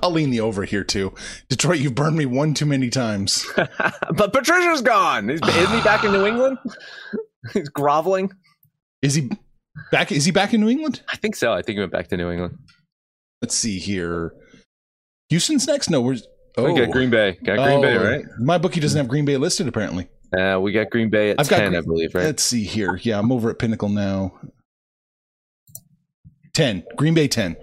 I'll 0.03 0.11
lean 0.11 0.31
the 0.31 0.41
over 0.41 0.65
here 0.65 0.85
too. 0.85 1.15
Detroit, 1.49 1.81
you've 1.81 1.95
burned 1.95 2.17
me 2.17 2.27
one 2.27 2.55
too 2.55 2.67
many 2.67 2.91
times. 2.91 3.47
but 3.57 4.33
Patricia's 4.33 4.83
gone. 4.83 5.31
Is, 5.31 5.41
isn't 5.41 5.77
he 5.77 5.83
back 5.83 6.05
in 6.05 6.13
New 6.13 6.27
England? 6.27 6.59
He's 7.53 7.69
groveling. 7.69 8.31
Is 9.01 9.15
he 9.15 9.31
back? 9.91 10.13
Is 10.13 10.25
he 10.25 10.31
back 10.31 10.55
in 10.55 10.61
New 10.61 10.69
England? 10.69 11.03
I 11.09 11.17
think 11.17 11.35
so. 11.35 11.53
I 11.53 11.63
think 11.63 11.77
he 11.77 11.81
went 11.81 11.93
back 11.93 12.09
to 12.09 12.17
New 12.17 12.31
England. 12.31 12.59
Let's 13.41 13.57
see 13.57 13.79
here. 13.79 14.33
Houston's 15.31 15.67
next. 15.67 15.91
No, 15.91 16.01
where's 16.01 16.27
oh 16.57 16.73
we 16.73 16.79
got 16.79 16.93
Green 16.93 17.11
Bay. 17.11 17.33
Got 17.43 17.57
Green 17.57 17.79
oh, 17.79 17.83
Bay, 17.83 17.97
right? 17.97 18.25
My 18.39 18.59
bookie 18.59 18.81
doesn't 18.81 18.97
have 18.97 19.09
Green 19.09 19.25
Bay 19.25 19.37
listed 19.37 19.67
apparently. 19.67 20.09
Uh, 20.37 20.59
we 20.61 20.73
got 20.73 20.89
Green 20.91 21.11
Bay 21.11 21.31
at 21.31 21.41
I've 21.41 21.49
10, 21.49 21.73
got, 21.73 21.79
I 21.79 21.81
believe, 21.83 22.15
right? 22.15 22.25
Let's 22.25 22.43
see 22.43 22.65
here. 22.65 22.99
Yeah, 23.03 23.19
I'm 23.19 23.31
over 23.33 23.51
at 23.51 23.59
Pinnacle 23.59 23.89
now. 23.89 24.39
10. 26.55 26.85
Green 26.97 27.15
Bay 27.15 27.29
10. 27.29 27.57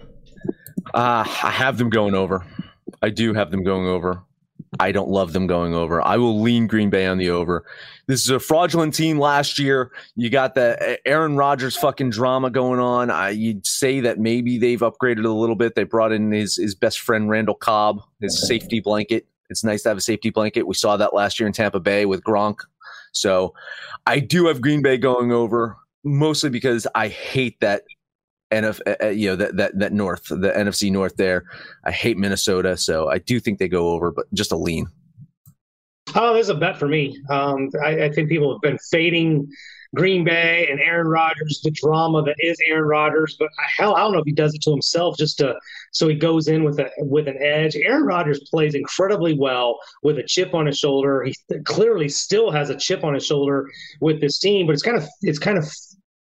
Uh, 0.94 1.24
I 1.26 1.52
have 1.52 1.78
them 1.78 1.90
going 1.90 2.16
over. 2.16 2.46
I 3.02 3.10
do 3.10 3.34
have 3.34 3.52
them 3.52 3.64
going 3.64 3.88
over. 3.88 4.24
I 4.80 4.92
don't 4.92 5.10
love 5.10 5.34
them 5.34 5.48
going 5.48 5.74
over. 5.74 6.06
I 6.06 6.18
will 6.18 6.42
lean 6.42 6.68
Green 6.68 6.90
Bay 6.90 7.08
on 7.08 7.18
the 7.18 7.30
over. 7.32 7.66
This 8.08 8.22
is 8.22 8.30
a 8.30 8.40
fraudulent 8.40 8.94
team 8.94 9.18
last 9.18 9.58
year. 9.58 9.92
You 10.16 10.30
got 10.30 10.54
the 10.54 11.00
Aaron 11.08 11.36
Rodgers 11.36 11.76
fucking 11.76 12.12
drama 12.12 12.50
going 12.50 12.80
on. 12.80 13.10
I, 13.10 13.30
you'd 13.30 13.66
say 13.66 14.00
that 14.02 14.20
maybe 14.20 14.58
they've 14.58 14.80
upgraded 14.80 15.26
a 15.26 15.30
little 15.30 15.56
bit. 15.56 15.76
They 15.76 15.84
brought 15.84 16.12
in 16.12 16.32
his, 16.32 16.58
his 16.58 16.76
best 16.76 17.00
friend, 17.00 17.30
Randall 17.30 17.56
Cobb, 17.56 18.02
his 18.22 18.48
safety 18.48 18.80
blanket. 18.80 19.26
It's 19.50 19.64
nice 19.64 19.84
to 19.84 19.90
have 19.90 19.98
a 19.98 20.02
safety 20.02 20.30
blanket. 20.30 20.68
We 20.68 20.76
saw 20.76 20.98
that 20.98 21.14
last 21.14 21.40
year 21.40 21.48
in 21.48 21.54
Tampa 21.54 21.80
Bay 21.80 22.06
with 22.06 22.24
Gronk. 22.24 22.60
So 23.12 23.56
I 24.06 24.20
do 24.20 24.46
have 24.48 24.62
Green 24.62 24.84
Bay 24.84 24.98
going 24.98 25.32
over, 25.32 25.78
mostly 26.04 26.52
because 26.52 26.86
I 26.94 27.08
hate 27.08 27.60
that 27.62 27.84
NF, 28.52 28.82
uh, 28.88 28.96
uh, 29.04 29.08
you 29.10 29.30
know 29.30 29.36
that 29.36 29.58
that 29.58 29.80
that 29.80 29.94
North, 29.94 30.28
the 30.30 30.52
NFC 30.52 30.92
North. 30.92 31.16
There, 31.16 31.46
I 31.84 31.92
hate 31.92 32.18
Minnesota, 32.18 32.78
so 32.78 33.10
I 33.10 33.20
do 33.20 33.40
think 33.40 33.60
they 33.60 33.68
go 33.68 33.90
over, 33.90 34.12
but 34.12 34.32
just 34.34 34.52
a 34.52 34.58
lean. 34.58 34.88
Oh, 36.16 36.34
there's 36.34 36.50
a 36.50 36.56
bet 36.56 36.78
for 36.78 36.88
me. 36.88 37.22
Um, 37.30 37.70
I, 37.84 38.06
I, 38.06 38.12
think 38.12 38.30
people 38.30 38.52
have 38.52 38.62
been 38.62 38.80
fading 38.90 39.48
Green 39.96 40.24
Bay 40.24 40.68
and 40.70 40.80
Aaron 40.80 41.08
Rodgers, 41.08 41.62
the 41.64 41.70
drama 41.70 42.24
that 42.24 42.36
is 42.40 42.58
Aaron 42.68 42.86
Rodgers. 42.86 43.36
But 43.38 43.50
hell, 43.78 43.96
I 43.96 44.00
don't 44.00 44.14
know 44.14 44.20
if 44.20 44.26
he 44.26 44.32
does 44.32 44.54
it 44.56 44.62
to 44.64 44.72
himself 44.72 45.18
just 45.18 45.38
to 45.38 45.56
so 45.92 46.08
he 46.08 46.16
goes 46.16 46.48
in 46.48 46.64
with 46.64 46.80
a 46.80 46.90
with 46.98 47.28
an 47.28 47.38
edge. 47.42 47.76
Aaron 47.76 48.04
Rodgers 48.04 48.40
plays 48.50 48.76
incredibly 48.76 49.34
well 49.34 49.80
with 50.04 50.18
a 50.18 50.24
chip 50.24 50.54
on 50.54 50.66
his 50.66 50.78
shoulder. 50.78 51.24
He 51.24 51.36
clearly 51.66 52.10
still 52.10 52.52
has 52.52 52.70
a 52.70 52.76
chip 52.76 53.04
on 53.04 53.14
his 53.14 53.26
shoulder 53.26 53.68
with 54.02 54.22
this 54.22 54.40
team, 54.40 54.66
but 54.66 54.74
it's 54.74 54.84
kind 54.84 54.98
of 54.98 55.08
it's 55.22 55.40
kind 55.40 55.58
of 55.58 55.72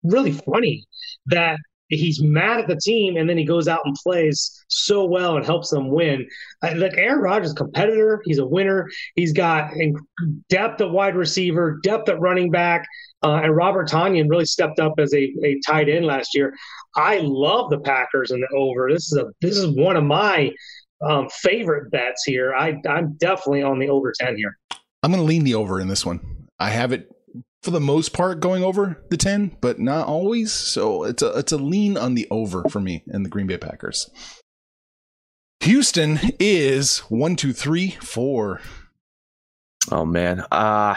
really 0.03 0.33
funny 0.33 0.85
that 1.27 1.59
he's 1.97 2.23
mad 2.23 2.61
at 2.61 2.69
the 2.69 2.77
team 2.77 3.17
and 3.17 3.29
then 3.29 3.39
he 3.39 3.45
goes 3.45 3.69
out 3.69 3.81
and 3.85 3.95
plays 4.03 4.65
so 4.69 5.05
well 5.05 5.37
and 5.37 5.45
helps 5.45 5.71
them 5.71 5.89
win. 5.89 6.27
Uh, 6.63 6.73
like 6.77 6.97
Aaron 6.97 7.21
Rodgers, 7.21 7.53
competitor, 7.53 8.23
he's 8.25 8.39
a 8.39 8.47
winner. 8.47 8.89
He's 9.15 9.33
got 9.33 9.71
depth 10.49 10.81
at 10.81 10.91
wide 10.91 11.17
receiver, 11.17 11.81
depth 11.83 12.09
at 12.09 12.21
running 12.21 12.51
back, 12.51 12.87
uh, 13.23 13.41
and 13.43 13.55
Robert 13.55 13.89
Tonyan 13.89 14.29
really 14.29 14.47
stepped 14.47 14.81
up 14.81 14.95
as 14.99 15.13
a, 15.15 15.33
a 15.45 15.61
tight 15.67 15.89
end 15.89 16.07
last 16.07 16.35
year. 16.35 16.55
I 16.97 17.19
love 17.23 17.71
the 17.71 17.79
Packers 17.79 18.31
and 18.31 18.43
the 18.43 18.57
over. 18.57 18.91
This 18.93 19.13
is 19.13 19.19
a 19.19 19.27
this 19.41 19.57
is 19.57 19.69
one 19.69 19.97
of 19.97 20.05
my 20.05 20.51
um, 21.03 21.29
favorite 21.31 21.91
bets 21.91 22.25
here. 22.25 22.55
I 22.55 22.77
I'm 22.89 23.15
definitely 23.15 23.63
on 23.63 23.79
the 23.79 23.89
over 23.89 24.13
ten 24.19 24.37
here. 24.37 24.59
I'm 25.03 25.11
going 25.11 25.23
to 25.23 25.27
lean 25.27 25.45
the 25.45 25.55
over 25.55 25.81
in 25.81 25.89
this 25.89 26.07
one. 26.07 26.21
I 26.59 26.71
have 26.71 26.93
it 26.93 27.09
for 27.63 27.71
the 27.71 27.81
most 27.81 28.13
part 28.13 28.41
going 28.41 28.65
over 28.65 29.03
the 29.11 29.17
10, 29.17 29.57
but 29.61 29.79
not 29.79 30.07
always. 30.07 30.53
So 30.53 31.05
it's 31.05 31.23
a 31.23 31.39
it's 31.39 31.53
a 31.53 31.57
lean 31.57 31.97
on 31.97 32.15
the 32.15 32.27
over 32.31 32.65
for 32.69 32.81
me 32.81 33.05
and 33.07 33.25
the 33.25 33.31
Green 33.31 33.47
Bay 33.47 33.59
Packers. 33.59 34.11
Houston 35.61 36.19
is 36.41 36.99
one, 37.09 37.37
two, 37.37 37.53
three, 37.53 37.91
four. 38.03 38.61
Oh 39.91 40.05
man, 40.05 40.45
uh, 40.51 40.95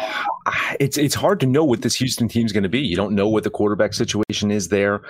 it's 0.80 0.98
it's 0.98 1.16
hard 1.16 1.40
to 1.42 1.46
know 1.46 1.64
what 1.64 1.82
this 1.82 1.96
Houston 1.96 2.28
team 2.28 2.46
is 2.46 2.52
going 2.52 2.64
to 2.64 2.70
be. 2.70 2.80
You 2.80 2.96
don't 2.96 3.16
know 3.16 3.30
what 3.30 3.44
the 3.44 3.50
quarterback 3.50 3.94
situation 3.94 4.52
is 4.52 4.70
there. 4.70 5.02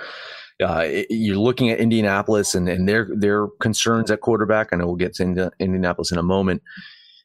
Uh, 0.62 0.86
you're 1.10 1.36
looking 1.36 1.70
at 1.70 1.78
Indianapolis 1.78 2.54
and, 2.54 2.68
and 2.68 2.88
their 2.88 3.08
their 3.14 3.48
concerns 3.60 4.10
at 4.10 4.20
quarterback. 4.20 4.72
I 4.72 4.76
know 4.76 4.86
we'll 4.86 4.96
get 4.96 5.14
to 5.14 5.50
Indianapolis 5.58 6.12
in 6.12 6.18
a 6.18 6.22
moment. 6.22 6.62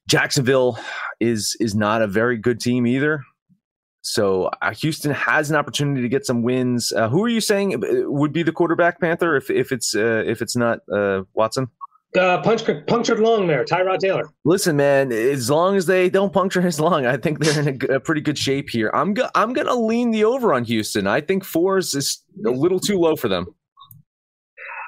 Jacksonville 0.08 0.78
is 1.20 1.56
is 1.60 1.76
not 1.76 2.02
a 2.02 2.08
very 2.08 2.38
good 2.38 2.60
team 2.60 2.88
either. 2.88 3.24
So 4.02 4.50
uh, 4.62 4.74
Houston 4.74 5.12
has 5.12 5.50
an 5.50 5.56
opportunity 5.56 6.02
to 6.02 6.10
get 6.10 6.26
some 6.26 6.42
wins. 6.42 6.92
Uh, 6.92 7.08
who 7.08 7.24
are 7.24 7.30
you 7.30 7.42
saying 7.42 7.76
uh, 7.76 8.10
would 8.10 8.34
be 8.34 8.44
the 8.44 8.52
quarterback 8.52 9.00
Panther 9.00 9.36
if 9.36 9.50
if 9.50 9.72
it's 9.72 9.96
uh, 9.96 10.24
if 10.26 10.42
it's 10.42 10.56
not 10.56 10.80
uh, 10.92 11.24
Watson? 11.34 11.68
Uh, 12.18 12.42
punctured, 12.42 12.86
punctured 12.88 13.20
lung 13.20 13.48
there, 13.48 13.64
Tyrod 13.64 14.00
Taylor. 14.00 14.30
Listen, 14.44 14.76
man, 14.76 15.14
as 15.14 15.50
long 15.50 15.78
as 15.78 15.86
they 15.86 16.10
don't 16.10 16.34
puncture 16.34 16.60
his 16.60 16.78
lung, 16.78 17.06
I 17.06 17.16
think 17.16 17.40
they're 17.40 17.62
in 17.62 17.82
a, 17.90 17.96
a 17.96 18.00
pretty 18.02 18.20
good 18.20 18.38
shape 18.38 18.70
here. 18.70 18.92
I'm 18.94 19.14
go- 19.14 19.30
I'm 19.34 19.54
gonna 19.54 19.76
lean 19.76 20.12
the 20.12 20.26
over 20.26 20.54
on 20.54 20.66
Houston. 20.66 21.08
I 21.08 21.22
think 21.22 21.46
four 21.46 21.78
is, 21.78 21.96
is 21.96 22.22
a 22.46 22.50
little 22.50 22.82
too 22.82 23.00
low 23.00 23.16
for 23.16 23.30
them. 23.30 23.46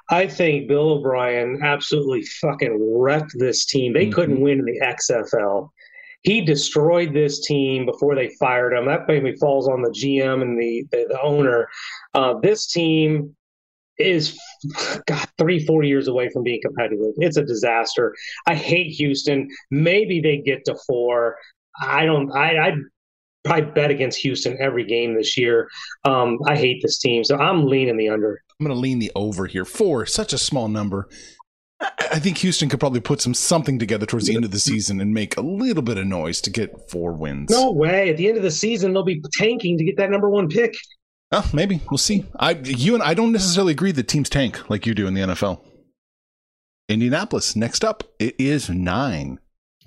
I 0.10 0.28
think 0.28 0.68
Bill 0.68 0.92
O'Brien 0.92 1.62
absolutely 1.64 2.24
fucking 2.42 2.78
wrecked 3.00 3.34
this 3.36 3.66
team. 3.66 3.94
They 3.94 4.06
mm-hmm. 4.06 4.14
couldn't 4.14 4.42
win 4.42 4.60
in 4.60 4.66
the 4.66 4.82
XFL 4.82 5.70
he 6.24 6.42
destroyed 6.42 7.14
this 7.14 7.46
team 7.46 7.86
before 7.86 8.16
they 8.16 8.30
fired 8.40 8.74
him. 8.74 8.86
That 8.86 9.08
maybe 9.08 9.36
falls 9.36 9.68
on 9.68 9.82
the 9.82 9.90
GM 9.90 10.42
and 10.42 10.60
the 10.60 10.86
the, 10.92 11.06
the 11.10 11.22
owner. 11.22 11.68
Uh, 12.14 12.36
this 12.42 12.68
team 12.68 13.36
is 13.98 14.38
three 15.38 15.66
four 15.66 15.84
years 15.84 16.08
away 16.08 16.30
from 16.30 16.44
being 16.44 16.62
competitive. 16.62 17.14
It's 17.18 17.38
a 17.38 17.46
disaster. 17.46 18.16
I 18.48 18.56
hate 18.56 18.92
Houston. 18.96 19.48
Maybe 19.70 20.22
they 20.22 20.38
get 20.38 20.66
to 20.66 20.76
four. 20.88 21.38
I 21.82 22.06
don't. 22.06 22.32
I 22.32 22.70
I 22.70 22.76
probably 23.44 23.72
bet 23.72 23.92
against 23.92 24.20
Houston 24.20 24.58
every 24.62 24.86
game 24.86 25.16
this 25.16 25.38
year. 25.38 25.70
Um, 26.06 26.40
I 26.48 26.56
hate 26.56 26.82
this 26.82 27.00
team, 27.00 27.24
so 27.24 27.38
I'm 27.38 27.66
leaning 27.68 27.98
the 27.98 28.10
under. 28.10 28.40
I'm 28.60 28.66
going 28.66 28.76
to 28.76 28.80
lean 28.80 29.00
the 29.00 29.12
over 29.16 29.46
here. 29.46 29.66
Four, 29.66 30.06
such 30.06 30.32
a 30.32 30.38
small 30.38 30.70
number. 30.70 31.10
I 32.12 32.20
think 32.20 32.38
Houston 32.40 32.70
could 32.70 32.80
probably 32.80 33.00
put 33.00 33.22
some 33.22 33.34
something 33.34 33.80
together 33.80 34.06
towards 34.06 34.28
the 34.28 34.36
end 34.36 34.46
of 34.46 34.52
the 34.52 34.60
season 34.60 35.02
and 35.02 35.14
make 35.14 35.36
a 35.38 35.42
little 35.42 35.84
bit 35.84 35.98
of 35.98 36.06
noise 36.06 36.42
to 36.42 36.50
get 36.50 36.90
four 36.90 37.14
wins. 37.14 37.50
No 37.50 37.72
way! 37.72 38.10
At 38.10 38.18
the 38.18 38.28
end 38.28 38.38
of 38.38 38.44
the 38.44 38.52
season, 38.52 38.94
they'll 38.94 39.04
be 39.04 39.22
tanking 39.34 39.78
to 39.78 39.84
get 39.84 39.98
that 39.98 40.10
number 40.10 40.30
one 40.30 40.48
pick. 40.48 40.76
Oh, 41.32 41.50
maybe 41.52 41.82
we'll 41.90 41.98
see. 41.98 42.26
I, 42.40 42.52
you 42.52 42.94
and 42.94 43.02
I 43.02 43.16
don't 43.16 43.32
necessarily 43.32 43.72
agree 43.72 43.92
that 43.92 44.08
teams 44.08 44.30
tank 44.30 44.70
like 44.70 44.86
you 44.86 44.94
do 44.94 45.08
in 45.08 45.16
the 45.16 45.22
NFL. 45.22 45.62
Indianapolis 46.88 47.56
next 47.56 47.84
up. 47.84 48.04
It 48.20 48.36
is 48.38 48.70
nine. 48.70 49.40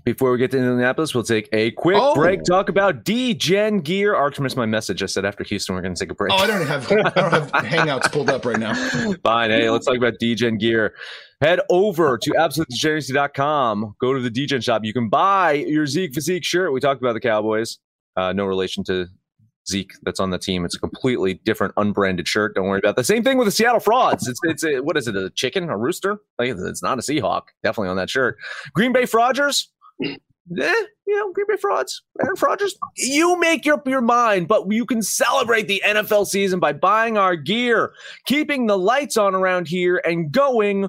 Before 0.05 0.31
we 0.31 0.39
get 0.39 0.53
to 0.53 0.59
Indianapolis, 0.59 1.15
we'll 1.15 1.25
take 1.25 1.49
a 1.53 1.73
quick 1.73 1.99
oh. 2.01 2.15
break. 2.15 2.43
Talk 2.45 2.69
about 2.69 3.05
DGen 3.05 3.83
gear. 3.83 4.15
Artemis, 4.15 4.57
my 4.57 4.65
message. 4.65 5.03
I 5.03 5.07
said 5.07 5.25
after 5.25 5.43
Houston, 5.45 5.75
we're 5.75 5.83
going 5.83 5.95
to 5.95 5.99
take 5.99 6.13
a 6.13 6.15
break. 6.15 6.33
Oh, 6.33 6.37
I 6.37 6.47
don't 6.47 6.67
have 6.67 6.91
I 6.91 6.95
don't 6.95 7.33
have 7.33 7.53
Hangouts 7.53 8.11
pulled 8.13 8.31
up 8.31 8.45
right 8.45 8.59
now. 8.59 8.75
Fine. 9.23 9.51
Hey, 9.51 9.69
let's 9.69 9.87
talk 9.87 9.97
about 9.97 10.15
DGen 10.23 10.61
gear. 10.61 10.95
Head 11.41 11.61
over 11.69 12.17
to 12.19 12.31
absolutedegeneracy.com. 12.31 13.97
Go 14.01 14.15
to 14.15 14.21
the 14.21 14.31
DGen 14.31 14.63
shop. 14.65 14.83
You 14.85 14.93
can 14.93 15.09
buy 15.09 15.53
your 15.53 15.87
Zeke 15.87 16.15
Physique 16.15 16.45
shirt. 16.45 16.73
We 16.73 16.81
talked 16.81 17.01
about 17.01 17.13
the 17.13 17.21
Cowboys. 17.21 17.79
Uh, 18.17 18.33
no 18.33 18.47
relation 18.47 18.83
to 18.85 19.07
Zeke 19.69 19.93
that's 20.03 20.21
on 20.21 20.31
the 20.31 20.39
team. 20.39 20.65
It's 20.65 20.77
a 20.77 20.79
completely 20.79 21.35
different 21.35 21.75
unbranded 21.77 22.27
shirt. 22.27 22.55
Don't 22.55 22.67
worry 22.67 22.79
about 22.79 22.97
that. 22.97 23.05
Same 23.05 23.23
thing 23.23 23.37
with 23.37 23.47
the 23.47 23.53
Seattle 23.53 23.81
Frauds. 23.81 24.27
It's 24.27 24.41
it's 24.45 24.65
a, 24.65 24.81
what 24.81 24.97
is 24.97 25.09
it? 25.09 25.17
A 25.17 25.29
chicken? 25.31 25.69
A 25.69 25.77
rooster? 25.77 26.19
It's 26.39 26.83
not 26.83 26.99
a 26.99 27.03
Seahawk. 27.03 27.43
Definitely 27.63 27.91
on 27.91 27.97
that 27.97 28.09
shirt. 28.09 28.39
Green 28.75 28.93
Bay 28.93 29.03
Frauders 29.03 29.67
eh, 30.03 30.15
you 31.07 31.17
know, 31.17 31.33
Green 31.33 31.47
Bay 31.49 31.57
frauds, 31.57 32.03
Aaron 32.21 32.37
Rodgers. 32.41 32.77
You 32.97 33.39
make 33.39 33.67
up 33.67 33.87
your 33.87 34.01
mind, 34.01 34.49
but 34.49 34.71
you 34.71 34.87
can 34.87 35.03
celebrate 35.03 35.69
the 35.69 35.83
NFL 35.85 36.27
season 36.27 36.61
by 36.61 36.73
buying 36.73 37.17
our 37.19 37.37
gear, 37.37 37.93
keeping 38.27 38.67
the 38.67 38.79
lights 38.79 39.17
on 39.17 39.35
around 39.35 39.69
here, 39.69 40.01
and 40.05 40.33
going 40.33 40.89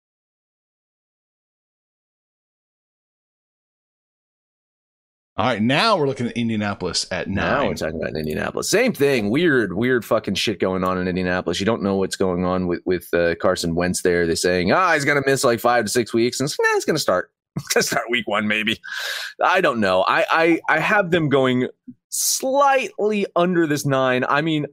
All 5.37 5.45
right, 5.45 5.61
now 5.61 5.97
we're 5.97 6.07
looking 6.07 6.27
at 6.27 6.35
Indianapolis 6.35 7.07
at 7.09 7.29
nine. 7.29 7.35
Now 7.35 7.67
we're 7.67 7.75
talking 7.75 8.01
about 8.01 8.17
Indianapolis. 8.17 8.69
Same 8.69 8.91
thing. 8.91 9.29
Weird, 9.29 9.73
weird 9.73 10.03
fucking 10.03 10.35
shit 10.35 10.59
going 10.59 10.83
on 10.83 10.97
in 10.97 11.07
Indianapolis. 11.07 11.59
You 11.59 11.65
don't 11.65 11.81
know 11.81 11.95
what's 11.95 12.17
going 12.17 12.43
on 12.43 12.67
with 12.67 12.81
with 12.85 13.07
uh, 13.13 13.35
Carson 13.35 13.73
Wentz. 13.73 14.01
There, 14.01 14.27
they're 14.27 14.35
saying, 14.35 14.73
ah, 14.73 14.93
he's 14.93 15.05
gonna 15.05 15.23
miss 15.25 15.45
like 15.45 15.61
five 15.61 15.85
to 15.85 15.89
six 15.89 16.13
weeks, 16.13 16.41
and 16.41 16.49
nah, 16.61 16.73
he's 16.73 16.85
gonna 16.85 16.99
start. 16.99 17.31
to 17.71 17.83
start 17.83 18.05
week 18.09 18.27
one, 18.27 18.47
maybe. 18.47 18.79
I 19.43 19.61
don't 19.61 19.79
know. 19.79 20.03
I, 20.07 20.25
I 20.31 20.61
I 20.69 20.79
have 20.79 21.11
them 21.11 21.29
going 21.29 21.67
slightly 22.09 23.25
under 23.35 23.67
this 23.67 23.85
nine. 23.85 24.25
I 24.27 24.41
mean, 24.41 24.67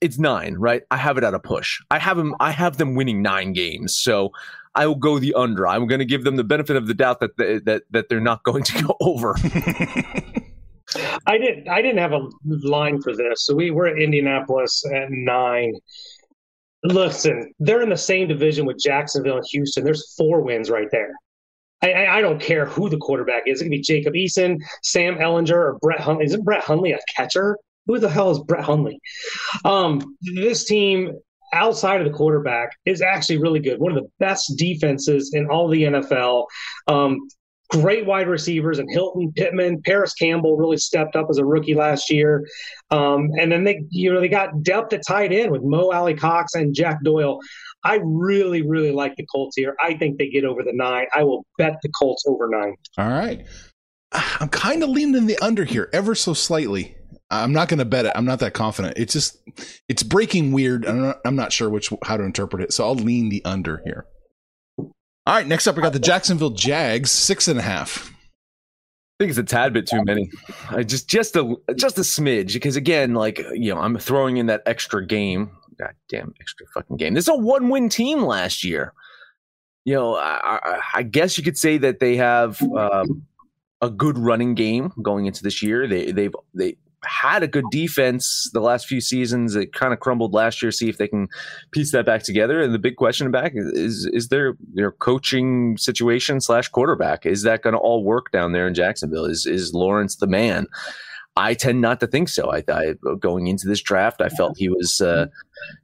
it's 0.00 0.18
nine, 0.18 0.54
right? 0.54 0.82
I 0.90 0.96
have 0.96 1.18
it 1.18 1.24
at 1.24 1.34
a 1.34 1.38
push. 1.38 1.80
I 1.90 1.98
have 1.98 2.16
them. 2.16 2.34
I 2.40 2.50
have 2.50 2.76
them 2.78 2.94
winning 2.94 3.22
nine 3.22 3.52
games. 3.52 3.96
So 3.96 4.32
I 4.74 4.86
will 4.86 4.94
go 4.94 5.18
the 5.18 5.34
under. 5.34 5.66
I'm 5.66 5.86
going 5.86 5.98
to 5.98 6.04
give 6.04 6.24
them 6.24 6.36
the 6.36 6.44
benefit 6.44 6.76
of 6.76 6.86
the 6.86 6.94
doubt 6.94 7.20
that 7.20 7.36
they, 7.36 7.58
that 7.60 7.82
that 7.90 8.08
they're 8.08 8.20
not 8.20 8.42
going 8.44 8.62
to 8.64 8.82
go 8.82 8.96
over. 9.00 9.34
I 11.26 11.38
didn't. 11.38 11.68
I 11.68 11.82
didn't 11.82 11.98
have 11.98 12.12
a 12.12 12.28
line 12.44 13.00
for 13.02 13.14
this. 13.14 13.46
So 13.46 13.54
we 13.54 13.70
were 13.70 13.86
at 13.86 13.98
Indianapolis 13.98 14.82
at 14.94 15.10
nine. 15.10 15.74
Listen, 16.82 17.52
they're 17.58 17.82
in 17.82 17.90
the 17.90 17.96
same 17.96 18.26
division 18.26 18.64
with 18.64 18.78
Jacksonville 18.78 19.36
and 19.36 19.46
Houston. 19.50 19.84
There's 19.84 20.14
four 20.16 20.40
wins 20.40 20.70
right 20.70 20.88
there. 20.90 21.12
I, 21.82 22.06
I, 22.06 22.20
don't 22.20 22.40
care 22.40 22.66
who 22.66 22.88
the 22.90 22.98
quarterback 22.98 23.44
is. 23.46 23.60
It 23.60 23.64
could 23.64 23.70
be 23.70 23.80
Jacob 23.80 24.14
Eason, 24.14 24.58
Sam 24.82 25.16
Ehlinger, 25.16 25.52
or 25.52 25.78
Brett 25.80 26.00
Hundley. 26.00 26.26
Isn't 26.26 26.44
Brett 26.44 26.62
Hundley 26.62 26.92
a 26.92 26.98
catcher? 27.14 27.56
Who 27.90 27.98
the 27.98 28.08
hell 28.08 28.30
is 28.30 28.38
Brett 28.38 28.62
Hundley? 28.62 29.00
Um, 29.64 30.16
this 30.22 30.64
team 30.64 31.10
outside 31.52 32.00
of 32.00 32.06
the 32.06 32.16
quarterback 32.16 32.70
is 32.84 33.02
actually 33.02 33.38
really 33.38 33.58
good. 33.58 33.80
One 33.80 33.90
of 33.90 34.00
the 34.00 34.08
best 34.20 34.54
defenses 34.56 35.32
in 35.34 35.48
all 35.48 35.66
the 35.66 35.82
NFL. 35.82 36.46
Um, 36.86 37.18
great 37.70 38.06
wide 38.06 38.28
receivers 38.28 38.78
and 38.78 38.88
Hilton 38.92 39.32
Pittman, 39.32 39.82
Parris 39.82 40.14
Campbell 40.14 40.56
really 40.56 40.76
stepped 40.76 41.16
up 41.16 41.26
as 41.30 41.38
a 41.38 41.44
rookie 41.44 41.74
last 41.74 42.12
year. 42.12 42.46
Um, 42.92 43.30
and 43.40 43.50
then 43.50 43.64
they, 43.64 43.84
you 43.90 44.12
know, 44.12 44.20
they 44.20 44.28
got 44.28 44.62
depth 44.62 44.92
at 44.92 45.04
tight 45.04 45.32
end 45.32 45.50
with 45.50 45.64
Mo 45.64 45.90
Alie-Cox 45.90 46.54
and 46.54 46.72
Jack 46.72 47.02
Doyle. 47.02 47.40
I 47.82 47.98
really, 48.04 48.62
really 48.62 48.92
like 48.92 49.16
the 49.16 49.26
Colts 49.26 49.56
here. 49.56 49.74
I 49.82 49.94
think 49.94 50.16
they 50.16 50.30
get 50.30 50.44
over 50.44 50.62
the 50.62 50.74
nine. 50.74 51.06
I 51.12 51.24
will 51.24 51.44
bet 51.58 51.74
the 51.82 51.88
Colts 51.88 52.22
over 52.28 52.46
nine. 52.48 52.76
All 52.98 53.08
right. 53.08 53.44
I'm 54.12 54.48
kind 54.48 54.84
of 54.84 54.90
leaning 54.90 55.26
the 55.26 55.38
under 55.38 55.64
here 55.64 55.90
ever 55.92 56.14
so 56.14 56.34
slightly. 56.34 56.94
I'm 57.30 57.52
not 57.52 57.68
going 57.68 57.78
to 57.78 57.84
bet 57.84 58.06
it. 58.06 58.12
I'm 58.14 58.24
not 58.24 58.40
that 58.40 58.54
confident. 58.54 58.98
It's 58.98 59.12
just, 59.12 59.38
it's 59.88 60.02
breaking 60.02 60.52
weird. 60.52 60.84
I'm 60.84 61.00
not, 61.00 61.20
I'm 61.24 61.36
not 61.36 61.52
sure 61.52 61.70
which, 61.70 61.92
how 62.04 62.16
to 62.16 62.24
interpret 62.24 62.62
it. 62.62 62.72
So 62.72 62.84
I'll 62.84 62.94
lean 62.94 63.28
the 63.28 63.44
under 63.44 63.82
here. 63.84 64.06
All 64.78 64.88
right. 65.26 65.46
Next 65.46 65.66
up, 65.66 65.76
we 65.76 65.82
got 65.82 65.92
the 65.92 65.98
Jacksonville 65.98 66.50
Jags, 66.50 67.10
six 67.10 67.46
and 67.46 67.58
a 67.58 67.62
half. 67.62 68.10
I 69.20 69.24
think 69.24 69.30
it's 69.30 69.38
a 69.38 69.42
tad 69.42 69.74
bit 69.74 69.86
too 69.86 70.02
many. 70.02 70.30
I 70.70 70.82
just 70.82 71.06
just 71.06 71.36
a 71.36 71.54
just 71.76 71.98
a 71.98 72.00
smidge 72.00 72.54
because 72.54 72.76
again, 72.76 73.12
like 73.12 73.38
you 73.52 73.74
know, 73.74 73.78
I'm 73.78 73.98
throwing 73.98 74.38
in 74.38 74.46
that 74.46 74.62
extra 74.64 75.06
game. 75.06 75.50
God 75.78 75.92
damn 76.08 76.32
extra 76.40 76.66
fucking 76.72 76.96
game. 76.96 77.12
This 77.12 77.24
is 77.24 77.28
a 77.28 77.36
one 77.36 77.68
win 77.68 77.90
team 77.90 78.22
last 78.22 78.64
year. 78.64 78.94
You 79.84 79.94
know, 79.94 80.16
I, 80.16 80.80
I, 80.94 81.02
guess 81.02 81.36
you 81.36 81.44
could 81.44 81.58
say 81.58 81.78
that 81.78 82.00
they 82.00 82.16
have 82.16 82.62
um, 82.62 83.26
a 83.80 83.90
good 83.90 84.18
running 84.18 84.54
game 84.54 84.92
going 85.02 85.26
into 85.26 85.42
this 85.42 85.62
year. 85.62 85.86
They 85.86 86.12
they've 86.12 86.34
they 86.54 86.76
had 87.04 87.42
a 87.42 87.48
good 87.48 87.64
defense 87.70 88.50
the 88.52 88.60
last 88.60 88.86
few 88.86 89.00
seasons. 89.00 89.56
It 89.56 89.72
kind 89.72 89.92
of 89.92 90.00
crumbled 90.00 90.34
last 90.34 90.62
year. 90.62 90.70
See 90.70 90.88
if 90.88 90.98
they 90.98 91.08
can 91.08 91.28
piece 91.70 91.92
that 91.92 92.06
back 92.06 92.22
together. 92.22 92.60
And 92.60 92.74
the 92.74 92.78
big 92.78 92.96
question 92.96 93.30
back 93.30 93.52
is 93.54 94.08
is 94.12 94.28
their 94.28 94.56
their 94.74 94.92
coaching 94.92 95.76
situation 95.76 96.40
slash 96.40 96.68
quarterback 96.68 97.26
is 97.26 97.42
that 97.42 97.62
going 97.62 97.74
to 97.74 97.78
all 97.78 98.04
work 98.04 98.30
down 98.32 98.52
there 98.52 98.66
in 98.66 98.74
Jacksonville? 98.74 99.24
Is 99.24 99.46
is 99.46 99.74
Lawrence 99.74 100.16
the 100.16 100.26
man? 100.26 100.66
I 101.36 101.54
tend 101.54 101.80
not 101.80 102.00
to 102.00 102.06
think 102.06 102.28
so. 102.28 102.52
I, 102.52 102.62
I 102.68 102.94
going 103.18 103.46
into 103.46 103.68
this 103.68 103.80
draft, 103.80 104.20
I 104.20 104.28
felt 104.28 104.58
he 104.58 104.68
was 104.68 105.00
uh, 105.00 105.26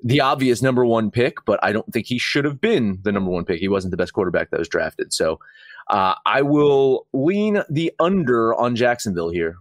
the 0.02 0.20
obvious 0.20 0.60
number 0.60 0.84
one 0.84 1.10
pick, 1.10 1.44
but 1.46 1.60
I 1.62 1.72
don't 1.72 1.90
think 1.92 2.06
he 2.06 2.18
should 2.18 2.44
have 2.44 2.60
been 2.60 2.98
the 3.02 3.12
number 3.12 3.30
one 3.30 3.44
pick. 3.44 3.60
He 3.60 3.68
wasn't 3.68 3.92
the 3.92 3.96
best 3.96 4.12
quarterback 4.12 4.50
that 4.50 4.58
was 4.58 4.68
drafted. 4.68 5.12
So 5.12 5.38
uh, 5.88 6.14
I 6.26 6.42
will 6.42 7.06
lean 7.12 7.62
the 7.70 7.92
under 8.00 8.54
on 8.54 8.74
Jacksonville 8.74 9.30
here. 9.30 9.56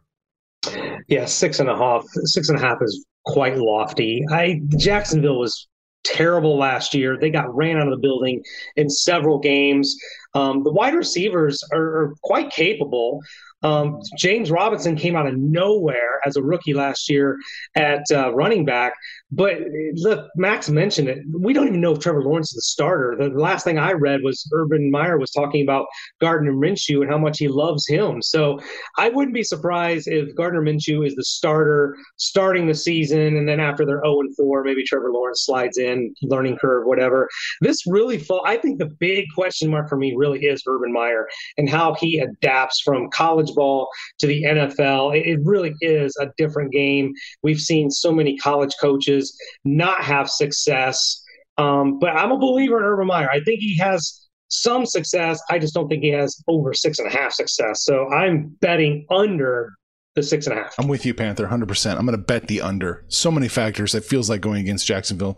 Yeah, 1.07 1.25
six 1.25 1.59
and 1.59 1.69
a 1.69 1.77
half. 1.77 2.03
Six 2.25 2.49
and 2.49 2.57
a 2.57 2.61
half 2.61 2.77
is 2.81 3.05
quite 3.25 3.57
lofty. 3.57 4.23
I 4.31 4.61
Jacksonville 4.77 5.39
was 5.39 5.67
terrible 6.03 6.57
last 6.57 6.93
year. 6.93 7.17
They 7.19 7.29
got 7.29 7.53
ran 7.53 7.77
out 7.77 7.87
of 7.87 7.91
the 7.91 8.01
building 8.01 8.43
in 8.75 8.89
several 8.89 9.39
games. 9.39 9.97
Um, 10.35 10.63
the 10.63 10.71
wide 10.71 10.93
receivers 10.93 11.63
are, 11.73 11.81
are 11.81 12.13
quite 12.23 12.51
capable. 12.51 13.21
Um, 13.63 13.99
James 14.17 14.51
Robinson 14.51 14.95
came 14.95 15.15
out 15.15 15.25
of 15.25 15.35
nowhere 15.37 16.19
as 16.25 16.35
a 16.35 16.43
rookie 16.43 16.73
last 16.73 17.09
year 17.09 17.37
at 17.75 18.03
uh, 18.11 18.31
running 18.33 18.63
back. 18.63 18.93
But 19.31 19.57
look, 19.95 20.29
Max 20.35 20.69
mentioned 20.69 21.09
it. 21.09 21.19
We 21.33 21.51
don't 21.51 21.67
even 21.67 21.81
know 21.81 21.93
if 21.93 21.99
Trevor 21.99 22.23
Lawrence 22.23 22.49
is 22.49 22.55
the 22.55 22.61
starter. 22.61 23.15
The 23.17 23.29
last 23.29 23.63
thing 23.63 23.79
I 23.79 23.91
read 23.93 24.21
was 24.23 24.47
Urban 24.53 24.91
Meyer 24.91 25.17
was 25.17 25.31
talking 25.31 25.63
about 25.63 25.87
Gardner 26.21 26.53
Minshew 26.53 27.01
and 27.01 27.09
how 27.09 27.17
much 27.17 27.39
he 27.39 27.47
loves 27.47 27.87
him. 27.87 28.21
So 28.21 28.59
I 28.97 29.09
wouldn't 29.09 29.33
be 29.33 29.43
surprised 29.43 30.07
if 30.07 30.35
Gardner 30.35 30.61
Minshew 30.61 31.05
is 31.05 31.15
the 31.15 31.23
starter 31.23 31.97
starting 32.17 32.67
the 32.67 32.75
season, 32.75 33.35
and 33.35 33.47
then 33.47 33.59
after 33.59 33.85
they're 33.85 34.01
0 34.05 34.21
and 34.21 34.35
4, 34.35 34.63
maybe 34.63 34.83
Trevor 34.83 35.11
Lawrence 35.11 35.43
slides 35.45 35.77
in, 35.77 36.13
learning 36.21 36.57
curve, 36.57 36.85
whatever. 36.85 37.27
This 37.61 37.87
really 37.87 38.17
fall. 38.17 38.43
I 38.45 38.57
think 38.57 38.79
the 38.79 38.91
big 38.99 39.25
question 39.33 39.69
mark 39.69 39.89
for 39.89 39.97
me 39.97 40.13
really 40.15 40.24
is 40.33 40.63
Urban 40.67 40.91
Meyer 40.91 41.27
and 41.57 41.69
how 41.69 41.95
he 41.95 42.19
adapts 42.19 42.81
from 42.81 43.09
college 43.09 43.53
ball 43.55 43.89
to 44.19 44.27
the 44.27 44.43
NFL. 44.43 45.17
It, 45.17 45.27
it 45.27 45.39
really 45.43 45.73
is 45.81 46.15
a 46.19 46.27
different 46.37 46.71
game. 46.71 47.13
We've 47.43 47.59
seen 47.59 47.89
so 47.91 48.11
many 48.11 48.37
college 48.37 48.73
coaches 48.81 49.37
not 49.63 50.03
have 50.03 50.29
success. 50.29 51.23
Um, 51.57 51.99
but 51.99 52.09
I'm 52.09 52.31
a 52.31 52.37
believer 52.37 52.77
in 52.77 52.83
Urban 52.83 53.07
Meyer. 53.07 53.29
I 53.29 53.39
think 53.41 53.61
he 53.61 53.77
has 53.77 54.27
some 54.49 54.85
success. 54.85 55.41
I 55.49 55.59
just 55.59 55.73
don't 55.73 55.87
think 55.87 56.03
he 56.03 56.09
has 56.09 56.41
over 56.47 56.73
six 56.73 56.99
and 56.99 57.07
a 57.07 57.11
half 57.11 57.33
success. 57.33 57.83
So 57.83 58.11
I'm 58.11 58.55
betting 58.61 59.05
under 59.09 59.73
the 60.15 60.23
six 60.23 60.47
and 60.47 60.57
a 60.57 60.63
half. 60.63 60.75
I'm 60.79 60.87
with 60.87 61.05
you, 61.05 61.13
Panther, 61.13 61.47
100%. 61.47 61.97
I'm 61.97 62.05
going 62.05 62.17
to 62.17 62.23
bet 62.23 62.47
the 62.47 62.61
under. 62.61 63.05
So 63.07 63.31
many 63.31 63.47
factors. 63.47 63.93
It 63.95 64.03
feels 64.05 64.29
like 64.29 64.41
going 64.41 64.61
against 64.61 64.85
Jacksonville 64.87 65.37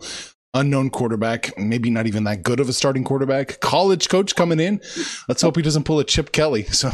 unknown 0.54 0.90
quarterback, 0.90 1.56
maybe 1.58 1.90
not 1.90 2.06
even 2.06 2.24
that 2.24 2.42
good 2.42 2.60
of 2.60 2.68
a 2.68 2.72
starting 2.72 3.04
quarterback. 3.04 3.60
College 3.60 4.08
coach 4.08 4.34
coming 4.34 4.60
in. 4.60 4.80
Let's 5.28 5.42
hope 5.42 5.56
he 5.56 5.62
doesn't 5.62 5.84
pull 5.84 6.00
a 6.00 6.04
Chip 6.04 6.32
Kelly. 6.32 6.66
So 6.78 6.90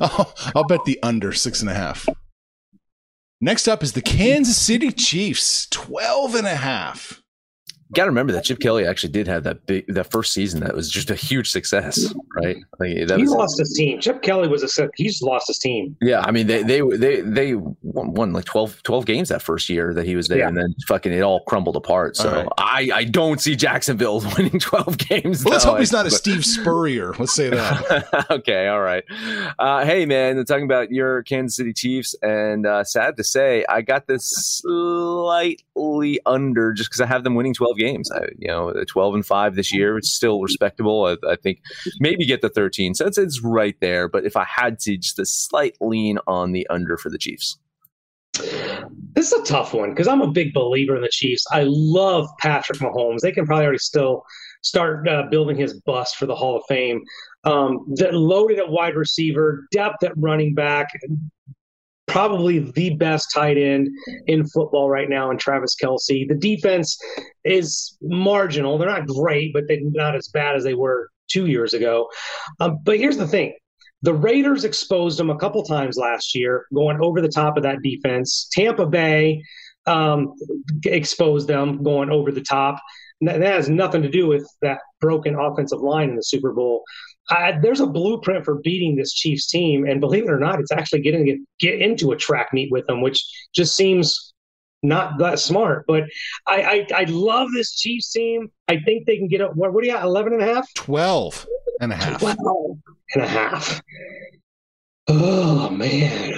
I'll, 0.00 0.34
I'll, 0.56 0.66
bet 0.66 0.84
the 0.84 0.98
under 1.04 1.32
six 1.32 1.60
and 1.60 1.70
a 1.70 1.74
half. 1.74 2.08
Next 3.40 3.68
up 3.68 3.82
is 3.84 3.92
the 3.92 4.02
Kansas 4.02 4.56
City 4.56 4.90
Chiefs, 4.90 5.68
12 5.70 6.34
and 6.34 6.46
a 6.46 6.56
half 6.56 7.21
got 7.94 8.04
to 8.04 8.10
remember 8.10 8.32
that 8.32 8.44
Chip 8.44 8.60
Kelly 8.60 8.86
actually 8.86 9.12
did 9.12 9.26
have 9.26 9.44
that 9.44 9.66
big 9.66 9.86
that 9.88 10.10
first 10.10 10.32
season 10.32 10.60
that 10.60 10.74
was 10.74 10.90
just 10.90 11.10
a 11.10 11.14
huge 11.14 11.50
success, 11.50 12.12
right? 12.36 12.56
Like, 12.78 13.06
that 13.06 13.18
he 13.18 13.24
was, 13.24 13.32
lost 13.32 13.58
his 13.58 13.74
team. 13.74 14.00
Chip 14.00 14.22
Kelly 14.22 14.48
was 14.48 14.62
a 14.62 14.90
he's 14.96 15.22
lost 15.22 15.48
his 15.48 15.58
team. 15.58 15.96
Yeah, 16.00 16.20
I 16.20 16.30
mean 16.30 16.46
they 16.46 16.62
they 16.62 16.80
they 16.80 17.20
they 17.20 17.54
won, 17.54 18.14
won 18.14 18.32
like 18.32 18.44
12, 18.44 18.82
12 18.82 19.06
games 19.06 19.28
that 19.28 19.42
first 19.42 19.68
year 19.68 19.94
that 19.94 20.06
he 20.06 20.16
was 20.16 20.28
there, 20.28 20.38
yeah. 20.38 20.48
and 20.48 20.56
then 20.56 20.74
fucking 20.86 21.12
it 21.12 21.20
all 21.20 21.40
crumbled 21.44 21.76
apart. 21.76 22.16
So 22.16 22.32
right. 22.32 22.48
I 22.58 22.90
I 22.94 23.04
don't 23.04 23.40
see 23.40 23.56
Jacksonville 23.56 24.20
winning 24.36 24.58
twelve 24.58 24.98
games. 24.98 25.44
Well, 25.44 25.52
let's 25.52 25.64
hope 25.64 25.78
he's 25.78 25.92
not 25.92 26.04
but, 26.04 26.12
a 26.12 26.16
Steve 26.16 26.44
Spurrier. 26.44 27.14
Let's 27.18 27.34
say 27.34 27.50
that. 27.50 28.26
okay, 28.30 28.68
all 28.68 28.80
right. 28.80 29.04
Uh, 29.58 29.84
hey 29.84 30.06
man, 30.06 30.42
talking 30.44 30.64
about 30.64 30.90
your 30.90 31.22
Kansas 31.24 31.56
City 31.56 31.72
Chiefs, 31.72 32.14
and 32.22 32.66
uh, 32.66 32.84
sad 32.84 33.16
to 33.16 33.24
say, 33.24 33.64
I 33.68 33.82
got 33.82 34.06
this 34.06 34.30
slightly 34.62 36.20
under 36.26 36.72
just 36.72 36.90
because 36.90 37.00
I 37.00 37.06
have 37.06 37.24
them 37.24 37.34
winning 37.34 37.54
twelve 37.54 37.78
games. 37.84 38.10
I, 38.10 38.26
you 38.38 38.48
know, 38.48 38.72
12 38.86 39.14
and 39.14 39.26
5 39.26 39.54
this 39.54 39.72
year, 39.72 39.96
it's 39.98 40.12
still 40.12 40.40
respectable. 40.40 41.04
I, 41.04 41.32
I, 41.32 41.36
think 41.36 41.60
maybe 42.00 42.24
get 42.24 42.42
the 42.42 42.48
13. 42.48 42.94
So 42.94 43.06
it's, 43.06 43.18
it's 43.18 43.42
right 43.42 43.76
there. 43.80 44.08
But 44.08 44.24
if 44.24 44.36
I 44.36 44.44
had 44.44 44.78
to, 44.80 44.96
just 44.96 45.18
a 45.18 45.26
slight 45.26 45.76
lean 45.80 46.18
on 46.26 46.52
the 46.52 46.66
under 46.68 46.96
for 46.96 47.10
the 47.10 47.18
Chiefs. 47.18 47.58
This 49.14 49.30
is 49.30 49.32
a 49.32 49.44
tough 49.44 49.74
one 49.74 49.90
because 49.90 50.08
I'm 50.08 50.22
a 50.22 50.30
big 50.30 50.54
believer 50.54 50.96
in 50.96 51.02
the 51.02 51.08
Chiefs. 51.08 51.44
I 51.50 51.64
love 51.66 52.28
Patrick 52.38 52.78
Mahomes. 52.78 53.20
They 53.20 53.32
can 53.32 53.46
probably 53.46 53.64
already 53.64 53.78
still 53.78 54.24
start 54.62 55.06
uh, 55.06 55.24
building 55.30 55.56
his 55.56 55.80
bust 55.82 56.16
for 56.16 56.26
the 56.26 56.34
Hall 56.34 56.56
of 56.56 56.62
Fame. 56.68 57.02
Um, 57.44 57.84
loaded 58.12 58.58
at 58.58 58.70
wide 58.70 58.94
receiver, 58.94 59.66
depth 59.72 60.02
at 60.04 60.12
running 60.16 60.54
back, 60.54 60.88
probably 62.12 62.58
the 62.58 62.90
best 62.90 63.28
tight 63.34 63.56
end 63.56 63.88
in 64.26 64.46
football 64.46 64.90
right 64.90 65.08
now 65.08 65.30
in 65.30 65.38
Travis 65.38 65.74
Kelce. 65.82 66.28
The 66.28 66.36
defense 66.38 66.98
is 67.44 67.96
marginal. 68.02 68.78
They're 68.78 68.88
not 68.88 69.06
great, 69.06 69.52
but 69.52 69.64
they're 69.66 69.78
not 69.82 70.14
as 70.14 70.28
bad 70.28 70.54
as 70.54 70.62
they 70.62 70.74
were 70.74 71.08
two 71.28 71.46
years 71.46 71.72
ago. 71.72 72.08
Um, 72.60 72.78
but 72.84 72.98
here's 72.98 73.16
the 73.16 73.26
thing. 73.26 73.54
The 74.02 74.12
Raiders 74.12 74.64
exposed 74.64 75.18
them 75.18 75.30
a 75.30 75.38
couple 75.38 75.62
times 75.62 75.96
last 75.96 76.34
year, 76.34 76.66
going 76.74 77.00
over 77.00 77.20
the 77.20 77.28
top 77.28 77.56
of 77.56 77.62
that 77.62 77.82
defense. 77.82 78.48
Tampa 78.52 78.84
Bay 78.84 79.42
um, 79.86 80.34
exposed 80.84 81.48
them 81.48 81.82
going 81.82 82.10
over 82.10 82.30
the 82.30 82.42
top. 82.42 82.80
That 83.22 83.40
has 83.40 83.68
nothing 83.68 84.02
to 84.02 84.10
do 84.10 84.26
with 84.26 84.44
that 84.60 84.80
broken 85.00 85.36
offensive 85.36 85.80
line 85.80 86.10
in 86.10 86.16
the 86.16 86.22
Super 86.24 86.52
Bowl 86.52 86.82
there's 87.30 87.80
a 87.80 87.86
blueprint 87.86 88.44
for 88.44 88.56
beating 88.56 88.96
this 88.96 89.12
Chiefs 89.12 89.48
team, 89.48 89.86
and 89.86 90.00
believe 90.00 90.24
it 90.24 90.30
or 90.30 90.38
not, 90.38 90.60
it's 90.60 90.72
actually 90.72 91.00
getting 91.00 91.26
to 91.26 91.38
get 91.58 91.80
into 91.80 92.12
a 92.12 92.16
track 92.16 92.52
meet 92.52 92.70
with 92.70 92.86
them, 92.86 93.00
which 93.00 93.24
just 93.54 93.76
seems 93.76 94.32
not 94.82 95.18
that 95.18 95.38
smart. 95.38 95.84
But 95.86 96.04
I, 96.46 96.86
I, 96.92 97.02
I 97.02 97.04
love 97.04 97.48
this 97.52 97.74
Chiefs 97.76 98.12
team. 98.12 98.50
I 98.68 98.78
think 98.84 99.06
they 99.06 99.16
can 99.16 99.28
get 99.28 99.40
up. 99.40 99.54
What, 99.54 99.72
what 99.72 99.82
do 99.82 99.88
you 99.88 99.94
got? 99.94 100.04
11 100.04 100.34
and 100.34 100.42
a 100.42 100.54
half? 100.54 100.72
12 100.74 101.46
and 101.80 101.92
a 101.92 101.96
half. 101.96 102.20
12 102.20 102.36
and 103.14 103.24
a 103.24 103.28
half. 103.28 103.80
Oh, 105.08 105.70
man. 105.70 106.34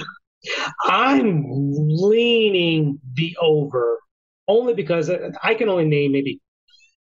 I'm 0.83 1.45
leaning 1.47 2.99
the 3.13 3.35
over 3.41 3.99
only 4.47 4.73
because 4.75 5.09
I 5.41 5.55
can 5.55 5.69
only 5.69 5.85
name 5.85 6.11
maybe 6.11 6.39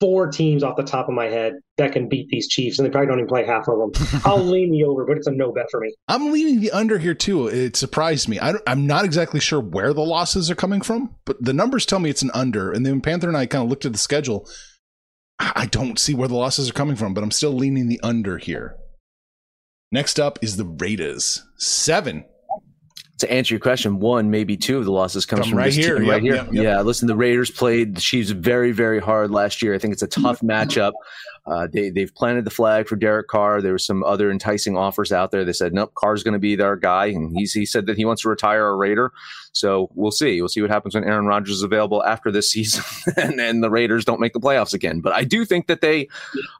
four 0.05 0.27
teams 0.27 0.63
off 0.63 0.77
the 0.77 0.83
top 0.83 1.09
of 1.09 1.15
my 1.15 1.25
head 1.25 1.55
that 1.79 1.93
can 1.93 2.11
beat 2.11 2.29
these 2.29 2.47
Chiefs, 2.47 2.79
and 2.79 2.85
they 2.85 2.91
probably 2.91 3.07
don't 3.07 3.21
even 3.21 3.27
play 3.27 3.47
half 3.47 3.67
of 3.69 3.79
them. 3.79 4.21
I'll 4.27 4.37
lean 4.45 4.71
the 4.71 4.85
over, 4.85 5.07
but 5.07 5.17
it's 5.17 5.27
a 5.27 5.31
no 5.31 5.51
bet 5.51 5.65
for 5.71 5.81
me. 5.81 5.95
I'm 6.09 6.31
leaning 6.31 6.61
the 6.61 6.73
under 6.73 6.99
here 6.99 7.15
too. 7.15 7.47
It 7.47 7.75
surprised 7.75 8.29
me. 8.29 8.39
I 8.39 8.53
am 8.67 8.87
not 8.87 9.07
exactly 9.07 9.41
sure 9.41 9.61
where 9.61 9.95
the 9.95 10.03
losses 10.03 10.51
are 10.51 10.55
coming 10.55 10.83
from, 10.83 11.17
but 11.25 11.43
the 11.43 11.55
numbers 11.55 11.87
tell 11.87 12.01
me 12.01 12.11
it's 12.11 12.21
an 12.21 12.31
under. 12.35 12.71
And 12.71 12.85
then 12.85 13.01
Panther 13.01 13.29
and 13.29 13.37
I 13.37 13.47
kind 13.47 13.65
of 13.65 13.71
looked 13.71 13.87
at 13.87 13.93
the 13.93 13.99
schedule. 13.99 14.47
I 15.39 15.67
don't 15.67 15.99
see 15.99 16.15
where 16.15 16.29
the 16.29 16.37
losses 16.37 16.69
are 16.69 16.75
coming 16.75 16.97
from, 16.97 17.15
but 17.15 17.25
I'm 17.25 17.31
still 17.31 17.53
leaning 17.53 17.89
the 17.89 18.01
under 18.03 18.37
here. 18.37 18.77
Next 19.91 20.21
up 20.21 20.39
is 20.43 20.59
the 20.59 20.67
Raiders. 20.67 21.43
Seven 21.57 22.27
to 23.25 23.33
answer 23.33 23.55
your 23.55 23.61
question, 23.61 23.99
one, 23.99 24.31
maybe 24.31 24.57
two 24.57 24.79
of 24.79 24.85
the 24.85 24.93
losses 24.93 25.27
comes 25.27 25.43
Come 25.43 25.51
from 25.51 25.59
right 25.59 25.73
here, 25.73 26.05
right 26.05 26.23
here. 26.23 26.37
Yep, 26.37 26.53
yep. 26.53 26.65
Yeah, 26.65 26.81
listen, 26.83 27.09
the 27.09 27.17
Raiders 27.17 27.51
played 27.51 27.97
the 27.97 28.01
Chiefs 28.01 28.31
very, 28.31 28.73
very 28.73 29.01
hard 29.01 29.31
last 29.31 29.63
year. 29.63 29.75
I 29.75 29.79
think 29.79 29.93
it's 29.93 30.03
a 30.03 30.07
tough 30.07 30.41
matchup. 30.43 30.93
Uh, 31.47 31.69
they 31.71 31.91
they've 31.91 32.15
planted 32.15 32.45
the 32.45 32.51
flag 32.51 32.89
for 32.89 32.97
Derek 32.97 33.29
Carr. 33.29 33.61
There 33.61 33.73
were 33.73 33.79
some 33.79 34.03
other 34.03 34.31
enticing 34.31 34.77
offers 34.77 35.13
out 35.13 35.31
there. 35.31 35.45
They 35.45 35.53
said, 35.53 35.75
nope, 35.75 35.93
Carr's 35.95 36.23
going 36.23 36.33
to 36.33 36.39
be 36.39 36.57
their 36.57 36.77
guy, 36.77 37.07
and 37.07 37.37
he's 37.37 37.53
he 37.53 37.67
said 37.67 37.87
that 37.87 37.99
he 37.99 38.05
wants 38.05 38.23
to 38.23 38.31
retire 38.31 38.67
a 38.67 38.77
Raider. 38.77 39.13
So 39.53 39.91
we'll 39.95 40.11
see. 40.11 40.41
We'll 40.41 40.49
see 40.49 40.63
what 40.63 40.71
happens 40.71 40.95
when 40.95 41.05
Aaron 41.05 41.27
Rodgers 41.27 41.57
is 41.57 41.63
available 41.63 42.03
after 42.05 42.33
this 42.33 42.51
season, 42.51 42.83
and, 43.17 43.39
and 43.39 43.63
the 43.63 43.71
Raiders 43.71 44.05
don't 44.05 44.21
make 44.21 44.33
the 44.33 44.41
playoffs 44.41 44.73
again. 44.73 45.01
But 45.01 45.13
I 45.13 45.25
do 45.25 45.45
think 45.45 45.67
that 45.67 45.83
they 45.83 46.09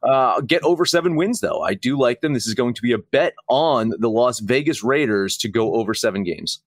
uh, 0.03 0.43
get 0.43 0.63
over 0.63 0.85
seven 0.85 1.17
wins, 1.17 1.41
though. 1.41 1.63
I 1.63 1.75
do 1.75 1.99
like 1.99 2.21
them. 2.21 2.35
This 2.35 2.47
is 2.47 2.55
going 2.55 2.75
to 2.75 2.83
be 2.83 2.93
a 2.93 2.99
bet 2.99 3.35
on 3.49 3.95
the 3.99 4.11
Las 4.11 4.41
Vegas 4.41 4.85
Raiders 4.85 5.39
to 5.39 5.49
go 5.49 5.75
over 5.75 5.95
seven 5.95 6.25
games. 6.25 6.61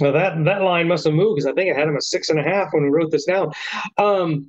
Well, 0.00 0.12
that 0.12 0.44
that 0.44 0.62
line 0.62 0.86
must 0.86 1.04
have 1.04 1.14
moved 1.14 1.36
because 1.36 1.50
I 1.50 1.54
think 1.54 1.74
I 1.74 1.78
had 1.78 1.88
him 1.88 1.96
at 1.96 2.02
six 2.02 2.28
and 2.28 2.38
a 2.38 2.42
half 2.42 2.72
when 2.72 2.84
we 2.84 2.90
wrote 2.90 3.10
this 3.10 3.24
down. 3.24 3.52
Um, 3.96 4.48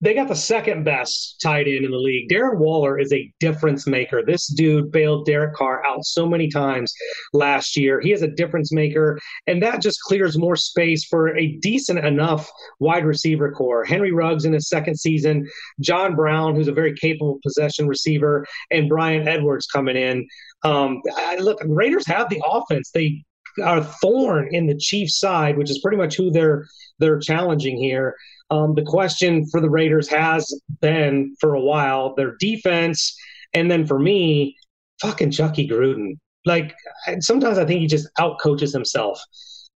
they 0.00 0.14
got 0.14 0.28
the 0.28 0.34
second 0.34 0.84
best 0.84 1.40
tight 1.42 1.66
end 1.66 1.84
in 1.84 1.90
the 1.90 1.96
league. 1.96 2.28
Darren 2.28 2.58
Waller 2.58 2.98
is 2.98 3.12
a 3.12 3.32
difference 3.40 3.86
maker. 3.86 4.22
This 4.24 4.46
dude 4.46 4.92
bailed 4.92 5.24
Derek 5.24 5.54
Carr 5.54 5.84
out 5.86 6.04
so 6.04 6.26
many 6.26 6.48
times 6.48 6.92
last 7.32 7.76
year. 7.76 8.00
He 8.00 8.12
is 8.12 8.22
a 8.22 8.28
difference 8.28 8.72
maker, 8.72 9.18
and 9.46 9.62
that 9.62 9.80
just 9.80 10.00
clears 10.02 10.36
more 10.36 10.56
space 10.56 11.04
for 11.04 11.36
a 11.36 11.56
decent 11.62 12.00
enough 12.00 12.50
wide 12.78 13.06
receiver 13.06 13.50
corps. 13.52 13.84
Henry 13.84 14.12
Ruggs 14.12 14.44
in 14.44 14.52
his 14.52 14.68
second 14.68 14.96
season, 14.96 15.46
John 15.80 16.14
Brown, 16.14 16.54
who's 16.54 16.68
a 16.68 16.72
very 16.72 16.94
capable 16.94 17.38
possession 17.42 17.88
receiver, 17.88 18.46
and 18.70 18.88
Bryan 18.88 19.26
Edwards 19.26 19.66
coming 19.66 19.96
in. 19.96 20.26
Um, 20.62 21.00
look, 21.38 21.58
Raiders 21.64 22.06
have 22.06 22.28
the 22.28 22.42
offense. 22.44 22.90
They 22.90 23.24
are 23.62 23.82
thorn 23.82 24.48
in 24.54 24.66
the 24.66 24.76
Chiefs' 24.76 25.18
side, 25.18 25.56
which 25.56 25.70
is 25.70 25.80
pretty 25.80 25.96
much 25.96 26.16
who 26.16 26.30
they're 26.30 26.66
they're 26.98 27.18
challenging 27.18 27.76
here. 27.76 28.14
Um, 28.50 28.74
the 28.74 28.82
question 28.82 29.46
for 29.50 29.60
the 29.60 29.70
Raiders 29.70 30.08
has 30.08 30.48
been 30.80 31.34
for 31.40 31.54
a 31.54 31.60
while 31.60 32.14
their 32.14 32.36
defense, 32.38 33.16
and 33.54 33.70
then 33.70 33.86
for 33.86 33.98
me, 33.98 34.56
fucking 35.00 35.30
Chucky 35.32 35.68
Gruden. 35.68 36.18
Like 36.44 36.74
sometimes 37.20 37.58
I 37.58 37.64
think 37.64 37.80
he 37.80 37.86
just 37.86 38.08
outcoaches 38.18 38.72
himself. 38.72 39.20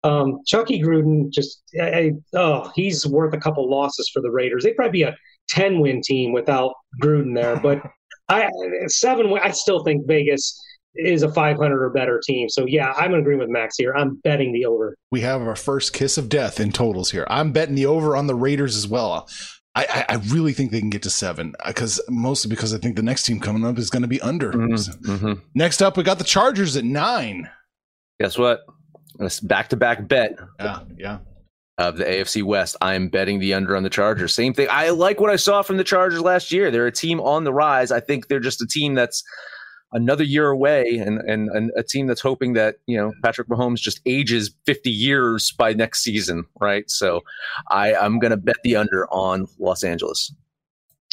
Um, 0.03 0.41
Chucky 0.47 0.81
Gruden 0.81 1.31
just, 1.31 1.63
I, 1.81 1.85
I, 1.85 2.13
oh, 2.35 2.73
he's 2.75 3.07
worth 3.07 3.35
a 3.35 3.41
couple 3.41 3.69
losses 3.69 4.09
for 4.13 4.23
the 4.23 4.31
Raiders. 4.31 4.65
They'd 4.65 4.77
probably 4.77 5.01
be 5.01 5.03
a 5.03 5.17
ten 5.49 5.81
win 5.81 6.01
team 6.03 6.33
without 6.33 6.75
Gruden 7.03 7.35
there, 7.35 7.57
but 7.57 7.83
I 8.29 8.49
seven. 8.87 9.37
I 9.43 9.51
still 9.51 9.83
think 9.83 10.07
Vegas 10.07 10.59
is 10.95 11.23
a 11.23 11.31
500 11.31 11.83
or 11.83 11.91
better 11.91 12.21
team. 12.25 12.49
So 12.49 12.67
yeah, 12.67 12.93
I'm 12.97 13.15
in 13.15 13.21
agreement 13.21 13.49
with 13.49 13.53
Max 13.53 13.77
here. 13.77 13.95
I'm 13.95 14.17
betting 14.17 14.53
the 14.53 14.67
over. 14.67 14.97
We 15.11 15.21
have 15.21 15.41
our 15.43 15.57
first 15.57 15.93
kiss 15.93 16.19
of 16.19 16.29
death 16.29 16.61
in 16.61 16.73
totals 16.73 17.11
here. 17.11 17.27
I'm 17.29 17.53
betting 17.53 17.75
the 17.75 17.87
over 17.87 18.17
on 18.17 18.27
the 18.27 18.35
Raiders 18.35 18.77
as 18.77 18.89
well. 18.89 19.29
I, 19.77 20.05
I 20.09 20.15
really 20.29 20.53
think 20.53 20.73
they 20.73 20.81
can 20.81 20.91
get 20.91 21.03
to 21.05 21.11
seven 21.11 21.55
because 21.65 22.01
mostly 22.09 22.49
because 22.49 22.75
I 22.75 22.79
think 22.79 22.97
the 22.97 23.03
next 23.03 23.23
team 23.23 23.39
coming 23.39 23.65
up 23.65 23.79
is 23.79 23.89
going 23.89 24.03
to 24.03 24.09
be 24.09 24.21
under. 24.21 24.53
Mm-hmm, 24.53 25.11
mm-hmm. 25.11 25.33
Next 25.55 25.81
up, 25.81 25.97
we 25.97 26.03
got 26.03 26.19
the 26.19 26.25
Chargers 26.25 26.77
at 26.77 26.85
nine. 26.85 27.49
Guess 28.21 28.37
what? 28.37 28.61
Back 29.43 29.69
to 29.69 29.77
back 29.77 30.09
bet. 30.09 30.37
Yeah, 30.59 30.81
yeah. 30.97 31.19
Of 31.79 31.97
the 31.97 32.05
AFC 32.05 32.43
West, 32.43 32.77
I 32.81 32.95
am 32.95 33.09
betting 33.09 33.39
the 33.39 33.55
under 33.55 33.77
on 33.77 33.85
the 33.85 33.91
Chargers. 33.91 34.35
Same 34.35 34.53
thing. 34.53 34.67
I 34.71 34.91
like 34.91 35.21
what 35.21 35.31
I 35.31 35.37
saw 35.37 35.63
from 35.63 35.77
the 35.77 35.85
Chargers 35.85 36.21
last 36.21 36.53
year. 36.53 36.71
They're 36.71 36.87
a 36.87 36.93
team 36.93 37.21
on 37.21 37.45
the 37.45 37.53
rise. 37.53 37.93
I 37.93 38.01
think 38.01 38.27
they're 38.27 38.41
just 38.41 38.61
a 38.61 38.67
team 38.67 38.95
that's 38.95 39.23
another 39.93 40.25
year 40.25 40.51
away 40.51 40.99
and, 40.99 41.19
and, 41.21 41.49
and 41.51 41.71
a 41.77 41.83
team 41.83 42.07
that's 42.07 42.21
hoping 42.21 42.53
that, 42.55 42.77
you 42.87 42.97
know, 42.97 43.13
Patrick 43.23 43.49
Mahomes 43.49 43.79
just 43.79 44.01
ages 44.07 44.55
50 44.67 44.91
years 44.91 45.53
by 45.53 45.73
next 45.73 46.03
season, 46.03 46.45
right? 46.61 46.89
So 46.91 47.23
I, 47.69 47.95
I'm 47.95 48.19
going 48.19 48.31
to 48.31 48.37
bet 48.37 48.57
the 48.63 48.77
under 48.77 49.07
on 49.13 49.47
Los 49.59 49.83
Angeles. 49.83 50.33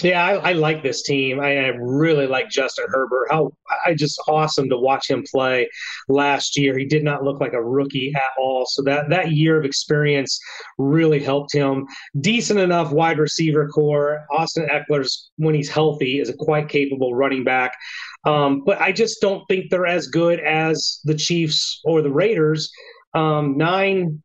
Yeah, 0.03 0.23
I, 0.23 0.51
I, 0.51 0.53
like 0.53 0.83
this 0.83 1.01
team. 1.01 1.39
I, 1.39 1.57
I, 1.57 1.67
really 1.69 2.27
like 2.27 2.51
Justin 2.51 2.85
Herbert. 2.87 3.29
How 3.31 3.51
I 3.83 3.95
just 3.95 4.21
awesome 4.27 4.69
to 4.69 4.77
watch 4.77 5.09
him 5.09 5.23
play 5.23 5.67
last 6.07 6.55
year. 6.55 6.77
He 6.77 6.85
did 6.85 7.03
not 7.03 7.23
look 7.23 7.41
like 7.41 7.53
a 7.53 7.63
rookie 7.63 8.13
at 8.15 8.29
all. 8.37 8.67
So 8.67 8.83
that 8.83 9.09
that 9.09 9.31
year 9.31 9.57
of 9.57 9.65
experience 9.65 10.39
really 10.77 11.19
helped 11.19 11.51
him. 11.51 11.87
Decent 12.21 12.59
enough 12.59 12.91
wide 12.91 13.17
receiver 13.17 13.67
corps. 13.69 14.23
Austin 14.29 14.67
Ekeler's 14.71 15.31
when 15.37 15.55
he's 15.55 15.69
healthy 15.69 16.19
is 16.19 16.29
a 16.29 16.35
quite 16.35 16.69
capable 16.69 17.15
running 17.15 17.43
back. 17.43 17.73
Um, 18.25 18.63
but 18.65 18.81
I 18.81 18.91
just 18.91 19.21
don't 19.21 19.45
think 19.47 19.69
they're 19.69 19.87
as 19.87 20.07
good 20.07 20.39
as 20.39 20.99
the 21.05 21.15
Chiefs 21.15 21.79
or 21.85 22.01
the 22.01 22.11
Raiders. 22.11 22.71
Um, 23.13 23.57
nine 23.57 24.21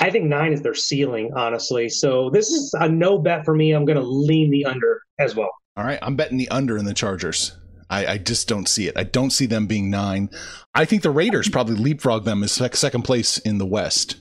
I 0.00 0.10
think 0.10 0.26
nine 0.26 0.52
is 0.52 0.62
their 0.62 0.74
ceiling, 0.74 1.30
honestly. 1.36 1.88
So 1.88 2.30
this 2.30 2.48
is 2.48 2.74
a 2.78 2.88
no 2.88 3.18
bet 3.18 3.44
for 3.44 3.54
me. 3.54 3.72
I'm 3.72 3.84
going 3.84 3.98
to 3.98 4.06
lean 4.06 4.50
the 4.50 4.64
under 4.64 5.02
as 5.18 5.36
well. 5.36 5.50
All 5.76 5.84
right. 5.84 5.98
I'm 6.00 6.16
betting 6.16 6.38
the 6.38 6.48
under 6.48 6.78
in 6.78 6.86
the 6.86 6.94
Chargers. 6.94 7.56
I, 7.90 8.06
I, 8.06 8.18
just 8.18 8.46
don't 8.46 8.68
see 8.68 8.86
it. 8.86 8.96
I 8.96 9.02
don't 9.02 9.30
see 9.30 9.46
them 9.46 9.66
being 9.66 9.90
nine. 9.90 10.30
I 10.74 10.84
think 10.84 11.02
the 11.02 11.10
Raiders 11.10 11.48
probably 11.48 11.74
leapfrog 11.74 12.24
them 12.24 12.44
as 12.44 12.52
second 12.52 13.02
place 13.02 13.38
in 13.38 13.58
the 13.58 13.66
West. 13.66 14.16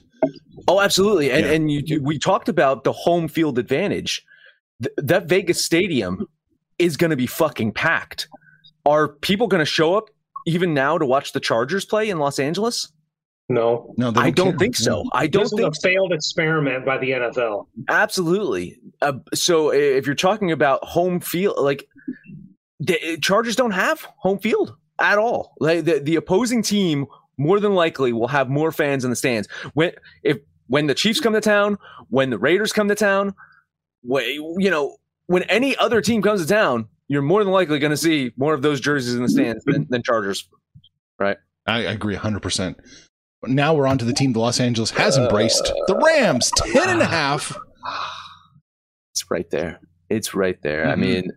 Oh, 0.67 0.81
absolutely. 0.81 1.31
And, 1.31 1.45
yeah. 1.45 1.51
and 1.51 1.71
you, 1.71 2.01
we 2.03 2.17
talked 2.17 2.49
about 2.49 2.83
the 2.83 2.91
home 2.91 3.27
field 3.27 3.59
advantage. 3.59 4.25
Th- 4.81 4.93
that 4.97 5.27
Vegas 5.27 5.63
stadium 5.63 6.27
is 6.79 6.97
going 6.97 7.11
to 7.11 7.17
be 7.17 7.27
fucking 7.27 7.73
packed. 7.73 8.27
Are 8.85 9.07
people 9.07 9.47
going 9.47 9.59
to 9.59 9.65
show 9.65 9.95
up 9.95 10.09
even 10.45 10.73
now 10.73 10.97
to 10.97 11.05
watch 11.05 11.33
the 11.33 11.39
Chargers 11.39 11.85
play 11.85 12.09
in 12.09 12.19
Los 12.19 12.39
Angeles? 12.39 12.91
No, 13.49 13.93
no, 13.97 14.11
don't 14.11 14.23
I 14.23 14.29
don't 14.29 14.51
care. 14.51 14.59
think 14.59 14.75
so. 14.75 15.03
I 15.11 15.25
don't 15.25 15.43
this 15.43 15.53
think 15.53 15.75
a 15.75 15.79
failed 15.81 16.13
experiment 16.13 16.85
by 16.85 16.99
the 16.99 17.11
NFL. 17.11 17.65
Absolutely. 17.87 18.79
Uh, 19.01 19.13
so 19.33 19.73
if 19.73 20.05
you're 20.05 20.13
talking 20.13 20.51
about 20.51 20.83
home 20.83 21.19
field, 21.19 21.57
like 21.57 21.87
the 22.79 23.17
Chargers 23.21 23.55
don't 23.55 23.71
have 23.71 24.01
home 24.17 24.37
field 24.37 24.75
at 24.99 25.17
all. 25.17 25.55
Like 25.59 25.85
the, 25.85 25.99
the 25.99 26.15
opposing 26.15 26.61
team 26.61 27.07
more 27.37 27.59
than 27.59 27.73
likely 27.73 28.13
will 28.13 28.27
have 28.27 28.49
more 28.49 28.71
fans 28.71 29.03
in 29.03 29.09
the 29.09 29.15
stands 29.15 29.47
when 29.73 29.93
if 30.23 30.37
when 30.67 30.85
the 30.85 30.93
Chiefs 30.93 31.19
come 31.19 31.33
to 31.33 31.41
town, 31.41 31.79
when 32.09 32.29
the 32.29 32.37
Raiders 32.37 32.71
come 32.71 32.87
to 32.89 32.95
town, 32.95 33.33
when, 34.03 34.25
you 34.59 34.69
know 34.69 34.97
when 35.25 35.43
any 35.43 35.75
other 35.77 36.01
team 36.01 36.21
comes 36.21 36.41
to 36.41 36.47
town, 36.47 36.87
you're 37.09 37.23
more 37.23 37.43
than 37.43 37.51
likely 37.51 37.79
going 37.79 37.91
to 37.91 37.97
see 37.97 38.31
more 38.37 38.53
of 38.53 38.61
those 38.61 38.79
jerseys 38.79 39.15
in 39.15 39.23
the 39.23 39.27
mm-hmm. 39.27 39.33
stands 39.33 39.65
than, 39.65 39.87
than 39.89 40.03
Chargers, 40.03 40.47
right? 41.19 41.37
I 41.67 41.79
agree 41.79 42.15
100%. 42.15 42.75
Now 43.43 43.73
we're 43.73 43.87
on 43.87 43.97
to 43.97 44.05
the 44.05 44.13
team 44.13 44.33
the 44.33 44.39
Los 44.39 44.59
Angeles 44.59 44.91
has 44.91 45.17
embraced. 45.17 45.73
The 45.87 45.95
Rams, 45.95 46.51
10 46.55 46.89
and 46.89 47.01
a 47.01 47.05
ah. 47.05 47.07
half. 47.07 47.57
It's 49.11 49.29
right 49.29 49.49
there. 49.49 49.79
It's 50.09 50.33
right 50.33 50.59
there. 50.61 50.83
Mm-hmm. 50.85 50.91
I 50.91 50.95
mean, 50.95 51.31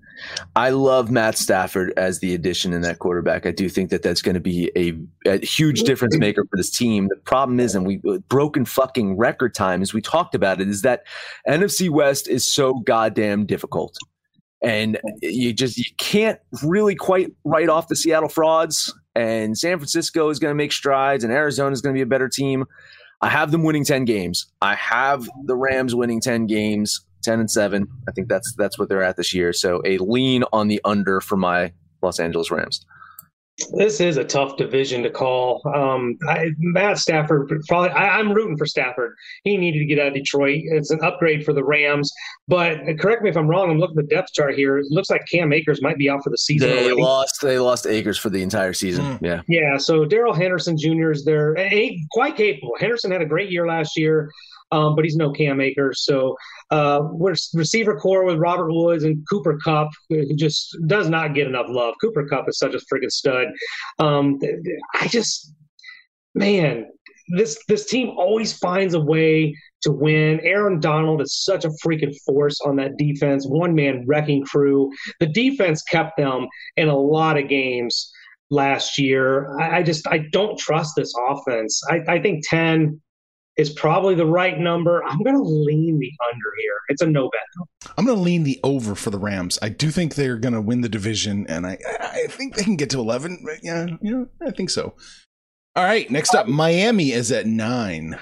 I 0.57 0.71
love 0.71 1.11
Matt 1.11 1.37
Stafford 1.37 1.93
as 1.97 2.21
the 2.21 2.35
addition 2.35 2.73
in 2.73 2.81
that 2.83 2.99
quarterback. 2.99 3.47
I 3.47 3.51
do 3.51 3.69
think 3.69 3.91
that 3.91 4.03
that's 4.03 4.23
going 4.23 4.35
to 4.35 4.41
be 4.41 4.71
a, 4.77 4.95
a, 5.29 5.45
huge 5.45 5.81
mm-hmm. 5.81 5.87
difference 5.87 6.19
maker 6.19 6.45
for 6.51 6.57
this 6.57 6.71
team. 6.71 7.09
The 7.09 7.17
problem 7.17 7.61
is, 7.61 7.75
and 7.75 7.87
we 7.87 8.01
uh, 8.09 8.19
broken 8.29 8.65
fucking 8.65 9.17
record 9.17 9.55
time, 9.55 9.83
as 9.83 9.93
we 9.93 10.01
talked 10.01 10.35
about 10.35 10.61
it, 10.61 10.69
is 10.69 10.83
that 10.83 11.05
NFC 11.47 11.91
West 11.91 12.29
is 12.29 12.51
so 12.51 12.75
goddamn 12.75 13.47
difficult 13.47 13.97
and 14.63 14.99
you 15.21 15.53
just 15.53 15.77
you 15.77 15.85
can't 15.99 16.39
really 16.63 16.95
quite 16.95 17.33
write 17.45 17.69
off 17.69 17.89
the 17.89 17.97
Seattle 17.97 18.29
frauds. 18.29 18.95
And 19.15 19.59
San 19.59 19.77
Francisco 19.79 20.31
is 20.31 20.39
going 20.39 20.53
to 20.53 20.55
make 20.57 20.73
strides, 20.73 21.23
and 21.23 21.33
Arizona 21.33 21.73
is 21.73 21.83
going 21.83 21.95
to 21.95 21.99
be 21.99 22.03
a 22.03 22.07
better 22.07 22.29
team. 22.29 22.65
I 23.21 23.29
have 23.29 23.51
them 23.51 23.63
winning 23.63 23.85
ten 23.85 24.05
games. 24.05 24.47
I 24.63 24.75
have 24.75 25.29
the 25.45 25.55
Rams 25.55 25.95
winning 25.95 26.21
ten 26.21 26.47
games, 26.47 27.05
ten 27.23 27.39
and 27.39 27.51
seven. 27.51 27.87
I 28.09 28.13
think 28.13 28.29
that's 28.29 28.55
that's 28.57 28.79
what 28.79 28.89
they're 28.89 29.03
at 29.03 29.17
this 29.17 29.35
year. 29.35 29.53
So 29.53 29.83
a 29.85 29.99
lean 29.99 30.45
on 30.53 30.69
the 30.69 30.81
under 30.85 31.21
for 31.21 31.37
my 31.37 31.73
Los 32.01 32.19
Angeles 32.19 32.51
Rams. 32.51 32.85
This 33.77 34.01
is 34.01 34.17
a 34.17 34.25
tough 34.25 34.57
division 34.57 35.03
to 35.03 35.11
call. 35.11 35.61
Um, 35.75 36.17
I, 36.29 36.51
Matt 36.59 36.99
Stafford, 36.99 37.53
probably. 37.69 37.91
I, 37.91 38.19
am 38.19 38.33
rooting 38.33 38.57
for 38.57 38.67
Stafford. 38.67 39.15
He 39.45 39.57
needed 39.57 39.79
to 39.79 39.85
get 39.85 39.99
out 39.99 40.09
of 40.09 40.15
Detroit. 40.15 40.63
It's 40.65 40.91
an 40.91 41.03
upgrade 41.03 41.45
for 41.45 41.53
the 41.53 41.63
Rams. 41.63 42.11
But 42.49 42.79
correct 42.99 43.23
me 43.23 43.31
if 43.31 43.37
I'm 43.37 43.47
wrong. 43.47 43.71
I'm 43.71 43.79
looking 43.79 43.99
at 43.99 44.09
the 44.09 44.15
depth 44.15 44.33
chart 44.33 44.55
here. 44.55 44.79
It 44.79 44.87
looks 44.91 45.11
like 45.11 45.27
Cam 45.31 45.53
Akers 45.53 45.83
might 45.83 45.99
be 45.99 46.09
out 46.09 46.25
for 46.25 46.31
the 46.31 46.39
season. 46.39 46.71
They 46.71 46.87
already. 46.87 47.03
lost. 47.03 47.41
They 47.43 47.59
lost 47.59 47.87
Akers 47.87 48.19
for 48.19 48.31
the 48.31 48.43
entire 48.43 48.73
season. 48.73 49.05
Mm. 49.05 49.23
Yeah. 49.23 49.43
Yeah. 49.49 49.77
So 49.77 50.07
Darrell 50.07 50.35
Henderson 50.35 50.79
Jr. 50.79 51.11
is 51.11 51.25
there, 51.25 51.55
quite 52.11 52.37
capable. 52.37 52.73
Henderson 52.81 53.11
had 53.11 53.23
a 53.23 53.27
great 53.27 53.51
year 53.51 53.67
last 53.67 53.99
year 53.99 54.31
um, 54.73 54.97
but 54.97 55.05
he's 55.05 55.17
no 55.17 55.31
Cam 55.31 55.61
Akers. 55.61 56.05
So 56.05 56.37
uh, 56.73 57.03
receiver 57.55 57.97
corps 57.99 58.25
with 58.25 58.39
Robert 58.39 58.73
Woods 58.73 59.05
and 59.05 59.23
Cooper 59.29 59.59
Kupp, 59.63 59.91
who 60.09 60.35
just 60.35 60.75
does 60.87 61.09
not 61.09 61.35
get 61.35 61.47
enough 61.47 61.67
love. 61.69 61.95
Cooper 62.01 62.27
Kupp 62.27 62.49
is 62.49 62.59
such 62.59 62.75
a 62.75 62.79
freaking 62.79 63.11
stud. 63.11 63.49
Um, 63.99 64.39
I 64.95 65.07
just, 65.07 65.53
man, 66.35 66.87
this 67.37 67.59
this 67.69 67.87
team 67.87 68.11
always 68.17 68.57
finds 68.59 68.95
a 68.95 69.01
way 69.01 69.55
to 69.83 69.93
win. 69.93 70.41
Aaron 70.41 70.81
Donald 70.81 71.21
is 71.21 71.45
such 71.45 71.65
a 71.67 71.71
freaking 71.85 72.15
force 72.27 72.59
on 72.63 72.77
that 72.77 72.97
defense, 72.97 73.47
one 73.47 73.75
man 73.75 74.05
wrecking 74.07 74.43
crew. 74.45 74.91
The 75.21 75.27
defense 75.27 75.83
kept 75.83 76.17
them 76.17 76.47
in 76.77 76.89
a 76.89 76.97
lot 76.97 77.39
of 77.39 77.49
games 77.49 78.11
last 78.51 78.99
year. 78.99 79.55
I, 79.61 79.79
I 79.79 79.83
just 79.83 80.07
I 80.09 80.27
don't 80.33 80.59
trust 80.59 80.95
this 80.97 81.13
offense. 81.29 81.83
I, 81.91 82.01
I 82.09 82.19
think 82.19 82.45
ten 82.49 83.01
is 83.57 83.71
probably 83.71 84.15
the 84.15 84.27
right 84.27 84.59
number. 84.59 85.05
I'm 85.05 85.23
going 85.23 85.37
to 85.37 85.43
lean 85.43 85.99
the 85.99 86.11
under 86.31 86.53
here. 86.59 86.79
It's 86.89 87.03
a 87.03 87.07
no 87.07 87.31
bet. 87.31 87.93
I'm 87.99 88.07
going 88.07 88.17
to 88.17 88.23
lean 88.23 88.45
the 88.45 88.59
over 88.65 88.95
for 88.95 89.11
the 89.11 89.19
Rams. 89.19 89.59
I 89.61 89.69
do 89.69 89.91
think 89.91 90.15
they're 90.15 90.39
going 90.39 90.55
to 90.55 90.61
win 90.61 90.81
the 90.81 90.89
division, 90.89 91.47
and 91.49 91.67
I 91.67 91.79
I 92.01 92.27
think 92.29 92.55
they 92.55 92.65
can 92.65 92.77
get 92.77 92.91
to 92.91 93.01
11. 93.01 93.45
Yeah, 93.63 93.87
yeah, 94.01 94.25
I 94.47 94.51
think 94.51 94.71
so. 94.71 94.95
All 95.75 95.85
right, 95.85 96.11
next 96.11 96.35
up, 96.35 96.47
Miami 96.47 97.13
is 97.13 97.33
at 97.33 97.47
nine. 97.47 98.19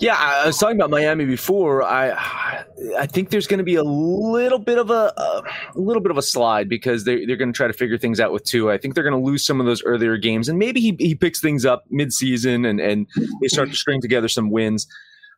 Yeah, 0.00 0.16
I 0.18 0.46
was 0.46 0.58
talking 0.58 0.76
about 0.76 0.90
Miami 0.90 1.24
before. 1.24 1.84
I 1.84 2.64
I 2.98 3.06
think 3.06 3.30
there's 3.30 3.46
going 3.46 3.58
to 3.58 3.64
be 3.64 3.76
a 3.76 3.84
little 3.84 4.58
bit 4.58 4.78
of 4.78 4.90
a, 4.90 5.12
a, 5.16 5.42
little 5.76 6.02
bit 6.02 6.10
of 6.10 6.18
a 6.18 6.22
slide 6.22 6.68
because 6.68 7.04
they 7.04 7.24
they're 7.24 7.36
going 7.36 7.52
to 7.52 7.56
try 7.56 7.68
to 7.68 7.72
figure 7.72 7.96
things 7.96 8.18
out 8.18 8.32
with 8.32 8.44
Tua. 8.44 8.74
I 8.74 8.78
think 8.78 8.94
they're 8.94 9.08
going 9.08 9.20
to 9.20 9.24
lose 9.24 9.46
some 9.46 9.60
of 9.60 9.66
those 9.66 9.84
earlier 9.84 10.16
games, 10.16 10.48
and 10.48 10.58
maybe 10.58 10.80
he 10.80 10.96
he 10.98 11.14
picks 11.14 11.40
things 11.40 11.64
up 11.64 11.84
midseason 11.92 12.68
and 12.68 12.80
and 12.80 13.06
they 13.40 13.48
start 13.48 13.70
to 13.70 13.76
string 13.76 14.00
together 14.00 14.28
some 14.28 14.50
wins 14.50 14.88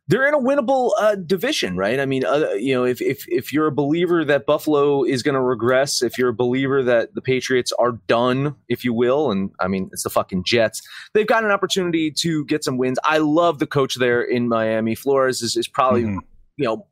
they're 0.09 0.27
in 0.27 0.35
a 0.35 0.39
winnable 0.39 0.93
uh, 0.99 1.17
division, 1.17 1.77
right? 1.77 1.99
I 1.99 2.07
mean, 2.07 2.25
uh, 2.25 2.51
you 2.53 2.75
know, 2.75 2.85
if 2.85 3.01
if 3.03 3.25
if 3.29 3.53
you're 3.53 3.67
a 3.67 3.73
believer 3.73 4.25
that 4.25 4.47
Buffalo 4.47 5.03
is 5.03 5.23
going 5.23 5.35
to 5.35 5.41
regress, 5.41 6.01
if 6.03 6.17
you're 6.17 6.29
a 6.29 6.35
believer 6.35 6.83
that 6.85 7.15
the 7.15 7.21
Patriots 7.21 7.73
are 7.79 7.93
done, 8.07 8.55
if 8.69 8.85
you 8.85 8.93
will, 8.93 9.31
and 9.31 9.51
I 9.59 9.67
mean, 9.67 9.91
it's 9.93 10.05
the 10.05 10.11
fucking 10.11 10.45
Jets, 10.45 10.83
they've 11.13 11.27
got 11.27 11.45
an 11.45 11.51
opportunity 11.51 12.11
to 12.13 12.45
get 12.45 12.63
some 12.63 12.79
wins. 12.79 12.99
I 13.05 13.19
love 13.19 13.59
the 13.59 13.67
coach 13.67 13.97
there 13.97 14.23
in 14.23 14.49
Miami. 14.49 14.95
Flores 14.95 15.43
is, 15.43 15.57
is 15.57 15.67
probably, 15.67 16.05
mm-hmm. 16.05 16.19
you 16.57 16.65
know, 16.65 16.87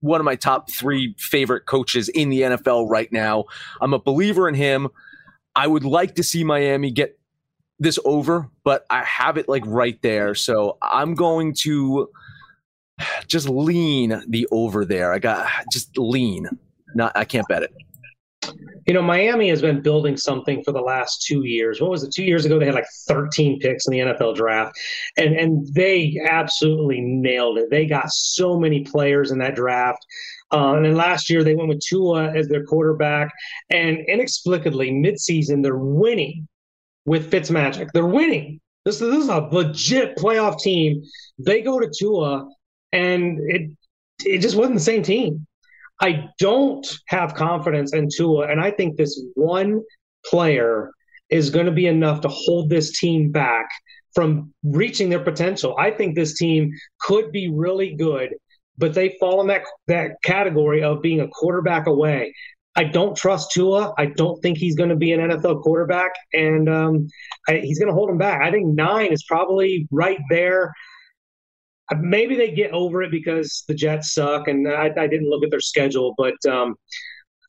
one 0.00 0.20
of 0.20 0.24
my 0.24 0.36
top 0.36 0.70
three 0.70 1.14
favorite 1.18 1.66
coaches 1.66 2.08
in 2.08 2.30
the 2.30 2.42
NFL 2.42 2.88
right 2.88 3.10
now. 3.12 3.44
I'm 3.80 3.94
a 3.94 3.98
believer 3.98 4.48
in 4.48 4.54
him. 4.54 4.88
I 5.56 5.66
would 5.66 5.84
like 5.84 6.14
to 6.14 6.22
see 6.22 6.44
Miami 6.44 6.92
get 6.92 7.18
this 7.80 7.98
over, 8.04 8.48
but 8.62 8.86
I 8.90 9.02
have 9.04 9.36
it 9.36 9.48
like 9.48 9.64
right 9.66 10.00
there. 10.02 10.34
So 10.34 10.78
I'm 10.80 11.14
going 11.14 11.54
to 11.62 12.08
just 13.26 13.48
lean 13.48 14.22
the 14.28 14.46
over 14.50 14.84
there. 14.84 15.12
I 15.12 15.18
got 15.18 15.48
just 15.72 15.96
lean. 15.98 16.48
Not 16.94 17.12
I 17.14 17.24
can't 17.24 17.46
bet 17.48 17.62
it. 17.62 17.72
You 18.86 18.94
know, 18.94 19.02
Miami 19.02 19.48
has 19.50 19.60
been 19.60 19.82
building 19.82 20.16
something 20.16 20.64
for 20.64 20.72
the 20.72 20.80
last 20.80 21.22
two 21.22 21.44
years. 21.44 21.80
What 21.80 21.90
was 21.90 22.02
it? 22.02 22.12
Two 22.12 22.24
years 22.24 22.44
ago, 22.44 22.58
they 22.58 22.66
had 22.66 22.74
like 22.74 22.88
13 23.06 23.60
picks 23.60 23.86
in 23.86 23.92
the 23.92 23.98
NFL 23.98 24.34
draft, 24.34 24.76
and 25.16 25.36
and 25.36 25.66
they 25.74 26.18
absolutely 26.28 27.00
nailed 27.00 27.58
it. 27.58 27.70
They 27.70 27.86
got 27.86 28.10
so 28.10 28.58
many 28.58 28.82
players 28.82 29.30
in 29.30 29.38
that 29.38 29.54
draft. 29.54 30.04
Uh, 30.52 30.74
and 30.74 30.84
then 30.84 30.96
last 30.96 31.30
year, 31.30 31.44
they 31.44 31.54
went 31.54 31.68
with 31.68 31.80
Tua 31.80 32.32
as 32.32 32.48
their 32.48 32.64
quarterback, 32.64 33.30
and 33.68 33.98
inexplicably, 34.08 34.90
midseason, 34.90 35.62
they're 35.62 35.78
winning 35.78 36.48
with 37.04 37.30
Fitzmagic. 37.30 37.88
They're 37.92 38.06
winning. 38.06 38.60
This, 38.84 38.98
this 38.98 39.14
is 39.14 39.28
a 39.28 39.48
legit 39.52 40.16
playoff 40.16 40.58
team. 40.58 41.02
They 41.38 41.60
go 41.60 41.78
to 41.78 41.90
Tua, 41.96 42.48
and 42.92 43.38
it 43.50 43.70
it 44.24 44.38
just 44.38 44.56
wasn't 44.56 44.74
the 44.74 44.80
same 44.80 45.02
team. 45.02 45.46
I 46.00 46.28
don't 46.38 46.86
have 47.08 47.34
confidence 47.34 47.92
in 47.92 48.08
Tua, 48.14 48.48
and 48.48 48.60
I 48.60 48.70
think 48.70 48.96
this 48.96 49.22
one 49.34 49.82
player 50.26 50.92
is 51.30 51.50
going 51.50 51.66
to 51.66 51.72
be 51.72 51.86
enough 51.86 52.22
to 52.22 52.28
hold 52.28 52.68
this 52.68 52.98
team 52.98 53.30
back 53.30 53.68
from 54.14 54.52
reaching 54.62 55.08
their 55.08 55.22
potential. 55.22 55.76
I 55.78 55.90
think 55.90 56.14
this 56.14 56.36
team 56.36 56.72
could 57.00 57.30
be 57.32 57.50
really 57.50 57.94
good, 57.94 58.34
but 58.76 58.94
they 58.94 59.16
fall 59.20 59.40
in 59.40 59.46
that 59.48 59.62
that 59.86 60.12
category 60.22 60.82
of 60.82 61.02
being 61.02 61.20
a 61.20 61.28
quarterback 61.28 61.86
away. 61.86 62.34
I 62.76 62.84
don't 62.84 63.16
trust 63.16 63.50
Tua. 63.50 63.92
I 63.98 64.06
don't 64.06 64.40
think 64.40 64.56
he's 64.56 64.76
going 64.76 64.90
to 64.90 64.96
be 64.96 65.12
an 65.12 65.20
NFL 65.20 65.62
quarterback, 65.62 66.12
and 66.32 66.68
um, 66.68 67.08
I, 67.48 67.58
he's 67.58 67.78
going 67.78 67.88
to 67.88 67.94
hold 67.94 68.10
him 68.10 68.18
back. 68.18 68.42
I 68.42 68.50
think 68.50 68.66
nine 68.66 69.12
is 69.12 69.24
probably 69.24 69.86
right 69.90 70.20
there 70.30 70.72
maybe 71.98 72.36
they 72.36 72.50
get 72.50 72.72
over 72.72 73.02
it 73.02 73.10
because 73.10 73.64
the 73.68 73.74
Jets 73.74 74.14
suck, 74.14 74.48
and 74.48 74.68
I, 74.68 74.92
I 74.96 75.06
didn't 75.06 75.28
look 75.28 75.42
at 75.44 75.50
their 75.50 75.60
schedule, 75.60 76.14
but 76.16 76.34
um, 76.48 76.76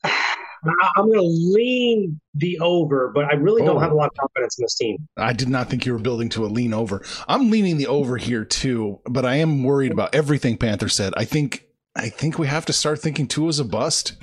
I'm 0.04 1.06
going 1.06 1.18
to 1.18 1.22
lean 1.22 2.20
the 2.34 2.58
over, 2.60 3.10
but 3.14 3.24
I 3.26 3.34
really 3.34 3.62
don't 3.62 3.76
oh. 3.76 3.80
have 3.80 3.92
a 3.92 3.94
lot 3.94 4.06
of 4.06 4.16
confidence 4.18 4.58
in 4.58 4.64
this 4.64 4.74
team. 4.76 4.96
I 5.16 5.32
did 5.32 5.48
not 5.48 5.68
think 5.68 5.86
you 5.86 5.92
were 5.92 5.98
building 5.98 6.28
to 6.30 6.44
a 6.44 6.46
lean 6.46 6.72
over. 6.72 7.04
I'm 7.28 7.50
leaning 7.50 7.78
the 7.78 7.86
over 7.86 8.16
here 8.16 8.44
too, 8.44 9.00
but 9.04 9.24
I 9.24 9.36
am 9.36 9.64
worried 9.64 9.92
about 9.92 10.14
everything 10.14 10.56
Panther 10.56 10.88
said. 10.88 11.12
I 11.16 11.24
think 11.24 11.66
I 11.96 12.08
think 12.08 12.38
we 12.38 12.46
have 12.46 12.64
to 12.66 12.72
start 12.72 13.00
thinking 13.00 13.26
Tua's 13.26 13.58
a 13.58 13.64
bust. 13.64 14.14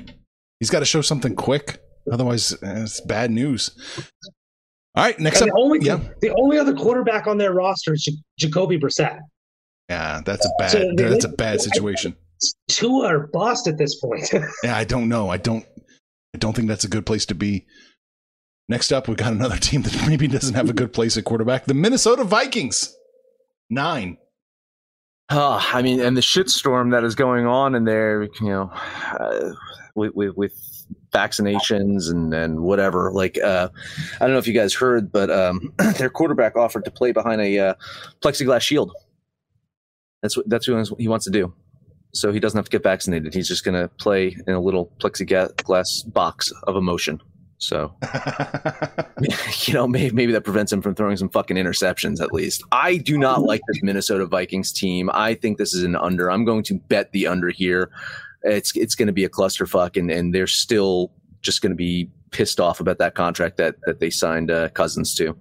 He's 0.59 0.69
got 0.69 0.79
to 0.79 0.85
show 0.85 1.01
something 1.01 1.35
quick, 1.35 1.81
otherwise 2.11 2.55
it's 2.61 3.01
bad 3.01 3.31
news. 3.31 3.71
All 4.95 5.03
right, 5.05 5.19
next 5.19 5.41
and 5.41 5.51
up, 5.51 5.55
the 5.55 5.61
only, 5.61 5.79
yeah. 5.81 5.99
the 6.21 6.31
only 6.31 6.57
other 6.57 6.73
quarterback 6.73 7.27
on 7.27 7.37
their 7.37 7.53
roster 7.53 7.93
is 7.93 8.09
Jacoby 8.39 8.79
Brissett. 8.79 9.19
Yeah, 9.89 10.21
that's 10.23 10.45
a 10.45 10.49
bad. 10.59 10.71
So 10.71 10.91
that's 10.95 11.25
a 11.25 11.29
bad 11.29 11.61
situation. 11.61 12.15
Two 12.67 13.01
are 13.01 13.27
bust 13.27 13.67
at 13.67 13.77
this 13.77 13.99
point. 13.99 14.31
yeah, 14.63 14.77
I 14.77 14.83
don't 14.83 15.09
know. 15.09 15.29
I 15.29 15.37
don't. 15.37 15.65
I 16.33 16.37
don't 16.37 16.55
think 16.55 16.67
that's 16.67 16.83
a 16.83 16.89
good 16.89 17.05
place 17.05 17.25
to 17.27 17.35
be. 17.35 17.65
Next 18.69 18.93
up, 18.93 19.07
we've 19.07 19.17
got 19.17 19.33
another 19.33 19.57
team 19.59 19.81
that 19.81 20.07
maybe 20.07 20.27
doesn't 20.27 20.53
have 20.53 20.69
a 20.69 20.73
good 20.73 20.93
place 20.93 21.17
at 21.17 21.25
quarterback. 21.25 21.65
The 21.65 21.73
Minnesota 21.73 22.23
Vikings, 22.23 22.95
nine. 23.69 24.17
Oh, 25.31 25.63
I 25.73 25.81
mean, 25.81 25.99
and 25.99 26.15
the 26.15 26.21
shitstorm 26.21 26.91
that 26.91 27.03
is 27.03 27.13
going 27.13 27.45
on 27.45 27.75
in 27.75 27.83
there, 27.83 28.23
you 28.23 28.31
know, 28.41 28.71
uh, 29.19 29.51
with, 29.95 30.15
with, 30.15 30.35
with 30.35 30.79
vaccinations 31.11 32.09
and 32.09 32.33
and 32.33 32.61
whatever. 32.61 33.11
Like, 33.11 33.37
uh, 33.39 33.69
I 34.15 34.19
don't 34.19 34.31
know 34.31 34.37
if 34.37 34.47
you 34.47 34.53
guys 34.53 34.73
heard, 34.73 35.11
but 35.11 35.31
um, 35.31 35.73
their 35.97 36.09
quarterback 36.09 36.55
offered 36.55 36.85
to 36.85 36.91
play 36.91 37.11
behind 37.11 37.41
a 37.41 37.59
uh, 37.59 37.73
plexiglass 38.21 38.61
shield. 38.61 38.91
That's 40.21 40.35
what 40.35 40.49
that's 40.49 40.67
what 40.67 40.99
he 40.99 41.07
wants 41.07 41.25
to 41.25 41.31
do. 41.31 41.53
So 42.13 42.31
he 42.31 42.39
doesn't 42.39 42.57
have 42.57 42.65
to 42.65 42.71
get 42.71 42.83
vaccinated. 42.83 43.33
He's 43.33 43.47
just 43.47 43.63
going 43.63 43.79
to 43.79 43.87
play 43.87 44.35
in 44.47 44.53
a 44.53 44.59
little 44.59 44.91
plexiglass 44.99 46.11
box 46.11 46.51
of 46.63 46.75
emotion. 46.75 47.21
So, 47.59 47.93
you 49.65 49.73
know, 49.73 49.87
maybe, 49.87 50.15
maybe 50.15 50.31
that 50.31 50.43
prevents 50.43 50.71
him 50.71 50.81
from 50.81 50.95
throwing 50.95 51.17
some 51.17 51.29
fucking 51.29 51.57
interceptions 51.57 52.21
at 52.21 52.33
least. 52.33 52.63
I 52.71 52.97
do 52.97 53.17
not 53.17 53.43
like 53.43 53.61
this 53.67 53.83
Minnesota 53.83 54.25
Vikings 54.25 54.71
team. 54.71 55.09
I 55.13 55.35
think 55.35 55.57
this 55.57 55.73
is 55.73 55.83
an 55.83 55.95
under. 55.95 56.31
I'm 56.31 56.45
going 56.45 56.63
to 56.63 56.75
bet 56.75 57.11
the 57.11 57.27
under 57.27 57.49
here. 57.49 57.91
It's 58.43 58.75
it's 58.75 58.95
going 58.95 59.07
to 59.07 59.13
be 59.13 59.25
a 59.25 59.29
clusterfuck, 59.29 59.97
and 59.97 60.09
and 60.09 60.33
they're 60.33 60.47
still 60.47 61.11
just 61.41 61.61
going 61.61 61.71
to 61.71 61.75
be 61.75 62.09
pissed 62.31 62.59
off 62.59 62.79
about 62.79 62.97
that 62.99 63.13
contract 63.13 63.57
that 63.57 63.75
that 63.85 63.99
they 63.99 64.09
signed 64.09 64.49
uh, 64.49 64.69
Cousins 64.69 65.13
to. 65.15 65.37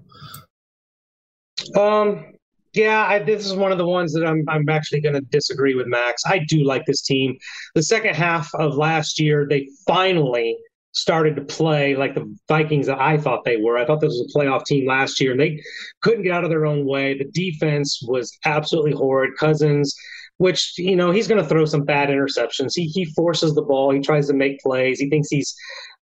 Um, 1.81 2.35
yeah, 2.79 3.07
I, 3.09 3.19
this 3.19 3.45
is 3.45 3.55
one 3.55 3.73
of 3.73 3.79
the 3.79 3.87
ones 3.87 4.13
that 4.13 4.25
I'm 4.25 4.45
I'm 4.49 4.69
actually 4.69 5.01
going 5.01 5.17
to 5.17 5.21
disagree 5.21 5.75
with 5.75 5.89
Max. 5.89 6.23
I 6.25 6.39
do 6.47 6.65
like 6.65 6.87
this 6.87 7.03
team. 7.03 7.37
The 7.75 7.83
second 7.83 8.15
half 8.15 8.49
of 8.55 8.77
last 8.77 9.19
year, 9.19 9.47
they 9.51 9.69
finally 9.85 10.57
started 10.93 11.35
to 11.37 11.43
play 11.43 11.97
like 11.97 12.15
the 12.15 12.33
Vikings 12.47 12.87
that 12.87 13.01
I 13.01 13.19
thought 13.19 13.45
they 13.45 13.57
were. 13.57 13.77
I 13.77 13.85
thought 13.85 14.01
this 14.01 14.11
was 14.11 14.33
a 14.33 14.39
playoff 14.39 14.65
team 14.65 14.87
last 14.87 15.21
year, 15.21 15.33
and 15.33 15.41
they 15.41 15.61
couldn't 16.03 16.23
get 16.23 16.33
out 16.33 16.45
of 16.45 16.51
their 16.51 16.67
own 16.67 16.87
way. 16.87 17.19
The 17.19 17.31
defense 17.33 18.01
was 18.07 18.33
absolutely 18.45 18.93
horrid. 18.93 19.33
Cousins, 19.37 19.93
which 20.37 20.75
you 20.79 20.95
know 20.95 21.11
he's 21.11 21.27
going 21.27 21.43
to 21.43 21.49
throw 21.49 21.65
some 21.65 21.85
bad 21.85 22.11
interceptions. 22.11 22.75
He 22.77 22.87
he 22.87 23.07
forces 23.07 23.57
the 23.57 23.63
ball. 23.63 23.91
He 23.91 23.99
tries 23.99 24.29
to 24.29 24.35
make 24.35 24.61
plays. 24.61 25.01
He 25.01 25.11
thinks 25.11 25.29
he's 25.29 25.53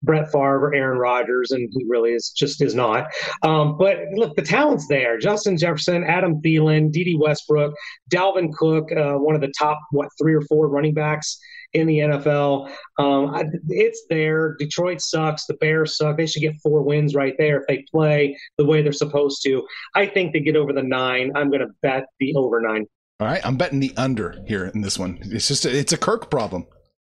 Brett 0.03 0.30
Favre 0.30 0.66
or 0.66 0.74
Aaron 0.74 0.99
Rodgers, 0.99 1.51
and 1.51 1.68
he 1.72 1.84
really 1.88 2.12
is 2.12 2.30
just 2.30 2.62
is 2.62 2.74
not. 2.74 3.07
Um, 3.42 3.78
but 3.78 3.99
look, 4.14 4.36
the 4.36 4.42
talent's 4.42 4.86
there. 4.86 5.18
Justin 5.18 5.57
Jefferson, 5.57 6.05
Adam 6.05 6.40
Thielen, 6.42 6.92
Dede 6.92 7.18
Westbrook, 7.18 7.74
Dalvin 8.11 8.53
Cook, 8.53 8.90
uh, 8.92 9.14
one 9.14 9.34
of 9.34 9.40
the 9.40 9.53
top 9.59 9.78
what 9.90 10.09
three 10.20 10.34
or 10.34 10.42
four 10.42 10.68
running 10.68 10.95
backs 10.95 11.38
in 11.74 11.86
the 11.86 11.99
NFL. 11.99 12.70
Um, 12.99 13.34
it's 13.68 14.05
there. 14.09 14.57
Detroit 14.59 15.01
sucks. 15.01 15.47
The 15.47 15.55
Bears 15.55 15.97
suck. 15.97 16.16
They 16.16 16.26
should 16.26 16.42
get 16.42 16.55
four 16.62 16.82
wins 16.82 17.14
right 17.14 17.34
there 17.38 17.61
if 17.61 17.66
they 17.66 17.84
play 17.90 18.38
the 18.57 18.64
way 18.64 18.82
they're 18.82 18.92
supposed 18.92 19.42
to. 19.45 19.66
I 19.95 20.07
think 20.07 20.32
they 20.32 20.40
get 20.40 20.57
over 20.57 20.72
the 20.72 20.82
nine. 20.82 21.32
I'm 21.34 21.49
going 21.49 21.61
to 21.61 21.74
bet 21.82 22.07
the 22.20 22.34
over 22.36 22.61
nine. 22.61 22.86
All 23.20 23.28
right, 23.28 23.45
I'm 23.45 23.57
betting 23.57 23.80
the 23.80 23.92
under 23.97 24.42
here 24.47 24.66
in 24.66 24.80
this 24.80 24.99
one. 24.99 25.18
It's 25.22 25.47
just 25.47 25.64
a, 25.64 25.76
it's 25.76 25.92
a 25.92 25.97
Kirk 25.97 26.30
problem. 26.30 26.66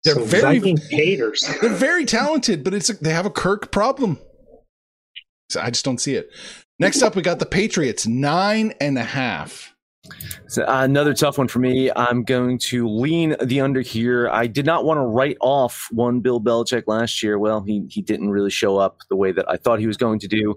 They're 0.04 0.14
so 0.14 0.24
very 0.24 0.76
haters. 0.90 1.48
They're 1.60 1.70
very 1.70 2.04
talented, 2.04 2.64
but 2.64 2.74
it's 2.74 2.88
a, 2.90 2.94
they 2.94 3.12
have 3.12 3.26
a 3.26 3.30
Kirk 3.30 3.70
problem. 3.70 4.18
So 5.50 5.60
I 5.60 5.70
just 5.70 5.84
don't 5.84 6.00
see 6.00 6.14
it. 6.14 6.30
Next 6.78 7.02
up, 7.02 7.14
we 7.14 7.22
got 7.22 7.38
the 7.38 7.46
Patriots 7.46 8.06
nine 8.06 8.72
and 8.80 8.96
a 8.96 9.04
half. 9.04 9.74
So, 10.48 10.64
uh, 10.64 10.82
another 10.82 11.12
tough 11.12 11.38
one 11.38 11.46
for 11.46 11.58
me. 11.58 11.90
I'm 11.94 12.24
going 12.24 12.58
to 12.58 12.88
lean 12.88 13.36
the 13.42 13.60
under 13.60 13.80
here. 13.80 14.28
I 14.30 14.46
did 14.46 14.64
not 14.64 14.84
want 14.84 14.98
to 14.98 15.02
write 15.02 15.36
off 15.40 15.88
one 15.90 16.20
Bill 16.20 16.40
Belichick 16.40 16.84
last 16.86 17.22
year. 17.22 17.38
Well, 17.38 17.60
he 17.60 17.86
he 17.88 18.00
didn't 18.00 18.30
really 18.30 18.50
show 18.50 18.78
up 18.78 18.98
the 19.10 19.16
way 19.16 19.30
that 19.32 19.48
I 19.48 19.56
thought 19.56 19.78
he 19.78 19.86
was 19.86 19.96
going 19.96 20.18
to 20.20 20.28
do. 20.28 20.56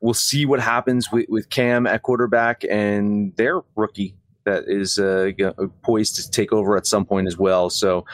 We'll 0.00 0.14
see 0.14 0.46
what 0.46 0.60
happens 0.60 1.10
with, 1.10 1.26
with 1.28 1.50
Cam 1.50 1.86
at 1.86 2.02
quarterback 2.02 2.62
and 2.70 3.34
their 3.36 3.62
rookie 3.74 4.14
that 4.44 4.64
is 4.68 4.98
uh, 4.98 5.32
poised 5.82 6.16
to 6.16 6.30
take 6.30 6.52
over 6.52 6.76
at 6.76 6.86
some 6.86 7.04
point 7.04 7.26
as 7.26 7.36
well. 7.36 7.70
So 7.70 8.04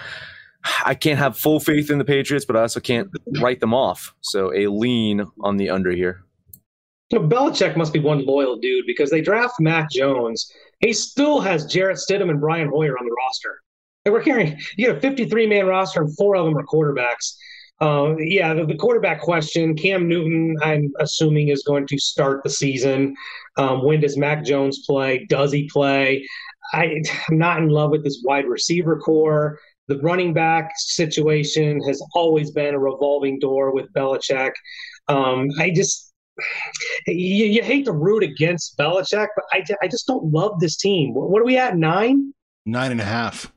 I 0.84 0.94
can't 0.94 1.18
have 1.18 1.38
full 1.38 1.60
faith 1.60 1.90
in 1.90 1.98
the 1.98 2.04
Patriots, 2.04 2.44
but 2.44 2.56
I 2.56 2.62
also 2.62 2.80
can't 2.80 3.08
write 3.40 3.60
them 3.60 3.74
off. 3.74 4.14
So 4.20 4.52
a 4.54 4.66
lean 4.66 5.24
on 5.40 5.56
the 5.56 5.70
under 5.70 5.90
here. 5.90 6.22
know, 7.12 7.20
Belichick 7.20 7.76
must 7.76 7.92
be 7.92 7.98
one 7.98 8.24
loyal 8.24 8.56
dude 8.56 8.86
because 8.86 9.10
they 9.10 9.20
draft 9.20 9.54
Mac 9.60 9.90
Jones. 9.90 10.52
He 10.80 10.92
still 10.92 11.40
has 11.40 11.66
Jarrett 11.66 11.98
Stidham 11.98 12.30
and 12.30 12.40
Brian 12.40 12.68
Hoyer 12.68 12.98
on 12.98 13.04
the 13.04 13.16
roster. 13.24 13.60
And 14.04 14.14
we're 14.14 14.22
hearing 14.22 14.58
you 14.76 14.90
a 14.90 15.00
53 15.00 15.46
man 15.46 15.66
roster 15.66 16.02
and 16.02 16.16
four 16.16 16.36
of 16.36 16.44
them 16.44 16.56
are 16.56 16.64
quarterbacks. 16.64 17.36
Uh, 17.80 18.14
yeah, 18.18 18.52
the, 18.52 18.66
the, 18.66 18.74
quarterback 18.74 19.22
question. 19.22 19.74
Cam 19.74 20.06
Newton, 20.06 20.54
I'm 20.62 20.92
assuming, 21.00 21.48
is 21.48 21.62
going 21.62 21.86
to 21.86 21.98
start 21.98 22.42
the 22.42 22.50
season. 22.50 23.16
Um, 23.56 23.82
when 23.82 24.00
does 24.00 24.18
Mac 24.18 24.44
Jones 24.44 24.84
play? 24.86 25.24
Does 25.30 25.50
he 25.50 25.66
play? 25.66 26.26
I, 26.74 27.02
I'm 27.28 27.38
not 27.38 27.58
in 27.58 27.68
love 27.68 27.90
with 27.90 28.04
this 28.04 28.22
wide 28.22 28.46
receiver 28.46 28.98
corps. 28.98 29.58
The 29.90 29.98
running 29.98 30.32
back 30.32 30.70
situation 30.76 31.80
has 31.82 32.00
always 32.14 32.52
been 32.52 32.74
a 32.74 32.78
revolving 32.78 33.40
door 33.40 33.74
with 33.74 33.92
Belichick. 33.92 34.52
Um, 35.08 35.48
I 35.58 35.70
just 35.70 36.12
you, 37.08 37.46
you, 37.46 37.62
hate 37.62 37.86
to 37.86 37.92
root 37.92 38.22
against 38.22 38.78
Belichick, 38.78 39.26
but 39.34 39.44
I, 39.52 39.64
I 39.82 39.88
just 39.88 40.06
don't 40.06 40.32
love 40.32 40.60
this 40.60 40.76
team. 40.76 41.12
What 41.12 41.42
are 41.42 41.44
we 41.44 41.56
at? 41.58 41.76
Nine? 41.76 42.32
Nine 42.66 42.92
and 42.92 43.00
a 43.00 43.04
half. 43.04 43.52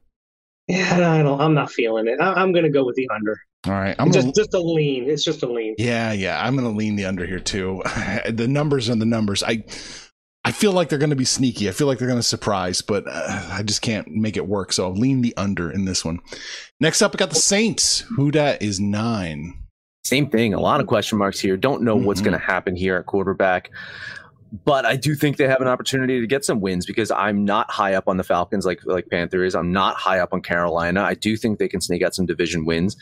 Yeah, 0.67 1.11
I 1.11 1.21
don't. 1.21 1.39
I'm 1.39 1.53
not 1.53 1.71
feeling 1.71 2.07
it. 2.07 2.19
I, 2.19 2.41
am 2.41 2.51
going 2.51 2.63
to 2.63 2.71
go 2.71 2.83
with 2.83 2.95
the 2.95 3.07
under. 3.13 3.37
All 3.67 3.73
right, 3.73 3.95
I'm 3.99 4.11
just 4.11 4.25
gonna, 4.25 4.33
just 4.35 4.55
a 4.55 4.59
lean. 4.59 5.09
It's 5.09 5.23
just 5.23 5.43
a 5.43 5.47
lean. 5.47 5.75
Yeah, 5.77 6.13
yeah, 6.13 6.43
I'm 6.43 6.55
going 6.55 6.69
to 6.69 6.75
lean 6.75 6.95
the 6.95 7.05
under 7.05 7.27
here 7.27 7.39
too. 7.39 7.83
the 8.29 8.47
numbers 8.47 8.89
are 8.89 8.95
the 8.95 9.05
numbers. 9.05 9.43
I 9.43 9.51
I 9.51 9.63
feel 10.53 10.71
like 10.71 10.89
they're 10.89 10.99
going 10.99 11.09
to 11.09 11.15
be 11.15 11.25
sneaky. 11.25 11.67
I 11.67 11.73
feel 11.73 11.87
like 11.87 11.99
they're 11.99 12.07
going 12.07 12.19
to 12.19 12.23
surprise, 12.23 12.81
but 12.81 13.03
uh, 13.07 13.49
I 13.51 13.63
just 13.63 13.81
can't 13.81 14.07
make 14.07 14.37
it 14.37 14.47
work. 14.47 14.71
So 14.71 14.85
I'll 14.85 14.95
lean 14.95 15.21
the 15.21 15.35
under 15.35 15.69
in 15.69 15.85
this 15.85 16.05
one. 16.05 16.19
Next 16.79 17.01
up, 17.01 17.13
I 17.13 17.17
got 17.17 17.29
the 17.29 17.35
Saints. 17.35 17.99
Who 18.15 18.31
dat 18.31 18.61
is 18.61 18.79
nine. 18.79 19.59
Same 20.05 20.29
thing. 20.29 20.53
A 20.53 20.59
lot 20.59 20.81
of 20.81 20.87
question 20.87 21.17
marks 21.17 21.39
here. 21.39 21.57
Don't 21.57 21.81
know 21.81 21.95
mm-hmm. 21.95 22.05
what's 22.05 22.21
going 22.21 22.33
to 22.33 22.45
happen 22.45 22.75
here 22.75 22.97
at 22.97 23.05
quarterback. 23.05 23.71
But 24.65 24.85
I 24.85 24.95
do 24.95 25.15
think 25.15 25.37
they 25.37 25.47
have 25.47 25.61
an 25.61 25.67
opportunity 25.67 26.21
to 26.21 26.27
get 26.27 26.45
some 26.45 26.61
wins 26.61 26.85
because 26.85 27.09
I'm 27.09 27.43
not 27.43 27.71
high 27.71 27.95
up 27.95 28.07
on 28.07 28.17
the 28.17 28.23
Falcons 28.23 28.67
like 28.67 28.85
like 28.85 29.07
Panther 29.09 29.43
is. 29.43 29.55
I'm 29.55 29.71
not 29.71 29.95
high 29.95 30.19
up 30.19 30.31
on 30.31 30.41
Carolina. 30.41 31.01
I 31.01 31.15
do 31.15 31.35
think 31.35 31.57
they 31.57 31.67
can 31.67 31.81
sneak 31.81 32.03
out 32.03 32.13
some 32.13 32.27
division 32.27 32.63
wins. 32.63 32.95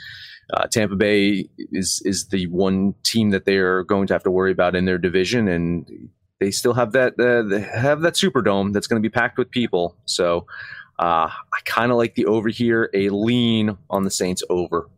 Uh, 0.54 0.68
Tampa 0.68 0.96
Bay 0.96 1.50
is 1.74 2.02
is 2.06 2.28
the 2.28 2.48
one 2.48 2.96
team 3.04 3.32
that 3.32 3.44
they 3.44 3.58
are 3.58 3.84
going 3.84 4.08
to 4.08 4.14
have 4.14 4.24
to 4.24 4.32
worry 4.32 4.54
about 4.54 4.76
in 4.76 4.86
their 4.86 4.98
division, 4.98 5.50
and 5.50 5.86
they 6.42 6.52
still 6.52 6.74
have 6.74 6.92
that 6.92 7.14
uh, 7.20 7.44
they 7.44 7.62
have 7.62 8.02
that 8.02 8.16
Superdome 8.16 8.74
that's 8.74 8.88
going 8.88 9.02
to 9.02 9.08
be 9.08 9.12
packed 9.12 9.38
with 9.38 9.50
people. 9.52 9.96
So 10.06 10.48
uh, 11.00 11.30
I 11.30 11.60
kind 11.66 11.92
of 11.92 11.98
like 11.98 12.16
the 12.16 12.26
over 12.26 12.50
here, 12.50 12.90
a 12.94 13.10
lean 13.10 13.78
on 13.92 14.04
the 14.04 14.12
Saints 14.12 14.44
over. 14.50 14.90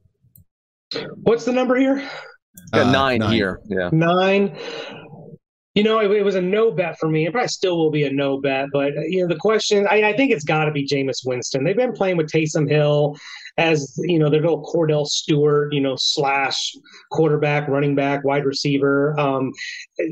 What's 1.18 1.44
the 1.44 1.52
number 1.52 1.76
here? 1.76 2.10
Uh, 2.72 2.90
nine, 2.92 3.20
nine, 3.20 3.32
here. 3.32 3.60
Yeah. 3.66 3.90
Nine. 3.92 4.58
You 5.76 5.84
know, 5.84 6.00
it, 6.00 6.12
it, 6.12 6.24
was 6.24 6.36
a 6.36 6.42
no 6.42 6.72
bet 6.72 6.98
for 7.00 7.10
me. 7.10 7.26
It 7.26 7.34
probably 7.34 7.48
still 7.48 7.78
will 7.78 7.92
be 7.92 8.06
a 8.06 8.12
no 8.12 8.40
bet, 8.40 8.68
but 8.72 8.94
you 9.10 9.22
know, 9.22 9.28
the 9.28 9.40
question 9.40 9.86
I, 9.90 10.04
I 10.04 10.16
think 10.16 10.32
it's 10.32 10.44
got 10.44 10.66
to 10.66 10.72
be 10.72 10.88
Jameis 10.88 11.26
Winston. 11.26 11.64
They've 11.64 11.76
been 11.76 11.94
playing 11.94 12.16
with 12.16 12.32
Taysom 12.32 12.70
Hill 12.70 13.18
as 13.58 13.94
you 14.00 14.18
know 14.18 14.30
their 14.30 14.42
little 14.42 14.64
Kordell 14.64 15.06
Stewart, 15.06 15.74
you 15.74 15.82
know, 15.82 15.96
slash 15.98 16.76
quarterback, 17.12 17.68
running 17.68 17.96
back, 17.96 18.24
wide 18.24 18.46
receiver. 18.46 19.20
Um, 19.20 19.52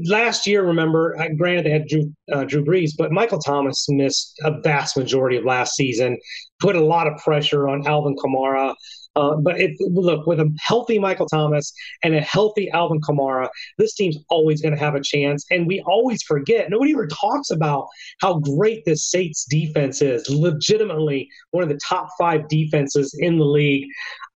last 0.06 0.46
year, 0.46 0.64
remember, 0.64 1.16
granted 1.38 1.66
they 1.66 1.72
had 1.72 1.88
Drew 1.88 2.14
uh, 2.32 2.44
Drew 2.44 2.64
Brees, 2.64 2.92
but 2.98 3.12
Michael 3.12 3.40
Thomas 3.40 3.88
missed 3.90 4.40
a 4.44 4.60
vast 4.62 4.96
majority 4.96 5.38
of 5.38 5.46
last 5.46 5.76
season, 5.76 6.18
put 6.60 6.76
a 6.76 6.84
lot 6.84 7.08
of 7.08 7.18
pressure 7.18 7.68
on 7.68 7.86
Alvin 7.88 8.16
Kamara. 8.16 8.76
Uh, 9.16 9.36
but 9.36 9.58
look, 9.80 10.26
with 10.26 10.40
a 10.40 10.54
healthy 10.60 10.98
Michael 10.98 11.28
Thomas 11.28 11.74
and 12.04 12.16
a 12.16 12.22
healthy 12.22 12.70
Alvin 12.72 13.02
Kamara, 13.02 13.50
this 13.78 13.94
team's 13.94 14.18
always 14.30 14.62
going 14.62 14.74
to 14.74 14.80
have 14.80 14.96
a 14.96 15.02
chance. 15.02 15.46
And 15.52 15.68
we 15.68 15.82
always 15.82 16.24
forget. 16.24 16.70
Nobody 16.70 16.94
ever 16.94 17.08
talks 17.08 17.50
about 17.50 17.88
how 18.22 18.40
great 18.40 18.86
this 18.86 19.10
Saints 19.10 19.46
defense 19.46 20.02
is. 20.02 20.30
Legitimately, 20.30 21.30
one 21.52 21.64
of 21.64 21.70
the 21.70 21.80
top 21.86 22.10
five 22.18 22.48
defenses 22.48 23.16
in 23.20 23.38
the 23.38 23.46
league. 23.46 23.88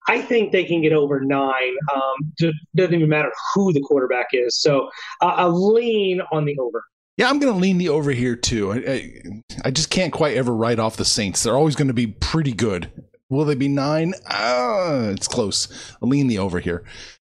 I 0.07 0.21
think 0.21 0.53
they 0.53 0.65
can 0.65 0.83
get 0.83 0.93
over 0.93 1.21
nine. 1.21 1.75
Um, 1.95 2.51
doesn't 2.77 2.95
even 2.95 3.09
matter 3.09 3.33
who 3.55 3.73
the 3.73 3.81
quarterback 3.81 4.27
is. 4.33 4.61
So 4.61 4.91
uh, 5.23 5.35
a 5.39 5.49
lean 5.49 6.21
on 6.31 6.45
the 6.45 6.59
over. 6.59 6.85
Yeah, 7.17 7.31
I'm 7.31 7.39
going 7.39 7.53
to 7.53 7.59
lean 7.59 7.79
the 7.79 7.91
over 7.91 8.11
here 8.11 8.35
too. 8.35 8.73
I, 8.73 8.77
I, 8.77 9.43
I, 9.67 9.71
just 9.71 9.89
can't 9.89 10.13
quite 10.13 10.37
ever 10.37 10.53
write 10.53 10.81
off 10.81 10.97
the 10.97 11.05
Saints. 11.05 11.45
They're 11.45 11.57
always 11.57 11.77
going 11.77 11.89
to 11.89 11.95
be 11.95 12.09
pretty 12.09 12.53
good 12.53 12.91
Will 13.31 13.45
they 13.45 13.55
be 13.55 13.69
nine? 13.69 14.15
Ah, 14.29 15.09
it's 15.09 15.29
close. 15.29 15.69
I'll 16.03 16.09
lean 16.09 16.27
the 16.27 16.39
over 16.39 16.61
here. 16.61 16.85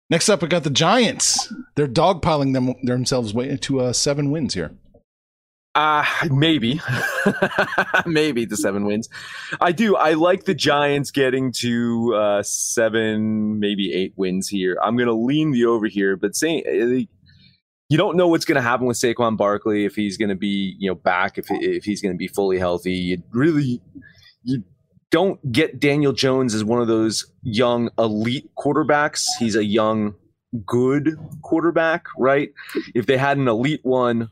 Next 0.10 0.30
up, 0.30 0.42
we 0.42 0.48
got 0.48 0.64
the 0.64 0.70
Giants. 0.70 1.54
They're 1.76 1.88
dogpiling 1.88 2.54
them 2.54 2.74
themselves 2.84 3.34
way 3.34 3.56
to 3.56 3.80
uh, 3.82 3.94
seven 3.94 4.32
wins 4.32 4.54
here. 4.54 4.72
Uh, 5.76 6.04
maybe, 6.32 6.82
maybe 8.06 8.44
the 8.44 8.58
seven 8.58 8.86
wins. 8.86 9.08
I 9.62 9.72
do. 9.72 9.96
I 9.96 10.14
like 10.14 10.46
the 10.46 10.56
Giants 10.56 11.12
getting 11.12 11.52
to 11.54 12.16
uh, 12.16 12.44
seven, 12.44 13.60
maybe 13.60 13.94
eight 13.94 14.14
wins 14.16 14.48
here. 14.48 14.78
I'm 14.82 14.98
going 14.98 15.08
to 15.08 15.14
lean 15.14 15.52
the 15.52 15.66
over 15.66 15.86
here, 15.88 16.16
but 16.16 16.36
saying 16.36 17.08
you 17.90 17.98
don't 17.98 18.18
know 18.18 18.28
what's 18.28 18.46
going 18.46 18.56
to 18.56 18.62
happen 18.62 18.88
with 18.88 18.98
Saquon 18.98 19.38
Barkley 19.38 19.86
if 19.86 19.96
he's 19.96 20.18
going 20.18 20.30
to 20.30 20.36
be, 20.36 20.76
you 20.80 20.90
know, 20.90 20.96
back 20.96 21.38
if 21.38 21.46
if 21.50 21.84
he's 21.84 22.02
going 22.02 22.14
to 22.14 22.18
be 22.18 22.28
fully 22.28 22.58
healthy. 22.58 22.94
You 22.94 23.24
really 23.32 23.82
you 24.44 24.64
don't 25.12 25.52
get 25.52 25.80
Daniel 25.80 26.14
Jones 26.14 26.54
as 26.54 26.64
one 26.64 26.82
of 26.82 26.88
those 26.88 27.26
young 27.42 27.90
elite 27.98 28.50
quarterbacks. 28.58 29.26
He's 29.40 29.56
a 29.56 29.66
young, 29.66 30.14
good 30.66 31.18
quarterback, 31.42 32.06
right? 32.18 32.52
If 32.94 33.06
they 33.06 33.18
had 33.18 33.38
an 33.38 33.48
elite 33.48 33.82
one, 33.84 34.30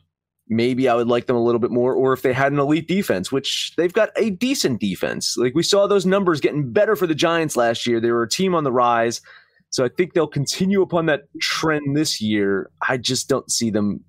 maybe 0.47 0.87
I 0.87 0.95
would 0.95 1.07
like 1.07 1.25
them 1.25 1.35
a 1.35 1.43
little 1.43 1.59
bit 1.59 1.71
more. 1.71 1.93
Or 1.93 2.13
if 2.13 2.21
they 2.21 2.33
had 2.33 2.51
an 2.51 2.59
elite 2.59 2.87
defense, 2.87 3.31
which 3.31 3.73
they've 3.77 3.93
got 3.93 4.09
a 4.15 4.29
decent 4.29 4.79
defense. 4.79 5.35
Like 5.37 5.55
we 5.55 5.63
saw 5.63 5.87
those 5.87 6.05
numbers 6.05 6.41
getting 6.41 6.71
better 6.71 6.95
for 6.95 7.07
the 7.07 7.15
Giants 7.15 7.55
last 7.55 7.87
year. 7.87 7.99
They 7.99 8.11
were 8.11 8.23
a 8.23 8.29
team 8.29 8.53
on 8.53 8.63
the 8.63 8.71
rise. 8.71 9.21
So 9.69 9.83
I 9.83 9.89
think 9.89 10.13
they'll 10.13 10.27
continue 10.27 10.81
upon 10.81 11.07
that 11.07 11.23
trend 11.41 11.97
this 11.97 12.21
year. 12.21 12.69
I 12.87 12.97
just 12.97 13.27
don't 13.27 13.51
see 13.51 13.69
them 13.69 14.03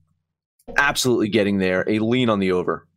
absolutely 0.76 1.28
getting 1.28 1.58
there. 1.58 1.84
A 1.88 1.98
lean 1.98 2.30
on 2.30 2.38
the 2.38 2.52
over. 2.52 2.87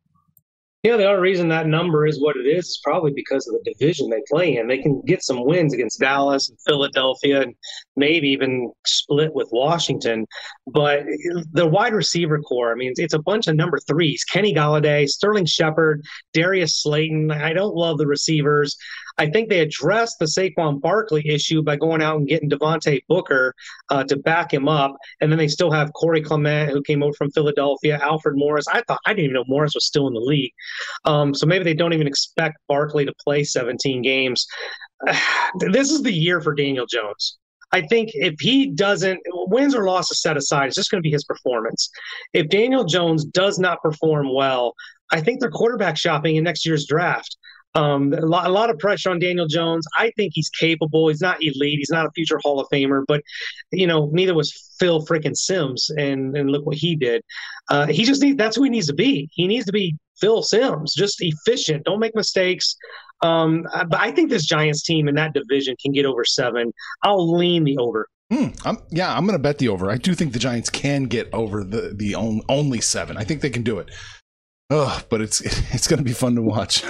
Yeah, 0.83 0.97
the 0.97 1.05
only 1.05 1.21
reason 1.21 1.47
that 1.49 1.67
number 1.67 2.07
is 2.07 2.19
what 2.19 2.37
it 2.37 2.47
is 2.47 2.65
is 2.65 2.81
probably 2.83 3.11
because 3.15 3.47
of 3.47 3.53
the 3.53 3.71
division 3.71 4.09
they 4.09 4.23
play 4.27 4.57
in. 4.57 4.67
They 4.67 4.79
can 4.79 4.99
get 5.05 5.23
some 5.23 5.45
wins 5.45 5.75
against 5.75 5.99
Dallas 5.99 6.49
and 6.49 6.57
Philadelphia 6.65 7.43
and 7.43 7.53
maybe 7.95 8.29
even 8.29 8.71
split 8.87 9.31
with 9.35 9.47
Washington. 9.51 10.25
But 10.65 11.03
the 11.51 11.67
wide 11.67 11.93
receiver 11.93 12.39
corps, 12.39 12.71
I 12.71 12.75
mean, 12.75 12.93
it's 12.95 13.13
a 13.13 13.21
bunch 13.21 13.45
of 13.45 13.55
number 13.55 13.77
threes 13.77 14.23
Kenny 14.23 14.55
Golladay, 14.55 15.07
Sterling 15.07 15.45
Shepard, 15.45 16.01
Darius 16.33 16.81
Slayton. 16.81 17.29
I 17.29 17.53
don't 17.53 17.75
love 17.75 17.99
the 17.99 18.07
receivers. 18.07 18.75
I 19.17 19.29
think 19.29 19.49
they 19.49 19.59
addressed 19.59 20.19
the 20.19 20.25
Saquon 20.25 20.81
Barkley 20.81 21.27
issue 21.27 21.61
by 21.61 21.75
going 21.75 22.01
out 22.01 22.17
and 22.17 22.27
getting 22.27 22.49
Devontae 22.49 23.01
Booker 23.07 23.53
uh, 23.89 24.03
to 24.05 24.17
back 24.17 24.53
him 24.53 24.67
up, 24.67 24.95
and 25.19 25.31
then 25.31 25.37
they 25.37 25.47
still 25.47 25.71
have 25.71 25.93
Corey 25.93 26.21
Clement 26.21 26.71
who 26.71 26.81
came 26.81 27.03
over 27.03 27.13
from 27.13 27.31
Philadelphia, 27.31 27.99
Alfred 28.01 28.35
Morris. 28.37 28.67
I 28.67 28.81
thought 28.87 28.99
I 29.05 29.13
didn't 29.13 29.25
even 29.25 29.35
know 29.35 29.45
Morris 29.47 29.75
was 29.75 29.85
still 29.85 30.07
in 30.07 30.13
the 30.13 30.19
league, 30.19 30.53
um, 31.05 31.33
so 31.33 31.45
maybe 31.45 31.63
they 31.63 31.73
don't 31.73 31.93
even 31.93 32.07
expect 32.07 32.57
Barkley 32.67 33.05
to 33.05 33.13
play 33.23 33.43
17 33.43 34.01
games. 34.01 34.45
this 35.59 35.91
is 35.91 36.01
the 36.01 36.13
year 36.13 36.41
for 36.41 36.53
Daniel 36.53 36.85
Jones. 36.85 37.37
I 37.73 37.81
think 37.81 38.09
if 38.13 38.35
he 38.39 38.69
doesn't 38.71 39.19
wins 39.25 39.73
or 39.73 39.85
losses 39.85 40.21
set 40.21 40.37
aside, 40.37 40.67
it's 40.67 40.75
just 40.75 40.91
going 40.91 41.01
to 41.01 41.07
be 41.07 41.11
his 41.11 41.23
performance. 41.23 41.89
If 42.33 42.49
Daniel 42.49 42.83
Jones 42.83 43.23
does 43.25 43.59
not 43.59 43.81
perform 43.81 44.33
well, 44.33 44.73
I 45.11 45.21
think 45.21 45.39
they're 45.39 45.51
quarterback 45.51 45.97
shopping 45.97 46.35
in 46.35 46.43
next 46.43 46.65
year's 46.65 46.85
draft. 46.85 47.37
Um, 47.73 48.13
a 48.13 48.25
lot, 48.25 48.47
a 48.47 48.49
lot 48.49 48.69
of 48.69 48.77
pressure 48.79 49.09
on 49.09 49.19
Daniel 49.19 49.47
Jones. 49.47 49.85
I 49.97 50.11
think 50.17 50.33
he's 50.35 50.49
capable. 50.49 51.07
He's 51.07 51.21
not 51.21 51.41
elite. 51.41 51.79
He's 51.79 51.89
not 51.89 52.05
a 52.05 52.11
future 52.11 52.39
Hall 52.43 52.59
of 52.59 52.67
Famer, 52.71 53.03
but 53.07 53.21
you 53.71 53.87
know, 53.87 54.09
neither 54.11 54.33
was 54.33 54.51
Phil 54.79 55.05
freaking 55.05 55.35
Sims. 55.35 55.89
And 55.97 56.35
and 56.35 56.51
look 56.51 56.65
what 56.65 56.77
he 56.77 56.95
did. 56.95 57.23
Uh, 57.69 57.87
he 57.87 58.03
just 58.03 58.21
needs. 58.21 58.37
That's 58.37 58.55
who 58.55 58.63
he 58.63 58.69
needs 58.69 58.87
to 58.87 58.93
be. 58.93 59.29
He 59.33 59.47
needs 59.47 59.65
to 59.65 59.71
be 59.71 59.97
Phil 60.19 60.43
Simms, 60.43 60.93
just 60.93 61.21
efficient. 61.21 61.83
Don't 61.85 61.99
make 61.99 62.15
mistakes. 62.15 62.75
Um, 63.21 63.67
but 63.73 63.99
I 63.99 64.11
think 64.11 64.29
this 64.29 64.45
Giants 64.45 64.83
team 64.83 65.07
in 65.07 65.15
that 65.15 65.33
division 65.33 65.75
can 65.81 65.91
get 65.91 66.05
over 66.05 66.25
seven. 66.25 66.71
I'll 67.03 67.37
lean 67.37 67.63
the 67.63 67.77
over. 67.77 68.07
Mm, 68.31 68.59
I'm, 68.65 68.77
yeah, 68.91 69.13
I'm 69.13 69.25
going 69.25 69.37
to 69.37 69.43
bet 69.43 69.57
the 69.57 69.67
over. 69.67 69.91
I 69.91 69.97
do 69.97 70.13
think 70.13 70.31
the 70.31 70.39
Giants 70.39 70.69
can 70.69 71.03
get 71.03 71.29
over 71.33 71.63
the 71.63 71.93
the 71.95 72.15
only 72.15 72.79
seven. 72.79 73.17
I 73.17 73.23
think 73.25 73.41
they 73.41 73.49
can 73.49 73.63
do 73.63 73.79
it. 73.79 73.91
Oh, 74.73 75.01
but 75.09 75.21
it's 75.21 75.41
it's 75.73 75.87
going 75.87 75.97
to 75.99 76.03
be 76.03 76.13
fun 76.13 76.35
to 76.35 76.41
watch. 76.41 76.83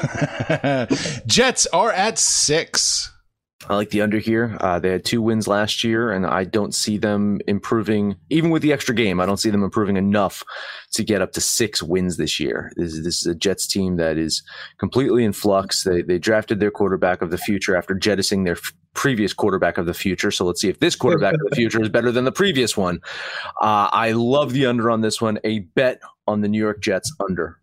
Jets 1.25 1.65
are 1.67 1.91
at 1.91 2.19
six. 2.19 3.11
I 3.69 3.75
like 3.75 3.91
the 3.91 4.01
under 4.01 4.17
here. 4.17 4.57
Uh, 4.59 4.79
they 4.79 4.89
had 4.89 5.05
two 5.05 5.21
wins 5.21 5.47
last 5.47 5.84
year, 5.84 6.11
and 6.11 6.25
I 6.25 6.45
don't 6.45 6.73
see 6.73 6.97
them 6.97 7.39
improving, 7.47 8.15
even 8.29 8.49
with 8.49 8.63
the 8.63 8.73
extra 8.73 8.93
game. 8.95 9.19
I 9.19 9.25
don't 9.27 9.38
see 9.38 9.51
them 9.51 9.63
improving 9.63 9.97
enough 9.97 10.43
to 10.93 11.03
get 11.03 11.21
up 11.21 11.32
to 11.34 11.41
six 11.41 11.82
wins 11.82 12.17
this 12.17 12.39
year. 12.39 12.71
This, 12.75 12.93
is, 12.93 13.03
this 13.03 13.21
is 13.21 13.27
a 13.27 13.36
Jets 13.36 13.67
team 13.67 13.97
that 13.97 14.17
is 14.17 14.41
completely 14.79 15.23
in 15.23 15.32
flux. 15.32 15.84
They, 15.84 16.01
they 16.01 16.17
drafted 16.17 16.59
their 16.59 16.71
quarterback 16.71 17.21
of 17.21 17.29
the 17.29 17.38
future 17.38 17.75
after 17.75 17.93
jettisoning 17.93 18.45
their 18.45 18.57
previous 18.95 19.32
quarterback 19.32 19.77
of 19.77 19.86
the 19.86 19.93
future. 19.93 20.32
So 20.32 20.43
let's 20.45 20.59
see 20.59 20.69
if 20.69 20.79
this 20.79 20.95
quarterback 20.95 21.36
of 21.36 21.49
the 21.49 21.55
future 21.55 21.82
is 21.82 21.89
better 21.89 22.11
than 22.11 22.25
the 22.25 22.32
previous 22.32 22.75
one. 22.75 22.99
Uh, 23.61 23.89
I 23.91 24.13
love 24.13 24.53
the 24.53 24.65
under 24.65 24.89
on 24.89 25.01
this 25.01 25.21
one. 25.21 25.39
A 25.43 25.59
bet 25.59 26.01
on 26.27 26.41
the 26.41 26.47
New 26.47 26.59
York 26.59 26.82
Jets 26.82 27.13
under. 27.29 27.61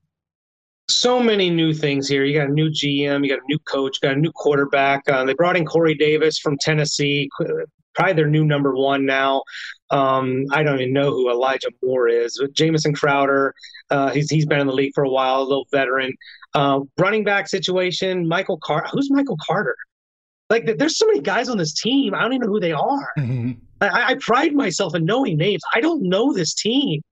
So 0.90 1.20
many 1.20 1.50
new 1.50 1.74
things 1.74 2.08
here. 2.08 2.24
You 2.24 2.38
got 2.38 2.48
a 2.48 2.52
new 2.52 2.70
GM, 2.70 3.24
you 3.24 3.30
got 3.30 3.42
a 3.42 3.48
new 3.48 3.58
coach, 3.60 4.00
got 4.00 4.14
a 4.14 4.16
new 4.16 4.32
quarterback. 4.32 5.02
Uh, 5.08 5.24
they 5.24 5.34
brought 5.34 5.56
in 5.56 5.66
Corey 5.66 5.94
Davis 5.94 6.38
from 6.38 6.56
Tennessee, 6.58 7.28
probably 7.94 8.14
their 8.14 8.26
new 8.26 8.44
number 8.44 8.74
one 8.74 9.04
now. 9.04 9.42
Um, 9.90 10.44
I 10.50 10.62
don't 10.62 10.80
even 10.80 10.94
know 10.94 11.10
who 11.10 11.30
Elijah 11.30 11.68
Moore 11.82 12.08
is. 12.08 12.38
But 12.40 12.52
Jamison 12.52 12.94
Crowder, 12.94 13.54
uh, 13.90 14.10
he's 14.10 14.30
he's 14.30 14.46
been 14.46 14.60
in 14.60 14.66
the 14.66 14.72
league 14.72 14.92
for 14.94 15.04
a 15.04 15.10
while, 15.10 15.42
a 15.42 15.44
little 15.44 15.66
veteran. 15.70 16.14
Uh, 16.54 16.80
running 16.96 17.24
back 17.24 17.48
situation, 17.48 18.26
Michael 18.26 18.58
Carter. 18.58 18.88
Who's 18.92 19.10
Michael 19.10 19.38
Carter? 19.46 19.76
Like, 20.50 20.78
there's 20.78 20.96
so 20.96 21.06
many 21.06 21.20
guys 21.20 21.50
on 21.50 21.58
this 21.58 21.74
team. 21.74 22.14
I 22.14 22.22
don't 22.22 22.32
even 22.32 22.46
know 22.46 22.52
who 22.52 22.60
they 22.60 22.72
are. 22.72 23.12
Mm-hmm. 23.18 23.52
I, 23.82 24.12
I, 24.12 24.16
pride 24.18 24.54
myself 24.54 24.94
in 24.94 25.04
knowing 25.04 25.36
names. 25.36 25.60
I 25.74 25.80
don't 25.82 26.02
know 26.02 26.32
this 26.32 26.54
team. 26.54 27.02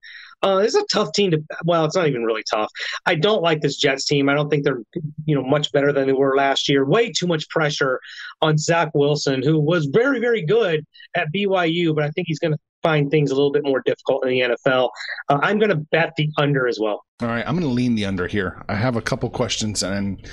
Uh, 0.43 0.61
it's 0.63 0.75
a 0.75 0.83
tough 0.91 1.11
team 1.13 1.31
to. 1.31 1.43
Well, 1.65 1.85
it's 1.85 1.95
not 1.95 2.07
even 2.07 2.23
really 2.23 2.43
tough. 2.49 2.71
I 3.05 3.15
don't 3.15 3.41
like 3.41 3.61
this 3.61 3.77
Jets 3.77 4.05
team. 4.05 4.29
I 4.29 4.35
don't 4.35 4.49
think 4.49 4.63
they're, 4.63 4.81
you 5.25 5.35
know, 5.35 5.43
much 5.43 5.71
better 5.71 5.91
than 5.91 6.07
they 6.07 6.13
were 6.13 6.35
last 6.35 6.69
year. 6.69 6.85
Way 6.85 7.11
too 7.11 7.27
much 7.27 7.47
pressure 7.49 7.99
on 8.41 8.57
Zach 8.57 8.91
Wilson, 8.93 9.41
who 9.41 9.59
was 9.59 9.87
very, 9.87 10.19
very 10.19 10.43
good 10.43 10.85
at 11.15 11.27
BYU, 11.33 11.95
but 11.95 12.03
I 12.03 12.11
think 12.11 12.27
he's 12.27 12.39
going 12.39 12.53
to 12.53 12.59
find 12.83 13.09
things 13.09 13.31
a 13.31 13.35
little 13.35 13.51
bit 13.51 13.63
more 13.63 13.81
difficult 13.85 14.25
in 14.25 14.29
the 14.29 14.39
NFL. 14.39 14.89
Uh, 15.29 15.39
I'm 15.41 15.57
going 15.57 15.69
to 15.69 15.75
bet 15.75 16.13
the 16.15 16.29
under 16.37 16.67
as 16.67 16.79
well. 16.79 17.03
All 17.21 17.27
right, 17.27 17.45
I'm 17.47 17.55
going 17.55 17.67
to 17.67 17.73
lean 17.73 17.95
the 17.95 18.05
under 18.05 18.27
here. 18.27 18.63
I 18.69 18.75
have 18.75 18.95
a 18.95 19.01
couple 19.01 19.29
questions 19.29 19.83
and 19.83 20.25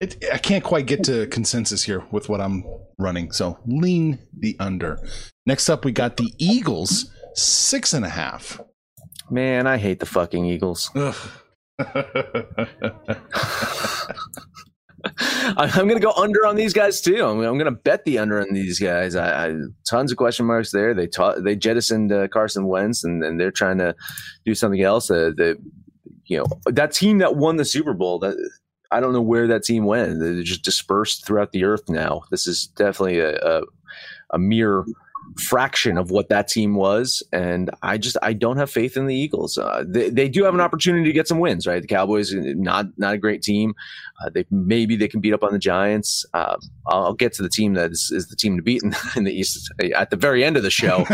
it, 0.00 0.24
I 0.32 0.38
can't 0.38 0.64
quite 0.64 0.86
get 0.86 1.04
to 1.04 1.26
consensus 1.28 1.84
here 1.84 2.04
with 2.10 2.28
what 2.28 2.40
I'm 2.40 2.64
running. 2.98 3.30
So 3.32 3.58
lean 3.66 4.18
the 4.36 4.56
under. 4.58 4.98
Next 5.46 5.68
up, 5.68 5.84
we 5.84 5.92
got 5.92 6.16
the 6.16 6.32
Eagles, 6.38 7.10
six 7.34 7.92
and 7.92 8.04
a 8.04 8.08
half. 8.08 8.60
Man, 9.32 9.66
I 9.66 9.78
hate 9.78 9.98
the 9.98 10.04
fucking 10.04 10.44
Eagles. 10.44 10.90
I'm 10.94 11.08
going 15.88 15.96
to 15.96 16.00
go 16.00 16.12
under 16.12 16.44
on 16.44 16.54
these 16.56 16.74
guys 16.74 17.00
too. 17.00 17.24
I'm, 17.24 17.38
I'm 17.38 17.56
going 17.56 17.64
to 17.64 17.70
bet 17.70 18.04
the 18.04 18.18
under 18.18 18.42
on 18.42 18.52
these 18.52 18.78
guys. 18.78 19.16
I, 19.16 19.46
I, 19.46 19.54
tons 19.88 20.12
of 20.12 20.18
question 20.18 20.44
marks 20.44 20.70
there. 20.70 20.92
They 20.92 21.06
taught, 21.06 21.44
they 21.44 21.56
jettisoned 21.56 22.12
uh, 22.12 22.28
Carson 22.28 22.66
Wentz, 22.66 23.04
and, 23.04 23.24
and, 23.24 23.40
they're 23.40 23.50
trying 23.50 23.78
to 23.78 23.96
do 24.44 24.54
something 24.54 24.82
else. 24.82 25.10
Uh, 25.10 25.30
the 25.34 25.56
you 26.26 26.36
know 26.36 26.44
that 26.66 26.92
team 26.92 27.16
that 27.18 27.36
won 27.36 27.56
the 27.56 27.64
Super 27.64 27.94
Bowl. 27.94 28.18
That 28.18 28.36
I 28.90 29.00
don't 29.00 29.14
know 29.14 29.22
where 29.22 29.46
that 29.46 29.64
team 29.64 29.86
went. 29.86 30.20
They're 30.20 30.42
just 30.42 30.62
dispersed 30.62 31.26
throughout 31.26 31.52
the 31.52 31.64
earth 31.64 31.88
now. 31.88 32.24
This 32.30 32.46
is 32.46 32.66
definitely 32.66 33.20
a, 33.20 33.36
a, 33.38 33.62
a 34.32 34.38
mere 34.38 34.84
fraction 35.38 35.98
of 35.98 36.10
what 36.10 36.28
that 36.28 36.48
team 36.48 36.74
was. 36.74 37.22
And 37.32 37.70
I 37.82 37.98
just 37.98 38.16
I 38.22 38.32
don't 38.32 38.56
have 38.56 38.70
faith 38.70 38.96
in 38.96 39.06
the 39.06 39.14
Eagles. 39.14 39.58
Uh, 39.58 39.84
they, 39.86 40.10
they 40.10 40.28
do 40.28 40.44
have 40.44 40.54
an 40.54 40.60
opportunity 40.60 41.04
to 41.04 41.12
get 41.12 41.28
some 41.28 41.38
wins, 41.38 41.66
right? 41.66 41.80
The 41.80 41.88
Cowboys 41.88 42.32
not 42.34 42.86
not 42.96 43.14
a 43.14 43.18
great 43.18 43.42
team. 43.42 43.74
Uh, 44.24 44.30
they 44.30 44.44
maybe 44.50 44.96
they 44.96 45.08
can 45.08 45.20
beat 45.20 45.32
up 45.32 45.42
on 45.42 45.52
the 45.52 45.58
Giants. 45.58 46.24
Uh, 46.34 46.56
I'll 46.86 47.14
get 47.14 47.32
to 47.34 47.42
the 47.42 47.48
team 47.48 47.74
that 47.74 47.92
is, 47.92 48.10
is 48.12 48.28
the 48.28 48.36
team 48.36 48.56
to 48.56 48.62
beat 48.62 48.82
in, 48.84 48.94
in, 49.16 49.24
the 49.24 49.32
East 49.32 49.72
at 49.94 50.10
the 50.10 50.16
very 50.16 50.44
end 50.44 50.56
of 50.56 50.62
the 50.62 50.70
show. 50.70 51.06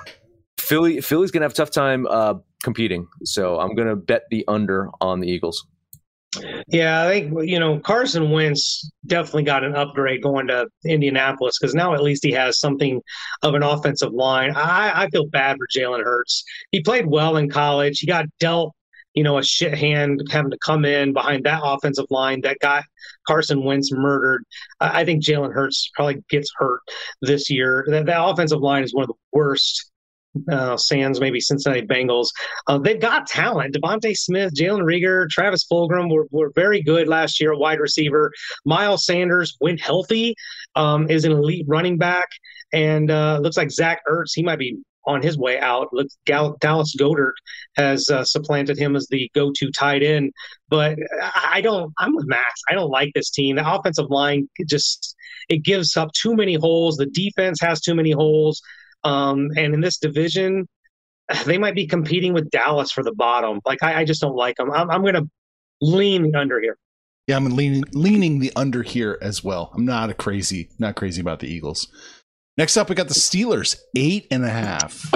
Philly 0.58 1.00
Philly's 1.00 1.30
gonna 1.30 1.44
have 1.44 1.52
a 1.52 1.56
tough 1.56 1.70
time 1.70 2.06
uh, 2.08 2.34
competing, 2.62 3.06
so 3.24 3.58
I'm 3.58 3.74
gonna 3.74 3.96
bet 3.96 4.24
the 4.30 4.44
under 4.48 4.90
on 5.00 5.20
the 5.20 5.28
Eagles. 5.28 5.66
Yeah, 6.68 7.04
I 7.04 7.08
think 7.08 7.48
you 7.48 7.58
know 7.58 7.78
Carson 7.78 8.30
Wentz 8.30 8.90
definitely 9.06 9.42
got 9.42 9.64
an 9.64 9.74
upgrade 9.74 10.22
going 10.22 10.46
to 10.46 10.66
Indianapolis 10.84 11.58
because 11.60 11.74
now 11.74 11.92
at 11.92 12.02
least 12.02 12.24
he 12.24 12.32
has 12.32 12.58
something 12.58 13.02
of 13.42 13.54
an 13.54 13.62
offensive 13.62 14.12
line. 14.12 14.52
I, 14.56 15.02
I 15.02 15.08
feel 15.10 15.26
bad 15.26 15.58
for 15.58 15.66
Jalen 15.76 16.02
Hurts. 16.02 16.42
He 16.70 16.80
played 16.80 17.06
well 17.06 17.36
in 17.36 17.50
college. 17.50 17.98
He 17.98 18.06
got 18.06 18.24
dealt, 18.40 18.74
you 19.12 19.22
know, 19.22 19.36
a 19.36 19.42
shit 19.42 19.74
hand 19.74 20.22
having 20.30 20.50
to 20.50 20.58
come 20.64 20.86
in 20.86 21.12
behind 21.12 21.44
that 21.44 21.60
offensive 21.62 22.06
line 22.08 22.40
that 22.42 22.58
got 22.60 22.84
Carson 23.26 23.62
Wentz 23.62 23.92
murdered. 23.92 24.44
I, 24.80 25.04
think 25.04 25.22
Jalen 25.22 25.52
Hurts 25.52 25.90
probably 25.94 26.24
gets 26.30 26.50
hurt 26.56 26.80
this 27.20 27.50
year. 27.50 27.84
That, 27.88 28.06
that 28.06 28.24
offensive 28.24 28.60
line 28.60 28.84
is 28.84 28.94
one 28.94 29.04
of 29.04 29.08
the 29.08 29.14
worst 29.32 29.91
uh, 30.50 30.76
Sands, 30.76 31.20
maybe 31.20 31.40
Cincinnati 31.40 31.86
Bengals. 31.86 32.28
Uh, 32.66 32.78
they've 32.78 33.00
got 33.00 33.26
talent. 33.26 33.74
DeVonta 33.74 34.16
Smith, 34.16 34.54
Jalen 34.54 34.82
Reagor, 34.82 35.28
Travis 35.28 35.66
Fulgham 35.70 36.10
were, 36.10 36.26
were 36.30 36.52
very 36.54 36.82
good 36.82 37.08
last 37.08 37.40
year, 37.40 37.56
wide 37.56 37.80
receiver. 37.80 38.32
Miles 38.64 39.04
Sanders, 39.04 39.56
when 39.58 39.78
healthy, 39.78 40.34
um, 40.74 41.10
is 41.10 41.24
an 41.24 41.32
elite 41.32 41.66
running 41.68 41.98
back. 41.98 42.28
And 42.72 43.10
uh, 43.10 43.38
looks 43.42 43.56
like 43.56 43.70
Zach 43.70 44.00
Ertz, 44.08 44.32
he 44.34 44.42
might 44.42 44.58
be 44.58 44.78
on 45.04 45.20
his 45.20 45.36
way 45.36 45.58
out. 45.58 45.88
Gal- 46.26 46.56
Dallas 46.60 46.94
Goedert 46.96 47.34
has 47.76 48.08
uh, 48.08 48.24
supplanted 48.24 48.78
him 48.78 48.96
as 48.96 49.06
the 49.08 49.30
go-to 49.34 49.70
tight 49.72 50.02
end. 50.02 50.32
But 50.68 50.98
I 51.34 51.60
don't. 51.60 51.92
I'm 51.98 52.14
with 52.14 52.26
Max. 52.26 52.60
I 52.70 52.74
don't 52.74 52.90
like 52.90 53.10
this 53.14 53.30
team. 53.30 53.56
The 53.56 53.74
offensive 53.74 54.10
line 54.10 54.48
just 54.68 55.16
it 55.48 55.64
gives 55.64 55.96
up 55.96 56.12
too 56.12 56.34
many 56.34 56.54
holes. 56.54 56.96
The 56.96 57.06
defense 57.06 57.60
has 57.60 57.80
too 57.80 57.94
many 57.94 58.12
holes. 58.12 58.62
Um, 59.04 59.50
and 59.56 59.74
in 59.74 59.80
this 59.80 59.98
division, 59.98 60.68
they 61.46 61.58
might 61.58 61.74
be 61.74 61.86
competing 61.86 62.32
with 62.32 62.50
Dallas 62.50 62.90
for 62.90 63.02
the 63.02 63.14
bottom. 63.14 63.60
Like 63.64 63.82
I, 63.82 64.00
I 64.00 64.04
just 64.04 64.20
don't 64.20 64.36
like 64.36 64.56
them. 64.56 64.70
I'm, 64.72 64.90
I'm 64.90 65.02
going 65.02 65.14
to 65.14 65.28
lean 65.80 66.34
under 66.36 66.60
here. 66.60 66.76
Yeah, 67.28 67.36
I'm 67.36 67.44
leaning 67.54 67.84
leaning 67.92 68.40
the 68.40 68.52
under 68.56 68.82
here 68.82 69.16
as 69.22 69.44
well. 69.44 69.70
I'm 69.74 69.84
not 69.84 70.10
a 70.10 70.14
crazy, 70.14 70.70
not 70.78 70.96
crazy 70.96 71.20
about 71.20 71.38
the 71.38 71.46
Eagles. 71.46 71.86
Next 72.58 72.76
up, 72.76 72.88
we 72.88 72.94
got 72.94 73.08
the 73.08 73.14
Steelers, 73.14 73.76
eight 73.96 74.26
and 74.30 74.44
a 74.44 74.50
half 74.50 75.10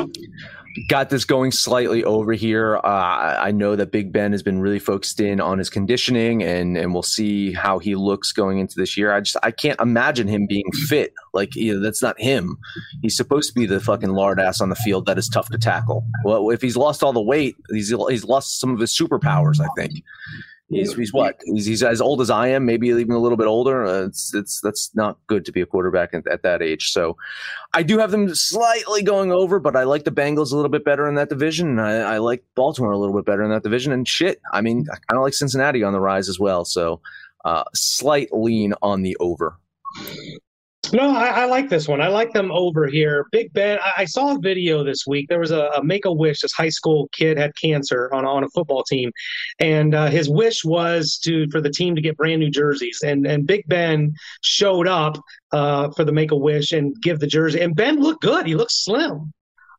got 0.88 1.10
this 1.10 1.24
going 1.24 1.52
slightly 1.52 2.04
over 2.04 2.32
here. 2.32 2.76
Uh, 2.76 3.36
I 3.38 3.50
know 3.50 3.76
that 3.76 3.90
Big 3.90 4.12
Ben 4.12 4.32
has 4.32 4.42
been 4.42 4.60
really 4.60 4.78
focused 4.78 5.20
in 5.20 5.40
on 5.40 5.58
his 5.58 5.70
conditioning, 5.70 6.42
and 6.42 6.76
and 6.76 6.92
we'll 6.92 7.02
see 7.02 7.52
how 7.52 7.78
he 7.78 7.94
looks 7.94 8.32
going 8.32 8.58
into 8.58 8.74
this 8.76 8.96
year. 8.96 9.12
I 9.12 9.20
just 9.20 9.36
I 9.42 9.50
can't 9.50 9.80
imagine 9.80 10.28
him 10.28 10.46
being 10.46 10.70
fit. 10.88 11.12
Like 11.32 11.54
you 11.54 11.74
know, 11.74 11.80
that's 11.80 12.02
not 12.02 12.20
him. 12.20 12.58
He's 13.02 13.16
supposed 13.16 13.52
to 13.52 13.54
be 13.58 13.66
the 13.66 13.80
fucking 13.80 14.10
lard 14.10 14.40
ass 14.40 14.60
on 14.60 14.68
the 14.68 14.76
field 14.76 15.06
that 15.06 15.18
is 15.18 15.28
tough 15.28 15.50
to 15.50 15.58
tackle. 15.58 16.04
Well, 16.24 16.50
if 16.50 16.62
he's 16.62 16.76
lost 16.76 17.02
all 17.02 17.12
the 17.12 17.22
weight, 17.22 17.56
he's 17.70 17.94
he's 18.08 18.24
lost 18.24 18.60
some 18.60 18.72
of 18.72 18.80
his 18.80 18.96
superpowers. 18.96 19.60
I 19.60 19.68
think. 19.76 20.02
He's, 20.68 20.94
he's 20.94 21.12
what? 21.12 21.40
He's, 21.44 21.64
he's 21.64 21.82
as 21.84 22.00
old 22.00 22.20
as 22.20 22.28
I 22.28 22.48
am, 22.48 22.66
maybe 22.66 22.88
even 22.88 23.12
a 23.12 23.20
little 23.20 23.38
bit 23.38 23.46
older. 23.46 23.84
Uh, 23.84 24.06
it's 24.06 24.34
it's 24.34 24.60
that's 24.60 24.90
not 24.96 25.16
good 25.28 25.44
to 25.44 25.52
be 25.52 25.60
a 25.60 25.66
quarterback 25.66 26.12
at, 26.12 26.26
at, 26.26 26.42
that 26.42 26.60
age. 26.60 26.90
So, 26.90 27.16
I 27.72 27.84
do 27.84 27.98
have 27.98 28.10
them 28.10 28.34
slightly 28.34 29.02
going 29.02 29.30
over, 29.30 29.60
but 29.60 29.76
I 29.76 29.84
like 29.84 30.02
the 30.02 30.10
Bengals 30.10 30.50
a 30.50 30.56
little 30.56 30.70
bit 30.70 30.84
better 30.84 31.08
in 31.08 31.14
that 31.14 31.28
division. 31.28 31.78
I, 31.78 31.98
I 31.98 32.18
like 32.18 32.42
Baltimore 32.56 32.90
a 32.90 32.98
little 32.98 33.14
bit 33.14 33.24
better 33.24 33.44
in 33.44 33.50
that 33.50 33.62
division. 33.62 33.92
And 33.92 34.08
shit, 34.08 34.40
I 34.52 34.60
mean, 34.60 34.86
I 34.90 34.96
kind 35.08 35.18
of 35.18 35.22
like 35.22 35.34
Cincinnati 35.34 35.84
on 35.84 35.92
the 35.92 36.00
rise 36.00 36.28
as 36.28 36.40
well. 36.40 36.64
So, 36.64 37.00
uh, 37.44 37.62
slight 37.72 38.30
lean 38.32 38.74
on 38.82 39.02
the 39.02 39.16
over. 39.20 39.58
No, 40.92 41.14
I, 41.14 41.28
I, 41.28 41.44
like 41.46 41.68
this 41.68 41.88
one. 41.88 42.00
I 42.00 42.08
like 42.08 42.32
them 42.32 42.50
over 42.52 42.86
here. 42.86 43.26
Big 43.32 43.52
Ben. 43.52 43.78
I, 43.82 44.02
I 44.02 44.04
saw 44.04 44.34
a 44.34 44.38
video 44.38 44.84
this 44.84 45.06
week. 45.06 45.28
There 45.28 45.40
was 45.40 45.50
a, 45.50 45.70
a, 45.76 45.84
Make 45.84 46.04
a 46.04 46.12
Wish. 46.12 46.40
This 46.40 46.52
high 46.52 46.68
school 46.68 47.08
kid 47.12 47.38
had 47.38 47.52
cancer 47.60 48.12
on 48.12 48.24
on 48.24 48.44
a 48.44 48.48
football 48.48 48.82
team, 48.84 49.10
and 49.58 49.94
uh, 49.94 50.06
his 50.06 50.28
wish 50.28 50.64
was 50.64 51.18
to 51.24 51.48
for 51.50 51.60
the 51.60 51.70
team 51.70 51.94
to 51.96 52.02
get 52.02 52.16
brand 52.16 52.40
new 52.40 52.50
jerseys. 52.50 53.00
And 53.04 53.26
and 53.26 53.46
Big 53.46 53.64
Ben 53.68 54.14
showed 54.42 54.86
up 54.86 55.18
uh, 55.52 55.90
for 55.90 56.04
the 56.04 56.12
Make 56.12 56.30
a 56.30 56.36
Wish 56.36 56.72
and 56.72 56.94
give 57.02 57.20
the 57.20 57.26
jersey. 57.26 57.60
And 57.60 57.74
Ben 57.74 58.00
looked 58.00 58.22
good. 58.22 58.46
He 58.46 58.54
looks 58.54 58.84
slim. 58.84 59.32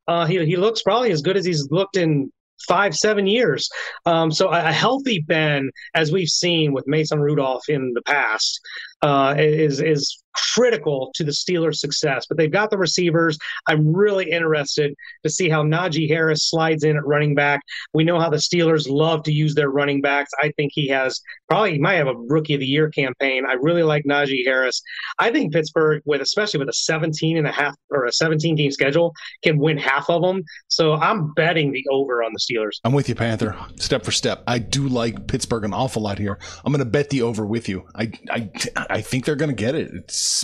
Uh, 0.07 0.25
he 0.25 0.43
he 0.45 0.55
looks 0.55 0.81
probably 0.81 1.11
as 1.11 1.21
good 1.21 1.37
as 1.37 1.45
he's 1.45 1.69
looked 1.71 1.97
in 1.97 2.31
five, 2.67 2.95
seven 2.95 3.27
years. 3.27 3.69
Um, 4.05 4.31
so 4.31 4.49
a, 4.49 4.69
a, 4.69 4.71
healthy 4.71 5.19
Ben, 5.19 5.69
as 5.95 6.11
we've 6.11 6.29
seen 6.29 6.73
with 6.73 6.87
Mason 6.87 7.19
Rudolph 7.19 7.69
in 7.69 7.93
the 7.93 8.01
past, 8.01 8.59
uh, 9.01 9.35
is 9.37 9.81
is 9.81 10.23
critical 10.53 11.11
to 11.15 11.23
the 11.23 11.31
Steelers' 11.31 11.77
success. 11.77 12.25
But 12.27 12.37
they've 12.37 12.51
got 12.51 12.69
the 12.69 12.77
receivers. 12.77 13.37
I'm 13.67 13.93
really 13.93 14.31
interested 14.31 14.93
to 15.23 15.29
see 15.29 15.49
how 15.49 15.63
Najee 15.63 16.07
Harris 16.07 16.49
slides 16.49 16.83
in 16.83 16.97
at 16.97 17.05
running 17.05 17.35
back. 17.35 17.61
We 17.93 18.03
know 18.03 18.19
how 18.19 18.29
the 18.29 18.37
Steelers 18.37 18.89
love 18.89 19.23
to 19.23 19.31
use 19.31 19.55
their 19.55 19.69
running 19.69 20.01
backs. 20.01 20.31
I 20.41 20.51
think 20.57 20.71
he 20.73 20.87
has 20.89 21.19
probably 21.49 21.73
he 21.73 21.79
might 21.79 21.95
have 21.95 22.07
a 22.07 22.15
rookie 22.15 22.53
of 22.53 22.59
the 22.59 22.65
year 22.65 22.89
campaign. 22.89 23.45
I 23.47 23.53
really 23.53 23.83
like 23.83 24.03
Najee 24.05 24.45
Harris. 24.45 24.81
I 25.19 25.31
think 25.31 25.53
Pittsburgh, 25.53 26.01
with 26.05 26.21
especially 26.21 26.59
with 26.59 26.69
a 26.69 26.73
17 26.73 27.37
and 27.37 27.47
a 27.47 27.51
half 27.51 27.75
or 27.89 28.05
a 28.05 28.11
17 28.11 28.55
game 28.55 28.71
schedule, 28.71 29.13
can 29.43 29.57
win 29.57 29.77
half 29.77 30.09
of 30.09 30.21
them. 30.21 30.43
So 30.67 30.93
I'm 30.93 31.33
betting 31.33 31.71
the 31.71 31.85
over 31.91 32.23
on 32.23 32.31
the 32.33 32.39
Steelers. 32.39 32.79
I'm 32.83 32.93
with 32.93 33.09
you, 33.09 33.15
Panther. 33.15 33.55
Step 33.77 34.03
for 34.03 34.11
step. 34.11 34.43
I 34.47 34.59
do 34.59 34.87
like 34.87 35.27
Pittsburgh 35.27 35.65
an 35.65 35.73
awful 35.73 36.01
lot 36.01 36.19
here. 36.19 36.37
I'm 36.63 36.71
going 36.71 36.79
to 36.79 36.89
bet 36.89 37.09
the 37.09 37.21
over 37.21 37.45
with 37.45 37.69
you. 37.69 37.87
I 37.95 38.11
I 38.29 38.49
I 38.89 39.01
think 39.01 39.25
they're 39.25 39.35
going 39.35 39.49
to 39.49 39.55
get 39.55 39.75
it. 39.75 39.91
It 39.93 40.43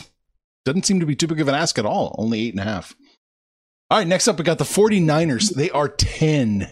doesn't 0.65 0.85
seem 0.85 0.99
to 0.99 1.05
be 1.05 1.15
too 1.15 1.27
big 1.27 1.41
of 1.41 1.47
an 1.47 1.55
ask 1.55 1.77
at 1.77 1.85
all. 1.85 2.15
Only 2.17 2.47
eight 2.47 2.53
and 2.53 2.59
a 2.59 2.63
half. 2.63 2.95
All 3.89 3.97
right, 3.99 4.07
next 4.07 4.27
up, 4.27 4.37
we 4.37 4.43
got 4.43 4.57
the 4.57 4.63
49ers. 4.63 5.53
They 5.53 5.69
are 5.69 5.87
10 5.89 6.69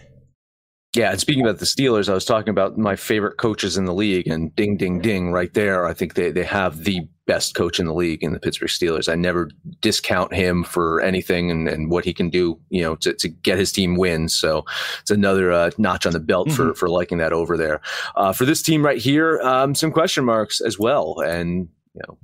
Yeah, 0.94 1.12
and 1.12 1.20
speaking 1.22 1.42
about 1.42 1.60
the 1.60 1.66
Steelers, 1.66 2.10
I 2.10 2.14
was 2.14 2.26
talking 2.26 2.50
about 2.50 2.78
my 2.78 2.98
favorite 2.98 3.38
coaches 3.38 3.78
in 3.78 3.86
the 3.86 3.94
league, 3.94 4.28
and 4.28 4.54
ding, 4.58 4.76
ding, 4.76 5.00
ding, 5.00 5.32
right 5.32 5.54
there. 5.54 5.86
I 5.86 5.94
think 5.94 6.16
they, 6.16 6.32
they 6.32 6.44
have 6.44 6.84
the 6.84 7.08
best 7.26 7.56
coach 7.56 7.80
in 7.80 7.86
the 7.86 7.94
league 7.94 8.22
in 8.22 8.34
the 8.34 8.42
Pittsburgh 8.42 8.68
Steelers. 8.68 9.08
I 9.08 9.16
never 9.16 9.50
discount 9.80 10.34
him 10.34 10.66
for 10.66 11.00
anything 11.00 11.50
and, 11.50 11.70
and 11.70 11.90
what 11.90 12.04
he 12.04 12.14
can 12.14 12.30
do, 12.30 12.60
you 12.70 12.82
know, 12.82 12.98
to, 12.98 13.14
to 13.14 13.30
get 13.30 13.58
his 13.58 13.72
team 13.72 13.96
wins. 13.96 14.36
So 14.36 14.66
it's 15.00 15.12
another 15.12 15.54
uh, 15.54 15.72
notch 15.78 16.06
on 16.06 16.12
the 16.12 16.20
belt 16.20 16.50
mm-hmm. 16.50 16.58
for 16.58 16.74
for 16.74 16.90
liking 16.90 17.20
that 17.20 17.32
over 17.32 17.56
there. 17.56 17.80
Uh, 18.16 18.34
for 18.34 18.44
this 18.44 18.62
team 18.62 18.84
right 18.84 18.98
here, 19.02 19.40
um, 19.44 19.76
some 19.76 19.94
question 19.94 20.26
marks 20.26 20.60
as 20.60 20.78
well, 20.78 21.22
and 21.22 21.70
you 21.94 22.02
know 22.06 22.18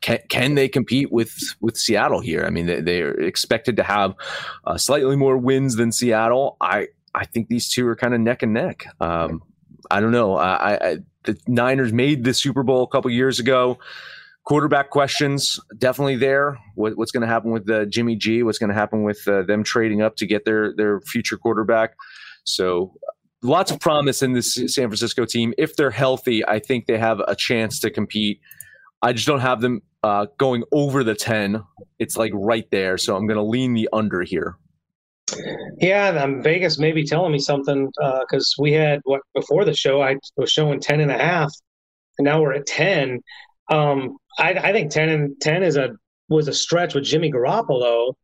can 0.00 0.18
can 0.28 0.54
they 0.54 0.68
compete 0.68 1.12
with 1.12 1.38
with 1.60 1.76
Seattle 1.76 2.20
here? 2.20 2.44
I 2.44 2.50
mean, 2.50 2.66
they, 2.66 2.80
they 2.80 3.02
are 3.02 3.12
expected 3.12 3.76
to 3.76 3.82
have 3.82 4.14
uh, 4.64 4.78
slightly 4.78 5.14
more 5.14 5.36
wins 5.36 5.76
than 5.76 5.92
Seattle. 5.92 6.56
I 6.60 6.88
I 7.14 7.24
think 7.24 7.48
these 7.48 7.68
two 7.68 7.86
are 7.88 7.96
kind 7.96 8.14
of 8.14 8.20
neck 8.20 8.42
and 8.42 8.52
neck. 8.52 8.86
Um, 9.00 9.42
I 9.90 10.00
don't 10.00 10.12
know. 10.12 10.36
I, 10.36 10.74
I, 10.74 10.96
the 11.24 11.38
Niners 11.46 11.92
made 11.92 12.24
the 12.24 12.34
Super 12.34 12.62
Bowl 12.62 12.82
a 12.82 12.88
couple 12.88 13.10
years 13.10 13.38
ago. 13.38 13.78
Quarterback 14.44 14.90
questions 14.90 15.60
definitely 15.76 16.16
there. 16.16 16.58
What, 16.74 16.96
what's 16.96 17.12
going 17.12 17.20
to 17.20 17.26
happen 17.26 17.50
with 17.50 17.68
uh, 17.70 17.84
Jimmy 17.84 18.16
G? 18.16 18.42
What's 18.42 18.58
going 18.58 18.70
to 18.70 18.74
happen 18.74 19.02
with 19.02 19.26
uh, 19.28 19.42
them 19.42 19.62
trading 19.62 20.00
up 20.00 20.16
to 20.16 20.26
get 20.26 20.44
their 20.44 20.74
their 20.74 21.00
future 21.02 21.36
quarterback? 21.36 21.94
So 22.44 22.94
lots 23.42 23.70
of 23.70 23.78
promise 23.78 24.22
in 24.22 24.32
this 24.32 24.54
San 24.54 24.88
Francisco 24.88 25.26
team. 25.26 25.52
If 25.58 25.76
they're 25.76 25.90
healthy, 25.90 26.46
I 26.46 26.60
think 26.60 26.86
they 26.86 26.96
have 26.98 27.20
a 27.28 27.34
chance 27.34 27.78
to 27.80 27.90
compete. 27.90 28.40
I 29.02 29.12
just 29.12 29.26
don't 29.26 29.40
have 29.40 29.60
them 29.60 29.82
uh, 30.02 30.26
going 30.38 30.64
over 30.72 31.04
the 31.04 31.14
ten. 31.14 31.62
It's 31.98 32.16
like 32.16 32.32
right 32.34 32.68
there, 32.70 32.96
so 32.96 33.16
I'm 33.16 33.26
going 33.26 33.36
to 33.36 33.42
lean 33.42 33.74
the 33.74 33.88
under 33.92 34.22
here. 34.22 34.56
Yeah, 35.78 36.08
um, 36.22 36.42
Vegas 36.42 36.78
may 36.78 36.92
be 36.92 37.04
telling 37.04 37.32
me 37.32 37.38
something 37.38 37.90
because 38.20 38.54
uh, 38.58 38.62
we 38.62 38.72
had 38.72 39.00
what 39.04 39.20
before 39.34 39.64
the 39.64 39.74
show 39.74 40.02
I 40.02 40.16
was 40.36 40.50
showing 40.50 40.80
10 40.80 41.00
and 41.00 41.10
a 41.10 41.18
half, 41.18 41.52
and 42.18 42.24
now 42.24 42.40
we're 42.40 42.54
at 42.54 42.66
10. 42.66 43.20
Um, 43.70 44.16
I, 44.38 44.52
I, 44.52 44.72
think 44.72 44.90
10 44.90 45.08
and 45.08 45.40
10 45.40 45.62
is 45.62 45.76
a 45.76 45.90
was 46.28 46.48
a 46.48 46.52
stretch 46.52 46.94
with 46.94 47.04
Jimmy 47.04 47.30
Garoppolo, 47.30 48.14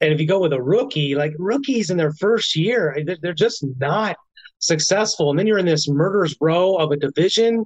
and 0.00 0.12
if 0.12 0.20
you 0.20 0.26
go 0.26 0.40
with 0.40 0.52
a 0.52 0.62
rookie, 0.62 1.14
like 1.14 1.32
rookies 1.38 1.90
in 1.90 1.96
their 1.96 2.12
first 2.12 2.56
year, 2.56 2.96
they're, 3.04 3.18
they're 3.20 3.34
just 3.34 3.64
not 3.78 4.16
successful, 4.58 5.30
and 5.30 5.38
then 5.38 5.46
you're 5.46 5.58
in 5.58 5.66
this 5.66 5.88
murder's 5.88 6.36
row 6.40 6.76
of 6.76 6.90
a 6.90 6.96
division. 6.96 7.64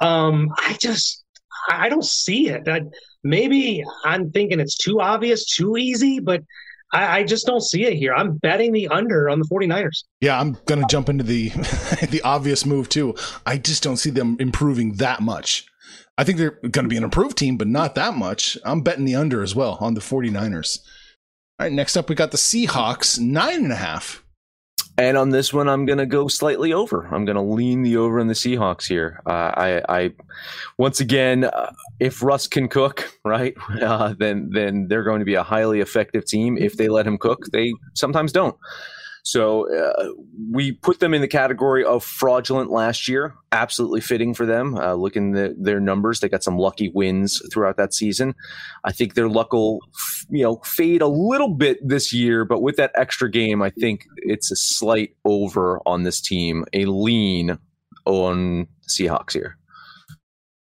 Um, 0.00 0.50
I 0.58 0.76
just 0.80 1.24
I 1.68 1.88
don't 1.88 2.04
see 2.04 2.48
it. 2.48 2.68
I, 2.68 2.82
maybe 3.22 3.84
I'm 4.04 4.30
thinking 4.30 4.60
it's 4.60 4.76
too 4.76 5.00
obvious, 5.00 5.46
too 5.46 5.76
easy, 5.76 6.20
but 6.20 6.42
I, 6.92 7.18
I, 7.18 7.24
just 7.24 7.46
don't 7.46 7.62
see 7.62 7.84
it 7.84 7.94
here. 7.94 8.14
I'm 8.14 8.36
betting 8.36 8.72
the 8.72 8.88
under 8.88 9.28
on 9.28 9.40
the 9.40 9.46
49ers. 9.46 10.04
Yeah, 10.20 10.38
I'm 10.38 10.56
going 10.66 10.80
to 10.80 10.86
jump 10.88 11.08
into 11.08 11.24
the 11.24 11.48
the 12.10 12.20
obvious 12.24 12.64
move 12.64 12.88
too. 12.88 13.14
I 13.46 13.58
just 13.58 13.82
don't 13.82 13.96
see 13.96 14.10
them 14.10 14.36
improving 14.38 14.94
that 14.94 15.20
much. 15.20 15.66
I 16.16 16.24
think 16.24 16.38
they're 16.38 16.58
going 16.62 16.84
to 16.84 16.88
be 16.88 16.96
an 16.96 17.04
improved 17.04 17.36
team, 17.36 17.56
but 17.56 17.66
not 17.66 17.96
that 17.96 18.14
much. 18.14 18.56
I'm 18.64 18.82
betting 18.82 19.04
the 19.04 19.16
under 19.16 19.42
as 19.42 19.54
well 19.54 19.78
on 19.80 19.94
the 19.94 20.00
49ers. 20.00 20.78
All 21.58 21.66
right, 21.66 21.72
next 21.72 21.96
up 21.96 22.08
we 22.08 22.14
got 22.14 22.30
the 22.30 22.36
Seahawks, 22.36 23.18
nine 23.18 23.64
and 23.64 23.72
a 23.72 23.76
half. 23.76 24.24
And 24.96 25.16
on 25.16 25.30
this 25.30 25.52
one, 25.52 25.68
I'm 25.68 25.86
going 25.86 25.98
to 25.98 26.06
go 26.06 26.28
slightly 26.28 26.72
over. 26.72 27.08
I'm 27.12 27.24
going 27.24 27.36
to 27.36 27.42
lean 27.42 27.82
the 27.82 27.96
over 27.96 28.20
in 28.20 28.28
the 28.28 28.34
Seahawks 28.34 28.86
here. 28.86 29.20
Uh, 29.26 29.30
I, 29.56 29.82
I, 29.88 30.12
once 30.78 31.00
again, 31.00 31.44
uh, 31.44 31.72
if 32.00 32.22
Russ 32.22 32.46
can 32.46 32.68
cook, 32.68 33.10
right, 33.24 33.54
uh, 33.80 34.14
then 34.18 34.50
then 34.52 34.86
they're 34.88 35.04
going 35.04 35.20
to 35.20 35.24
be 35.24 35.34
a 35.34 35.42
highly 35.42 35.80
effective 35.80 36.24
team. 36.24 36.56
If 36.58 36.76
they 36.76 36.88
let 36.88 37.06
him 37.06 37.18
cook, 37.18 37.46
they 37.52 37.72
sometimes 37.94 38.32
don't. 38.32 38.56
So 39.26 39.74
uh, 39.74 40.10
we 40.52 40.72
put 40.72 41.00
them 41.00 41.14
in 41.14 41.22
the 41.22 41.28
category 41.28 41.82
of 41.82 42.04
fraudulent 42.04 42.70
last 42.70 43.08
year. 43.08 43.34
Absolutely 43.52 44.02
fitting 44.02 44.34
for 44.34 44.44
them. 44.44 44.76
Uh, 44.76 44.92
looking 44.94 45.32
the, 45.32 45.56
their 45.58 45.80
numbers, 45.80 46.20
they 46.20 46.28
got 46.28 46.42
some 46.42 46.58
lucky 46.58 46.90
wins 46.90 47.40
throughout 47.50 47.78
that 47.78 47.94
season. 47.94 48.34
I 48.84 48.92
think 48.92 49.14
their 49.14 49.30
luck 49.30 49.54
will, 49.54 49.78
you 50.28 50.42
know, 50.42 50.60
fade 50.62 51.00
a 51.00 51.08
little 51.08 51.48
bit 51.48 51.78
this 51.82 52.12
year, 52.12 52.44
but 52.44 52.60
with 52.60 52.76
that 52.76 52.92
extra 52.96 53.30
game, 53.30 53.62
I 53.62 53.70
think 53.70 54.04
it's 54.16 54.50
a 54.50 54.56
slight 54.56 55.16
over 55.24 55.80
on 55.86 56.02
this 56.02 56.20
team, 56.20 56.66
a 56.74 56.84
lean 56.84 57.58
on 58.04 58.68
Seahawks 58.90 59.32
here. 59.32 59.56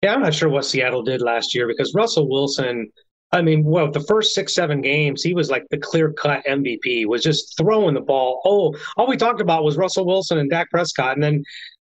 Yeah, 0.03 0.15
I'm 0.15 0.23
not 0.23 0.35
sure 0.35 0.49
what 0.49 0.65
Seattle 0.65 1.03
did 1.03 1.23
last 1.23 1.55
year 1.55 1.67
because 1.69 1.93
Russell 1.95 2.29
Wilson 2.29 2.91
I 3.33 3.41
mean, 3.41 3.65
well, 3.65 3.91
the 3.91 4.01
first 4.01 4.35
six, 4.35 4.55
seven 4.55 4.83
games, 4.83 5.23
he 5.23 5.33
was 5.33 5.51
like 5.51 5.65
the 5.71 5.79
clear 5.79 6.13
cut 6.13 6.45
MVP, 6.45 7.07
was 7.07 7.23
just 7.23 7.57
throwing 7.57 7.95
the 7.95 8.01
ball. 8.01 8.43
Oh, 8.45 8.77
all 8.99 9.07
we 9.07 9.17
talked 9.17 9.41
about 9.41 9.65
was 9.65 9.79
Russell 9.79 10.05
Wilson 10.05 10.37
and 10.37 10.51
Dak 10.51 10.71
Prescott. 10.71 11.15
And 11.15 11.23
then 11.23 11.43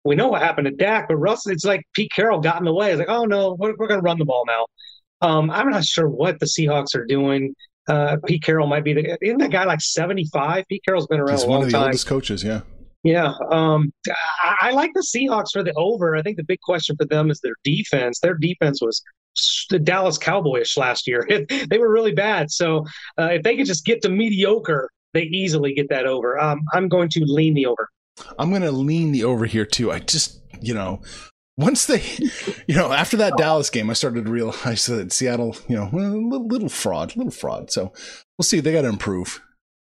we 0.04 0.16
know 0.16 0.26
what 0.26 0.42
happened 0.42 0.66
to 0.66 0.72
Dak, 0.72 1.06
but 1.06 1.16
Russell, 1.16 1.52
it's 1.52 1.64
like 1.64 1.86
Pete 1.94 2.10
Carroll 2.10 2.40
got 2.40 2.58
in 2.58 2.64
the 2.64 2.74
way. 2.74 2.90
It's 2.90 2.98
like, 2.98 3.08
oh 3.08 3.24
no, 3.24 3.54
we're, 3.54 3.74
we're 3.78 3.86
going 3.86 4.00
to 4.00 4.04
run 4.04 4.18
the 4.18 4.24
ball 4.24 4.44
now. 4.46 4.66
Um, 5.20 5.48
I'm 5.50 5.70
not 5.70 5.84
sure 5.84 6.08
what 6.08 6.40
the 6.40 6.46
Seahawks 6.46 6.96
are 6.96 7.04
doing. 7.04 7.54
Uh, 7.86 8.16
Pete 8.26 8.42
Carroll 8.42 8.66
might 8.66 8.84
be 8.84 8.92
the, 8.92 9.16
isn't 9.22 9.38
that 9.38 9.52
guy 9.52 9.64
like 9.64 9.80
75? 9.80 10.64
Pete 10.68 10.82
Carroll's 10.84 11.06
been 11.06 11.20
around 11.20 11.36
He's 11.36 11.44
a 11.44 11.46
long 11.46 11.58
one 11.58 11.66
of 11.66 11.72
the 11.72 11.78
time. 11.78 11.86
oldest 11.86 12.06
coaches, 12.06 12.42
yeah. 12.42 12.62
Yeah, 13.04 13.32
um, 13.50 13.92
I, 14.42 14.56
I, 14.62 14.70
like 14.72 14.90
the 14.92 15.06
Seahawks 15.06 15.52
for 15.52 15.62
the 15.62 15.72
over. 15.74 16.16
I 16.16 16.22
think 16.22 16.36
the 16.36 16.44
big 16.44 16.60
question 16.60 16.96
for 16.96 17.06
them 17.06 17.30
is 17.30 17.40
their 17.40 17.54
defense. 17.62 18.18
Their 18.18 18.34
defense 18.34 18.82
was 18.82 19.00
the 19.70 19.78
Dallas 19.78 20.18
Cowboys 20.18 20.76
last 20.76 21.06
year. 21.06 21.26
they 21.70 21.78
were 21.78 21.92
really 21.92 22.12
bad. 22.12 22.50
So 22.50 22.84
uh, 23.18 23.30
if 23.32 23.42
they 23.42 23.56
could 23.56 23.66
just 23.66 23.84
get 23.84 24.02
to 24.02 24.08
mediocre, 24.08 24.90
they 25.14 25.22
easily 25.22 25.74
get 25.74 25.88
that 25.90 26.06
over. 26.06 26.38
Um, 26.38 26.60
I'm 26.72 26.88
going 26.88 27.08
to 27.10 27.24
lean 27.24 27.54
the 27.54 27.66
over. 27.66 27.88
I'm 28.38 28.50
going 28.50 28.62
to 28.62 28.72
lean 28.72 29.12
the 29.12 29.24
over 29.24 29.46
here 29.46 29.64
too. 29.64 29.92
I 29.92 30.00
just, 30.00 30.40
you 30.60 30.74
know, 30.74 31.00
once 31.56 31.86
they, 31.86 32.02
you 32.66 32.74
know, 32.74 32.92
after 32.92 33.16
that 33.18 33.36
Dallas 33.36 33.70
game, 33.70 33.90
I 33.90 33.92
started 33.92 34.24
to 34.24 34.30
realize 34.30 34.86
that 34.86 35.12
Seattle, 35.12 35.56
you 35.68 35.76
know, 35.76 35.88
a 35.92 35.96
little, 35.96 36.46
little 36.46 36.68
fraud, 36.68 37.16
little 37.16 37.32
fraud. 37.32 37.70
So 37.70 37.92
we'll 38.36 38.44
see. 38.44 38.60
They 38.60 38.72
got 38.72 38.82
to 38.82 38.88
improve. 38.88 39.40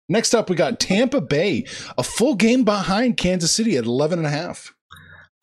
Next 0.09 0.35
up, 0.35 0.49
we 0.49 0.57
got 0.57 0.81
Tampa 0.81 1.21
Bay, 1.21 1.67
a 1.97 2.03
full 2.03 2.35
game 2.35 2.65
behind 2.65 3.17
Kansas 3.17 3.53
City 3.53 3.77
at 3.77 3.85
11 3.85 4.19
and 4.19 4.27
a 4.27 4.31
half. 4.31 4.75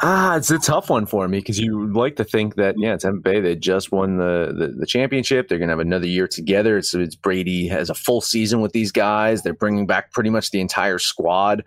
Ah, 0.02 0.36
it's 0.36 0.52
a 0.52 0.60
tough 0.60 0.90
one 0.90 1.06
for 1.06 1.28
me 1.28 1.40
because 1.40 1.58
you 1.58 1.94
like 1.94 2.18
to 2.18 2.26
think 2.26 2.56
that 2.56 2.76
yeah, 2.78 2.98
Tampa 2.98 3.22
Bay 3.22 3.40
they 3.40 3.56
just 3.56 3.94
won 3.94 4.18
the, 4.18 4.54
the, 4.58 4.68
the 4.80 4.86
championship. 4.86 5.48
They're 5.48 5.58
to 5.70 5.72
have 5.72 5.80
another 5.80 6.08
year 6.08 6.28
together. 6.28 6.78
It's, 6.78 6.94
it's 6.94 7.16
Brady 7.16 7.68
has 7.70 7.90
a 7.90 7.94
full 7.94 8.20
season 8.20 8.60
with 8.60 8.74
these 8.74 8.92
guys. 8.92 9.42
They're 9.42 9.54
bringing 9.54 9.88
back 9.88 10.12
pretty 10.12 10.30
much 10.30 10.52
the 10.52 10.60
entire 10.60 11.00
squad. 11.00 11.64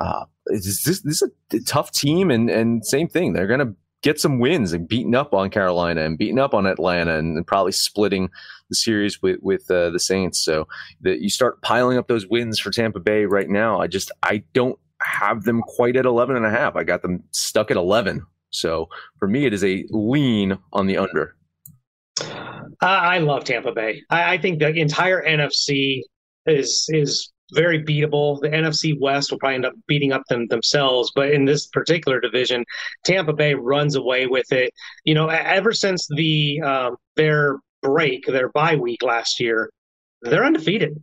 Uh, 0.00 0.24
this, 0.46 0.82
this 1.02 1.22
is 1.22 1.30
a 1.52 1.60
tough 1.60 1.92
team, 1.92 2.30
and 2.30 2.48
and 2.48 2.84
same 2.84 3.08
thing. 3.08 3.34
They're 3.34 3.46
to 3.60 3.74
get 4.02 4.20
some 4.20 4.38
wins 4.38 4.72
and 4.72 4.88
beating 4.88 5.14
up 5.14 5.34
on 5.34 5.50
Carolina 5.50 6.02
and 6.02 6.18
beating 6.18 6.38
up 6.38 6.54
on 6.54 6.66
Atlanta 6.66 7.18
and, 7.18 7.36
and 7.36 7.46
probably 7.46 7.72
splitting 7.72 8.28
the 8.68 8.76
series 8.76 9.20
with 9.22 9.38
with 9.42 9.70
uh, 9.70 9.90
the 9.90 10.00
Saints. 10.00 10.44
So 10.44 10.68
that 11.00 11.20
you 11.20 11.30
start 11.30 11.62
piling 11.62 11.98
up 11.98 12.08
those 12.08 12.26
wins 12.26 12.58
for 12.58 12.70
Tampa 12.70 13.00
Bay 13.00 13.24
right 13.24 13.48
now. 13.48 13.80
I 13.80 13.86
just 13.86 14.10
I 14.22 14.42
don't 14.52 14.78
have 15.02 15.44
them 15.44 15.62
quite 15.62 15.96
at 15.96 16.06
11 16.06 16.36
and 16.36 16.46
a 16.46 16.50
half. 16.50 16.76
I 16.76 16.84
got 16.84 17.02
them 17.02 17.22
stuck 17.30 17.70
at 17.70 17.76
11. 17.76 18.24
So 18.50 18.88
for 19.18 19.28
me, 19.28 19.44
it 19.44 19.52
is 19.52 19.64
a 19.64 19.84
lean 19.90 20.58
on 20.72 20.86
the 20.86 20.96
under. 20.96 21.36
I 22.80 23.18
love 23.18 23.44
Tampa 23.44 23.72
Bay. 23.72 24.02
I, 24.10 24.34
I 24.34 24.38
think 24.38 24.58
the 24.58 24.68
entire 24.68 25.24
NFC 25.24 26.02
is 26.46 26.86
is 26.88 27.32
very 27.52 27.82
beatable. 27.82 28.40
The 28.40 28.48
NFC 28.48 28.98
West 28.98 29.30
will 29.30 29.38
probably 29.38 29.56
end 29.56 29.66
up 29.66 29.74
beating 29.86 30.12
up 30.12 30.22
them 30.28 30.46
themselves, 30.48 31.12
but 31.14 31.30
in 31.30 31.44
this 31.44 31.66
particular 31.66 32.20
division, 32.20 32.64
Tampa 33.04 33.32
Bay 33.32 33.54
runs 33.54 33.94
away 33.94 34.26
with 34.26 34.52
it. 34.52 34.72
You 35.04 35.14
know, 35.14 35.28
ever 35.28 35.72
since 35.72 36.06
the 36.16 36.60
um, 36.62 36.96
their 37.16 37.58
break, 37.82 38.26
their 38.26 38.48
bye 38.48 38.76
week 38.76 39.02
last 39.02 39.40
year, 39.40 39.70
they're 40.22 40.44
undefeated. 40.44 41.02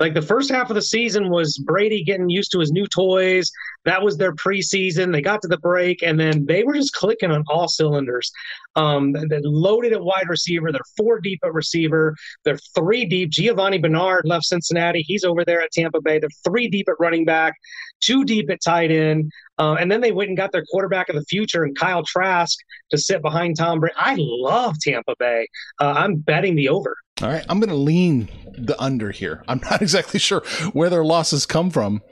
Like 0.00 0.14
the 0.14 0.22
first 0.22 0.50
half 0.50 0.70
of 0.70 0.74
the 0.74 0.82
season 0.82 1.30
was 1.30 1.56
Brady 1.58 2.02
getting 2.02 2.28
used 2.28 2.50
to 2.52 2.58
his 2.58 2.72
new 2.72 2.86
toys. 2.86 3.50
That 3.84 4.02
was 4.02 4.16
their 4.16 4.34
preseason. 4.34 5.12
They 5.12 5.22
got 5.22 5.40
to 5.42 5.48
the 5.48 5.58
break, 5.58 6.02
and 6.02 6.18
then 6.18 6.46
they 6.46 6.64
were 6.64 6.74
just 6.74 6.94
clicking 6.94 7.30
on 7.30 7.44
all 7.48 7.68
cylinders. 7.68 8.32
Um, 8.74 9.12
they're 9.12 9.40
loaded 9.42 9.92
at 9.92 10.02
wide 10.02 10.28
receiver. 10.28 10.72
They're 10.72 10.80
four 10.96 11.20
deep 11.20 11.38
at 11.44 11.54
receiver. 11.54 12.16
They're 12.44 12.58
three 12.74 13.04
deep. 13.04 13.30
Giovani 13.30 13.78
Bernard 13.78 14.22
left 14.24 14.46
Cincinnati. 14.46 15.02
He's 15.02 15.22
over 15.22 15.44
there 15.44 15.62
at 15.62 15.70
Tampa 15.70 16.00
Bay. 16.00 16.18
They're 16.18 16.28
three 16.42 16.68
deep 16.68 16.88
at 16.88 16.96
running 16.98 17.24
back, 17.24 17.54
two 18.00 18.24
deep 18.24 18.50
at 18.50 18.62
tight 18.64 18.90
end. 18.90 19.30
Uh, 19.58 19.76
and 19.78 19.92
then 19.92 20.00
they 20.00 20.10
went 20.10 20.28
and 20.28 20.36
got 20.36 20.50
their 20.50 20.64
quarterback 20.64 21.08
of 21.08 21.14
the 21.14 21.24
future 21.24 21.62
and 21.62 21.78
Kyle 21.78 22.02
Trask 22.02 22.58
to 22.90 22.98
sit 22.98 23.22
behind 23.22 23.56
Tom 23.56 23.78
Brady. 23.78 23.94
I 23.96 24.16
love 24.18 24.76
Tampa 24.80 25.14
Bay. 25.20 25.46
Uh, 25.80 25.94
I'm 25.96 26.16
betting 26.16 26.56
the 26.56 26.68
over. 26.68 26.96
All 27.22 27.28
right, 27.28 27.44
I'm 27.48 27.60
going 27.60 27.70
to 27.70 27.76
lean 27.76 28.28
the 28.58 28.80
under 28.82 29.10
here. 29.10 29.44
I'm 29.46 29.60
not 29.60 29.82
exactly 29.82 30.18
sure 30.18 30.40
where 30.72 30.90
their 30.90 31.04
losses 31.04 31.46
come 31.46 31.70
from, 31.70 32.02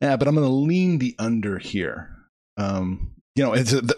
yeah, 0.00 0.16
but 0.16 0.26
I'm 0.26 0.34
going 0.34 0.46
to 0.46 0.52
lean 0.52 0.98
the 0.98 1.14
under 1.18 1.58
here. 1.58 2.10
Um, 2.56 3.12
you 3.36 3.44
know, 3.44 3.52
it's, 3.52 3.70
the, 3.70 3.94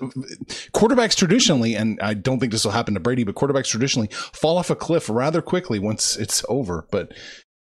quarterbacks 0.75 1.17
traditionally, 1.17 1.75
and 1.75 1.99
I 2.03 2.13
don't 2.13 2.41
think 2.41 2.53
this 2.53 2.65
will 2.65 2.73
happen 2.73 2.93
to 2.93 3.01
Brady, 3.01 3.25
but 3.25 3.37
quarterbacks 3.37 3.69
traditionally 3.69 4.09
fall 4.13 4.59
off 4.59 4.69
a 4.69 4.77
cliff 4.77 5.09
rather 5.09 5.41
quickly 5.41 5.79
once 5.79 6.17
it's 6.17 6.45
over. 6.51 6.87
But 6.91 7.13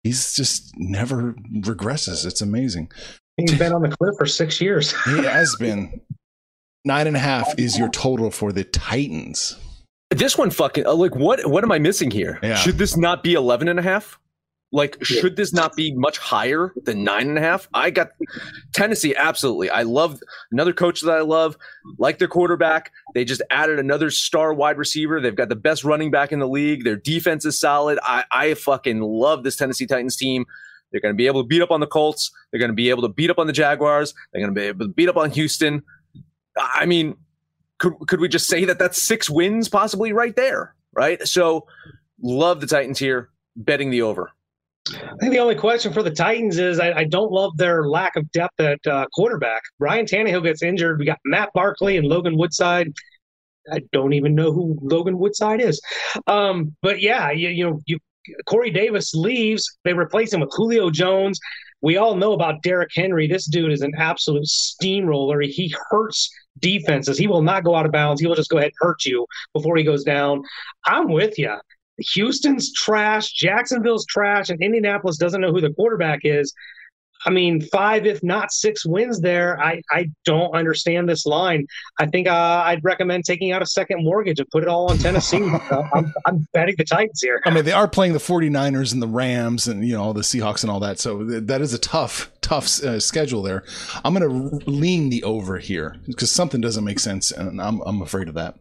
he's 0.02 0.34
just 0.34 0.70
never 0.76 1.34
regresses. 1.54 2.26
It's 2.26 2.42
amazing. 2.42 2.92
He's 3.38 3.58
been 3.58 3.72
on 3.72 3.80
the 3.80 3.88
cliff 3.88 4.14
for 4.18 4.26
six 4.26 4.60
years. 4.60 4.94
He 5.04 5.24
has 5.24 5.56
been. 5.58 6.02
Nine 6.84 7.06
and 7.06 7.16
a 7.16 7.20
half 7.20 7.58
is 7.58 7.78
your 7.78 7.90
total 7.90 8.30
for 8.30 8.52
the 8.52 8.64
Titans. 8.64 9.56
This 10.10 10.36
one 10.36 10.50
fucking 10.50 10.86
uh, 10.86 10.94
like 10.94 11.14
what 11.14 11.46
what 11.46 11.62
am 11.62 11.72
I 11.72 11.78
missing 11.78 12.10
here? 12.10 12.38
Yeah. 12.42 12.56
Should 12.56 12.78
this 12.78 12.96
not 12.96 13.22
be 13.22 13.34
11 13.34 13.68
and 13.68 13.78
a 13.78 13.82
half? 13.82 14.18
Like 14.72 15.04
should 15.04 15.36
this 15.36 15.52
not 15.52 15.74
be 15.74 15.92
much 15.94 16.18
higher 16.18 16.72
than 16.84 17.02
nine 17.02 17.28
and 17.28 17.38
a 17.38 17.40
half? 17.40 17.68
I 17.74 17.90
got 17.90 18.10
Tennessee 18.72 19.16
absolutely. 19.16 19.68
I 19.68 19.82
love 19.82 20.20
another 20.52 20.72
coach 20.72 21.00
that 21.00 21.10
I 21.10 21.22
love, 21.22 21.56
like 21.98 22.18
their 22.18 22.28
quarterback. 22.28 22.92
They 23.14 23.24
just 23.24 23.42
added 23.50 23.80
another 23.80 24.10
star 24.10 24.54
wide 24.54 24.78
receiver. 24.78 25.20
They've 25.20 25.34
got 25.34 25.48
the 25.48 25.56
best 25.56 25.82
running 25.82 26.12
back 26.12 26.30
in 26.30 26.38
the 26.38 26.46
league. 26.46 26.84
Their 26.84 26.96
defense 26.96 27.44
is 27.44 27.58
solid. 27.58 27.98
I, 28.04 28.24
I 28.30 28.54
fucking 28.54 29.00
love 29.00 29.42
this 29.42 29.56
Tennessee 29.56 29.86
Titans 29.86 30.16
team. 30.16 30.44
They're 30.92 31.00
going 31.00 31.14
to 31.14 31.16
be 31.16 31.26
able 31.26 31.42
to 31.42 31.46
beat 31.46 31.62
up 31.62 31.72
on 31.72 31.80
the 31.80 31.86
Colts. 31.86 32.30
They're 32.50 32.60
going 32.60 32.70
to 32.70 32.74
be 32.74 32.90
able 32.90 33.02
to 33.02 33.08
beat 33.08 33.30
up 33.30 33.38
on 33.38 33.48
the 33.48 33.52
Jaguars. 33.52 34.14
They're 34.32 34.40
going 34.40 34.54
to 34.54 34.60
be 34.60 34.66
able 34.66 34.86
to 34.86 34.92
beat 34.92 35.08
up 35.08 35.16
on 35.16 35.30
Houston. 35.30 35.82
I 36.56 36.86
mean, 36.86 37.16
could 37.80 37.94
could 38.06 38.20
we 38.20 38.28
just 38.28 38.46
say 38.46 38.64
that 38.66 38.78
that's 38.78 39.02
six 39.02 39.28
wins 39.28 39.68
possibly 39.68 40.12
right 40.12 40.36
there, 40.36 40.74
right? 40.92 41.26
So, 41.26 41.66
love 42.22 42.60
the 42.60 42.66
Titans 42.68 42.98
here, 42.98 43.30
betting 43.56 43.90
the 43.90 44.02
over. 44.02 44.30
I 44.88 45.16
think 45.20 45.32
the 45.32 45.38
only 45.38 45.56
question 45.56 45.92
for 45.92 46.02
the 46.02 46.10
Titans 46.10 46.58
is 46.58 46.78
I, 46.78 46.92
I 46.92 47.04
don't 47.04 47.32
love 47.32 47.56
their 47.56 47.88
lack 47.88 48.16
of 48.16 48.30
depth 48.32 48.60
at 48.60 48.84
uh, 48.86 49.06
quarterback. 49.12 49.62
Ryan 49.78 50.06
Tannehill 50.06 50.42
gets 50.42 50.62
injured. 50.62 50.98
We 50.98 51.04
got 51.04 51.18
Matt 51.24 51.50
Barkley 51.54 51.96
and 51.96 52.06
Logan 52.06 52.36
Woodside. 52.36 52.92
I 53.70 53.80
don't 53.92 54.14
even 54.14 54.34
know 54.34 54.52
who 54.52 54.78
Logan 54.80 55.18
Woodside 55.18 55.60
is. 55.60 55.80
Um, 56.26 56.74
but 56.82 57.00
yeah, 57.00 57.30
you, 57.30 57.48
you 57.48 57.64
know, 57.64 57.80
you 57.86 57.98
Corey 58.46 58.70
Davis 58.70 59.14
leaves. 59.14 59.78
They 59.84 59.92
replace 59.92 60.32
him 60.32 60.40
with 60.40 60.50
Julio 60.52 60.90
Jones. 60.90 61.38
We 61.82 61.96
all 61.96 62.14
know 62.14 62.32
about 62.32 62.62
Derrick 62.62 62.90
Henry. 62.94 63.26
This 63.26 63.46
dude 63.46 63.72
is 63.72 63.80
an 63.80 63.92
absolute 63.96 64.46
steamroller. 64.46 65.40
He 65.40 65.74
hurts 65.90 66.30
defenses. 66.60 67.18
He 67.18 67.26
will 67.26 67.42
not 67.42 67.64
go 67.64 67.74
out 67.74 67.86
of 67.86 67.92
bounds. 67.92 68.20
He 68.20 68.26
will 68.26 68.34
just 68.34 68.50
go 68.50 68.58
ahead 68.58 68.68
and 68.68 68.88
hurt 68.88 69.04
you 69.04 69.26
before 69.52 69.76
he 69.76 69.84
goes 69.84 70.04
down. 70.04 70.42
I'm 70.86 71.08
with 71.08 71.38
you. 71.38 71.56
Houston's 72.14 72.72
trash, 72.72 73.32
Jacksonville's 73.32 74.06
trash, 74.06 74.48
and 74.48 74.62
Indianapolis 74.62 75.18
doesn't 75.18 75.40
know 75.40 75.52
who 75.52 75.60
the 75.60 75.72
quarterback 75.74 76.20
is. 76.24 76.52
I 77.26 77.30
mean, 77.30 77.60
five, 77.60 78.06
if 78.06 78.22
not 78.22 78.52
six 78.52 78.86
wins 78.86 79.20
there. 79.20 79.60
I, 79.60 79.82
I 79.90 80.10
don't 80.24 80.54
understand 80.54 81.08
this 81.08 81.26
line. 81.26 81.66
I 81.98 82.06
think 82.06 82.28
uh, 82.28 82.62
I'd 82.64 82.82
recommend 82.82 83.24
taking 83.24 83.52
out 83.52 83.62
a 83.62 83.66
second 83.66 84.04
mortgage 84.04 84.40
and 84.40 84.48
put 84.50 84.62
it 84.62 84.68
all 84.68 84.90
on 84.90 84.98
Tennessee. 84.98 85.42
uh, 85.70 85.82
I'm, 85.94 86.12
I'm 86.24 86.46
betting 86.52 86.76
the 86.78 86.84
Titans 86.84 87.20
here. 87.22 87.42
I 87.44 87.50
mean, 87.50 87.64
they 87.64 87.72
are 87.72 87.88
playing 87.88 88.14
the 88.14 88.18
49ers 88.18 88.92
and 88.92 89.02
the 89.02 89.08
Rams 89.08 89.68
and, 89.68 89.86
you 89.86 89.94
know, 89.94 90.02
all 90.02 90.14
the 90.14 90.22
Seahawks 90.22 90.62
and 90.62 90.70
all 90.70 90.80
that. 90.80 90.98
So 90.98 91.26
th- 91.26 91.44
that 91.44 91.60
is 91.60 91.74
a 91.74 91.78
tough, 91.78 92.30
tough 92.40 92.82
uh, 92.82 93.00
schedule 93.00 93.42
there. 93.42 93.64
I'm 94.04 94.14
going 94.14 94.28
to 94.28 94.70
lean 94.70 95.10
the 95.10 95.22
over 95.24 95.58
here 95.58 95.96
because 96.06 96.30
something 96.30 96.60
doesn't 96.60 96.84
make 96.84 97.00
sense. 97.00 97.30
And 97.30 97.60
I'm, 97.60 97.80
I'm 97.82 98.00
afraid 98.00 98.28
of 98.28 98.34
that. 98.34 98.58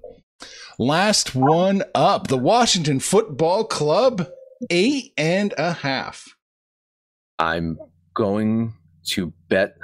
Last 0.77 1.35
one 1.35 1.83
up 1.93 2.27
the 2.27 2.37
Washington 2.37 2.99
Football 2.99 3.65
Club, 3.65 4.29
eight 4.69 5.11
and 5.17 5.53
a 5.57 5.73
half. 5.73 6.25
I'm 7.37 7.77
going 8.13 8.73
to 9.05 9.33
bet 9.49 9.75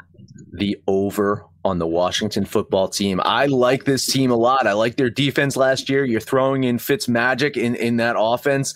the 0.54 0.78
over 0.88 1.46
on 1.64 1.80
the 1.80 1.88
Washington 1.88 2.46
football 2.46 2.88
team. 2.88 3.20
I 3.24 3.48
like 3.48 3.86
this 3.86 4.06
team 4.06 4.30
a 4.30 4.36
lot. 4.36 4.68
I 4.68 4.74
like 4.74 4.98
their 4.98 5.10
defense 5.10 5.58
last 5.58 5.90
year. 5.90 6.06
You're 6.06 6.22
throwing 6.22 6.64
in 6.64 6.78
Fitz 6.78 7.08
magic 7.08 7.58
in, 7.58 7.76
in 7.76 7.98
that 7.98 8.16
offense. 8.18 8.76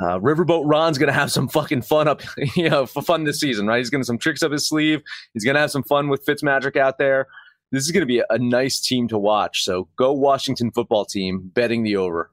Uh, 0.00 0.20
Riverboat 0.20 0.62
Ron's 0.64 0.96
going 0.96 1.08
to 1.08 1.12
have 1.12 1.32
some 1.32 1.48
fucking 1.48 1.82
fun 1.82 2.06
up, 2.06 2.22
you 2.56 2.70
know, 2.70 2.86
fun 2.86 3.24
this 3.24 3.40
season, 3.40 3.66
right? 3.66 3.78
He's 3.78 3.90
going 3.90 4.00
to 4.00 4.06
some 4.06 4.18
tricks 4.18 4.42
up 4.42 4.52
his 4.52 4.68
sleeve. 4.68 5.02
He's 5.34 5.44
going 5.44 5.54
to 5.54 5.60
have 5.60 5.72
some 5.72 5.82
fun 5.82 6.08
with 6.08 6.24
Fitz 6.24 6.42
magic 6.42 6.76
out 6.76 6.98
there. 6.98 7.26
This 7.72 7.84
is 7.84 7.90
going 7.90 8.02
to 8.02 8.06
be 8.06 8.22
a 8.30 8.38
nice 8.38 8.80
team 8.80 9.08
to 9.08 9.18
watch. 9.18 9.64
So 9.64 9.88
go 9.96 10.12
Washington 10.12 10.70
football 10.70 11.04
team, 11.04 11.50
betting 11.52 11.82
the 11.82 11.96
over. 11.96 12.30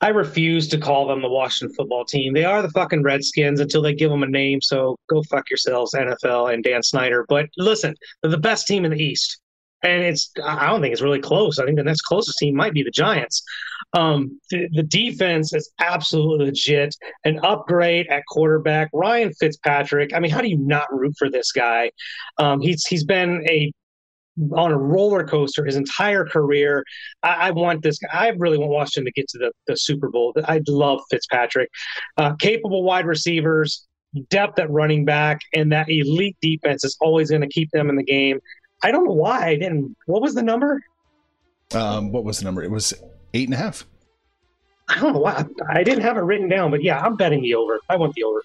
I 0.00 0.08
refuse 0.08 0.68
to 0.68 0.78
call 0.78 1.06
them 1.06 1.22
the 1.22 1.28
Washington 1.28 1.74
football 1.74 2.04
team. 2.04 2.34
They 2.34 2.44
are 2.44 2.62
the 2.62 2.70
fucking 2.70 3.02
Redskins 3.02 3.60
until 3.60 3.82
they 3.82 3.94
give 3.94 4.10
them 4.10 4.22
a 4.22 4.28
name. 4.28 4.60
So 4.60 4.96
go 5.08 5.22
fuck 5.24 5.48
yourselves, 5.50 5.94
NFL 5.94 6.52
and 6.52 6.62
Dan 6.62 6.82
Snyder. 6.82 7.24
But 7.28 7.46
listen, 7.56 7.94
they're 8.20 8.30
the 8.30 8.38
best 8.38 8.66
team 8.66 8.84
in 8.84 8.90
the 8.90 9.02
East. 9.02 9.40
And 9.82 10.02
it's, 10.02 10.32
I 10.42 10.66
don't 10.66 10.80
think 10.80 10.92
it's 10.92 11.02
really 11.02 11.20
close. 11.20 11.58
I 11.58 11.64
think 11.64 11.76
the 11.76 11.84
next 11.84 12.02
closest 12.02 12.38
team 12.38 12.56
might 12.56 12.72
be 12.72 12.82
the 12.82 12.90
Giants. 12.90 13.42
Um, 13.92 14.40
the, 14.50 14.68
the 14.72 14.82
defense 14.82 15.52
is 15.52 15.70
absolutely 15.78 16.46
legit. 16.46 16.94
An 17.24 17.38
upgrade 17.44 18.06
at 18.08 18.24
quarterback. 18.28 18.88
Ryan 18.92 19.32
Fitzpatrick. 19.34 20.12
I 20.14 20.18
mean, 20.18 20.30
how 20.30 20.40
do 20.40 20.48
you 20.48 20.58
not 20.58 20.86
root 20.90 21.14
for 21.18 21.30
this 21.30 21.52
guy? 21.52 21.90
Um, 22.38 22.60
he's 22.60 22.84
he's 22.86 23.04
been 23.04 23.44
a 23.48 23.70
on 24.52 24.72
a 24.72 24.76
roller 24.76 25.26
coaster 25.26 25.64
his 25.64 25.76
entire 25.76 26.24
career. 26.24 26.84
I, 27.22 27.48
I, 27.48 27.50
want 27.52 27.82
this. 27.82 27.98
I 28.12 28.28
really 28.30 28.58
want 28.58 28.70
Washington 28.70 29.06
to 29.06 29.12
get 29.12 29.28
to 29.28 29.38
the, 29.38 29.52
the 29.66 29.76
Super 29.76 30.08
Bowl. 30.08 30.34
I 30.44 30.60
love 30.68 31.00
Fitzpatrick. 31.10 31.70
Uh, 32.16 32.34
capable 32.34 32.82
wide 32.82 33.06
receivers, 33.06 33.86
depth 34.28 34.58
at 34.58 34.70
running 34.70 35.04
back, 35.04 35.40
and 35.54 35.72
that 35.72 35.88
elite 35.88 36.36
defense 36.40 36.84
is 36.84 36.96
always 37.00 37.30
going 37.30 37.42
to 37.42 37.48
keep 37.48 37.70
them 37.70 37.88
in 37.88 37.96
the 37.96 38.04
game. 38.04 38.40
I 38.82 38.90
don't 38.90 39.04
know 39.04 39.14
why 39.14 39.46
I 39.46 39.56
didn't. 39.56 39.96
What 40.06 40.22
was 40.22 40.34
the 40.34 40.42
number? 40.42 40.82
Um, 41.74 42.12
what 42.12 42.24
was 42.24 42.38
the 42.38 42.44
number? 42.44 42.62
It 42.62 42.70
was 42.70 42.92
eight 43.34 43.48
and 43.48 43.54
a 43.54 43.58
half. 43.58 43.86
I 44.88 45.00
don't 45.00 45.14
know 45.14 45.20
why. 45.20 45.44
I 45.68 45.82
didn't 45.82 46.02
have 46.02 46.16
it 46.16 46.20
written 46.20 46.48
down, 46.48 46.70
but 46.70 46.82
yeah, 46.82 47.00
I'm 47.00 47.16
betting 47.16 47.42
the 47.42 47.54
over. 47.54 47.80
I 47.88 47.96
want 47.96 48.14
the 48.14 48.22
over. 48.24 48.42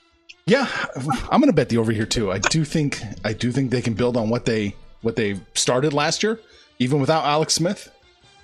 Yeah, 0.48 0.68
I'm 1.30 1.39
going 1.39 1.52
to 1.52 1.54
bet 1.54 1.70
the 1.70 1.78
over 1.78 1.92
here 1.92 2.06
too. 2.06 2.32
I 2.32 2.39
do 2.39 2.66
think 2.66 3.00
I 3.24 3.34
do 3.34 3.52
think 3.52 3.70
they 3.70 3.82
can 3.82 3.94
build 3.94 4.18
on 4.18 4.30
what 4.30 4.46
they 4.46 4.76
what 5.02 5.16
they 5.16 5.39
started 5.54 5.93
last 5.93 6.24
year, 6.24 6.39
even 6.80 6.99
without 6.99 7.26
Alex 7.26 7.54
Smith. 7.54 7.91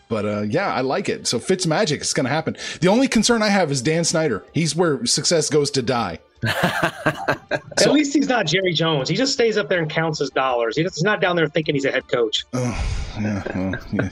But 0.09 0.25
uh, 0.25 0.41
yeah, 0.41 0.73
I 0.73 0.81
like 0.81 1.09
it. 1.09 1.27
So 1.27 1.37
Fitz 1.37 1.67
magic 1.67 2.01
is 2.01 2.13
going 2.13 2.25
to 2.25 2.29
happen. 2.29 2.55
The 2.79 2.87
only 2.87 3.07
concern 3.07 3.41
I 3.41 3.49
have 3.49 3.71
is 3.71 3.81
Dan 3.81 4.03
Snyder. 4.03 4.45
He's 4.53 4.75
where 4.75 5.05
success 5.05 5.49
goes 5.49 5.69
to 5.71 5.81
die. 5.81 6.19
At 6.43 7.91
least 7.91 8.13
he's 8.13 8.29
not 8.29 8.45
Jerry 8.45 8.71
Jones. 8.71 9.09
He 9.09 9.15
just 9.15 9.33
stays 9.33 9.57
up 9.57 9.69
there 9.69 9.79
and 9.79 9.89
counts 9.89 10.19
his 10.19 10.29
dollars. 10.29 10.77
He's 10.77 11.03
not 11.03 11.19
down 11.19 11.35
there 11.35 11.47
thinking 11.47 11.75
he's 11.75 11.85
a 11.85 11.91
head 11.91 12.07
coach. 12.07 12.45
Oh, 12.53 13.13
yeah, 13.19 13.43
well, 13.55 13.75
yeah. 13.91 14.09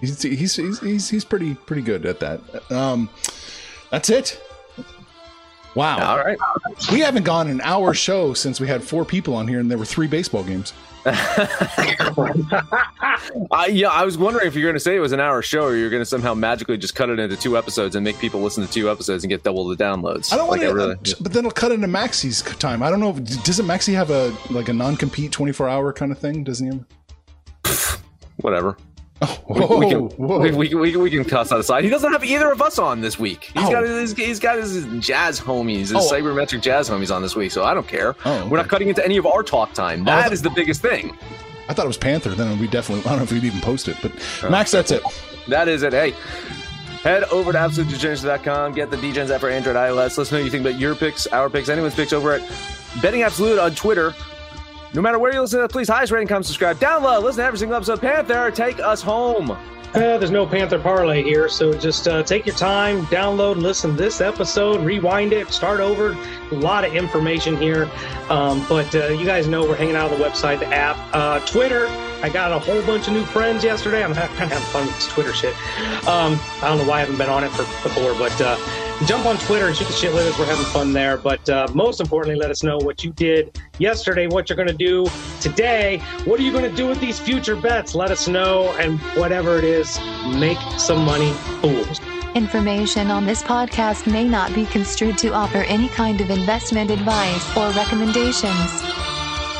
he's, 0.00 0.22
he's, 0.22 0.56
he's, 0.56 0.80
he's, 0.80 1.08
he's 1.10 1.24
pretty 1.24 1.54
pretty 1.54 1.82
good 1.82 2.06
at 2.06 2.20
that. 2.20 2.40
Um, 2.70 3.10
that's 3.90 4.08
it. 4.10 4.40
Wow. 5.74 6.12
All 6.12 6.18
right. 6.18 6.38
We 6.92 7.00
haven't 7.00 7.24
gone 7.24 7.48
an 7.48 7.60
hour 7.62 7.94
show 7.94 8.32
since 8.32 8.60
we 8.60 8.68
had 8.68 8.82
four 8.82 9.04
people 9.04 9.34
on 9.34 9.48
here 9.48 9.58
and 9.58 9.68
there 9.68 9.78
were 9.78 9.84
three 9.84 10.06
baseball 10.06 10.44
games. 10.44 10.72
I, 13.50 13.66
yeah, 13.70 13.90
I 13.90 14.04
was 14.04 14.16
wondering 14.16 14.46
if 14.46 14.54
you're 14.54 14.62
going 14.62 14.74
to 14.74 14.80
say 14.80 14.96
it 14.96 15.00
was 15.00 15.12
an 15.12 15.20
hour 15.20 15.42
show 15.42 15.64
or 15.64 15.76
you're 15.76 15.90
going 15.90 16.00
to 16.00 16.06
somehow 16.06 16.32
magically 16.32 16.78
just 16.78 16.94
cut 16.94 17.10
it 17.10 17.18
into 17.18 17.36
two 17.36 17.58
episodes 17.58 17.94
and 17.94 18.04
make 18.04 18.18
people 18.18 18.40
listen 18.40 18.66
to 18.66 18.72
two 18.72 18.90
episodes 18.90 19.22
and 19.22 19.28
get 19.28 19.42
double 19.42 19.68
the 19.68 19.76
downloads. 19.76 20.32
I 20.32 20.36
don't 20.36 20.48
want 20.48 20.62
to, 20.62 20.72
really, 20.72 20.96
but 21.20 21.32
then 21.32 21.40
it'll 21.40 21.50
cut 21.50 21.72
into 21.72 21.88
Maxi's 21.88 22.40
time. 22.58 22.82
I 22.82 22.88
don't 22.88 23.00
know. 23.00 23.12
Doesn't 23.12 23.66
Maxi 23.66 23.92
have 23.94 24.10
a 24.10 24.34
like 24.50 24.68
a 24.68 24.72
non-compete 24.72 25.30
24 25.30 25.68
hour 25.68 25.92
kind 25.92 26.10
of 26.10 26.18
thing? 26.18 26.42
Doesn't 26.42 26.72
he? 26.72 26.80
Have? 27.66 28.02
Whatever. 28.36 28.78
Oh, 29.26 29.38
We, 29.48 29.86
we, 29.86 29.90
can, 29.90 30.08
we, 30.18 30.50
we, 30.52 30.74
we, 30.74 30.96
we 30.96 31.10
can 31.10 31.24
cuss 31.24 31.50
that 31.50 31.58
aside. 31.60 31.84
He 31.84 31.90
doesn't 31.90 32.12
have 32.12 32.24
either 32.24 32.50
of 32.52 32.60
us 32.62 32.78
on 32.78 33.00
this 33.00 33.18
week. 33.18 33.44
He's 33.54 33.64
Oh. 33.64 33.70
got 33.70 33.84
his 33.84 34.12
he's 34.14 34.38
got 34.40 34.58
his 34.58 34.84
jazz 35.04 35.40
homies, 35.40 35.78
his 35.78 35.94
Oh. 35.94 36.10
sabermetric 36.12 36.60
jazz 36.62 36.88
homies 36.90 37.14
on 37.14 37.22
this 37.22 37.34
week. 37.36 37.52
So 37.52 37.64
I 37.64 37.74
don't 37.74 37.86
care. 37.88 38.14
Oh, 38.24 38.32
okay. 38.40 38.48
We're 38.48 38.56
not 38.58 38.68
cutting 38.68 38.88
into 38.88 39.04
any 39.04 39.16
of 39.16 39.26
our 39.26 39.42
talk 39.42 39.72
time. 39.72 40.04
That 40.04 40.32
is 40.32 40.42
the 40.42 40.50
biggest 40.50 40.82
thing. 40.82 41.16
I 41.68 41.72
thought 41.74 41.84
it 41.84 41.88
was 41.88 41.96
Panther. 41.96 42.30
Then 42.30 42.58
we 42.58 42.66
definitely. 42.66 43.04
I 43.06 43.08
don't 43.10 43.18
know 43.18 43.24
if 43.24 43.32
we'd 43.32 43.44
even 43.44 43.60
post 43.60 43.88
it, 43.88 43.96
but 44.02 44.12
Oh. 44.42 44.50
Max, 44.50 44.70
that's 44.70 44.90
it. 44.90 45.02
That 45.48 45.68
is 45.68 45.82
it. 45.82 45.92
Hey, 45.92 46.14
head 47.02 47.24
over 47.24 47.52
to 47.52 47.58
absolutedegeneracy.com, 47.58 48.72
get 48.72 48.90
the 48.90 48.96
DGens 48.96 49.28
app 49.30 49.40
for 49.42 49.50
Android, 49.50 49.76
iOS. 49.76 49.96
Let 49.96 50.18
us 50.18 50.32
know 50.32 50.38
what 50.38 50.44
you 50.46 50.50
think 50.50 50.66
about 50.66 50.80
your 50.80 50.94
picks, 50.94 51.26
our 51.26 51.50
picks, 51.50 51.68
anyone's 51.68 51.94
picks 51.94 52.14
over 52.14 52.32
at 52.32 52.42
Betting 53.02 53.22
Absolute 53.22 53.58
on 53.58 53.74
Twitter. 53.74 54.14
No 54.94 55.02
matter 55.02 55.18
where 55.18 55.32
you 55.32 55.40
listen 55.40 55.58
to, 55.58 55.66
please 55.66 55.88
highest 55.88 56.12
rating, 56.12 56.28
comment, 56.28 56.46
subscribe, 56.46 56.78
download, 56.78 57.24
listen 57.24 57.38
to 57.38 57.46
every 57.46 57.58
single 57.58 57.76
episode. 57.76 58.00
Panther, 58.00 58.52
take 58.52 58.78
us 58.78 59.02
home. 59.02 59.50
Uh, 59.50 60.18
there's 60.18 60.30
no 60.30 60.46
Panther 60.46 60.78
parlay 60.78 61.20
here, 61.20 61.48
so 61.48 61.72
just 61.76 62.06
uh, 62.06 62.22
take 62.22 62.46
your 62.46 62.54
time, 62.54 63.04
download, 63.06 63.56
listen 63.56 63.90
to 63.90 63.96
this 63.96 64.20
episode, 64.20 64.80
rewind 64.84 65.32
it, 65.32 65.50
start 65.50 65.80
over. 65.80 66.16
A 66.52 66.54
lot 66.54 66.84
of 66.84 66.94
information 66.94 67.56
here, 67.56 67.90
um, 68.28 68.64
but 68.68 68.92
uh, 68.94 69.08
you 69.08 69.26
guys 69.26 69.48
know 69.48 69.64
we're 69.64 69.74
hanging 69.74 69.96
out 69.96 70.12
on 70.12 70.18
the 70.18 70.24
website, 70.24 70.60
the 70.60 70.66
app, 70.66 70.96
uh, 71.12 71.40
Twitter. 71.40 71.86
I 72.22 72.28
got 72.28 72.52
a 72.52 72.58
whole 72.60 72.80
bunch 72.82 73.08
of 73.08 73.14
new 73.14 73.24
friends 73.24 73.64
yesterday. 73.64 74.04
I'm 74.04 74.14
kind 74.14 74.30
of 74.30 74.36
having 74.38 74.58
fun 74.68 74.86
with 74.86 74.94
this 74.94 75.08
Twitter 75.08 75.32
shit. 75.32 75.54
Um, 76.06 76.38
I 76.62 76.68
don't 76.68 76.78
know 76.78 76.88
why 76.88 76.98
I 76.98 77.00
haven't 77.00 77.18
been 77.18 77.28
on 77.28 77.42
it 77.42 77.50
for 77.50 77.64
before, 77.82 78.14
but 78.14 78.40
uh, 78.40 78.56
jump 79.06 79.26
on 79.26 79.36
Twitter 79.38 79.66
and 79.66 79.76
shoot 79.76 79.86
the 79.86 79.92
shit 79.92 80.12
with 80.12 80.26
us. 80.26 80.38
We're 80.38 80.46
having 80.46 80.64
fun 80.66 80.92
there. 80.92 81.16
But 81.16 81.48
uh, 81.48 81.68
most 81.74 82.00
importantly, 82.00 82.40
let 82.40 82.50
us 82.50 82.62
know 82.62 82.78
what 82.78 83.04
you 83.04 83.12
did 83.12 83.60
yesterday, 83.78 84.26
what 84.26 84.48
you're 84.48 84.56
going 84.56 84.68
to 84.68 84.74
do 84.74 85.06
today. 85.40 85.98
What 86.24 86.40
are 86.40 86.42
you 86.42 86.52
going 86.52 86.68
to 86.68 86.76
do 86.76 86.86
with 86.86 87.00
these 87.00 87.18
future 87.18 87.56
bets? 87.56 87.94
Let 87.94 88.10
us 88.10 88.28
know. 88.28 88.74
And 88.78 88.98
whatever 89.16 89.58
it 89.58 89.64
is, 89.64 89.98
make 90.34 90.58
some 90.78 91.04
money, 91.04 91.32
fools. 91.60 92.00
Information 92.34 93.12
on 93.12 93.26
this 93.26 93.42
podcast 93.42 94.10
may 94.10 94.24
not 94.26 94.52
be 94.54 94.66
construed 94.66 95.16
to 95.18 95.32
offer 95.32 95.58
any 95.58 95.88
kind 95.88 96.20
of 96.20 96.30
investment 96.30 96.90
advice 96.90 97.56
or 97.56 97.70
recommendations. 97.70 98.82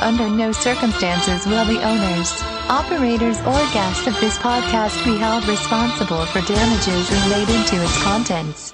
Under 0.01 0.29
no 0.29 0.51
circumstances 0.51 1.45
will 1.45 1.63
the 1.63 1.81
owners, 1.81 2.33
operators, 2.69 3.39
or 3.39 3.59
guests 3.71 4.05
of 4.07 4.19
this 4.19 4.37
podcast 4.37 5.03
be 5.05 5.15
held 5.15 5.47
responsible 5.47 6.25
for 6.25 6.41
damages 6.41 7.09
related 7.23 7.65
to 7.67 7.81
its 7.81 8.03
contents. 8.03 8.73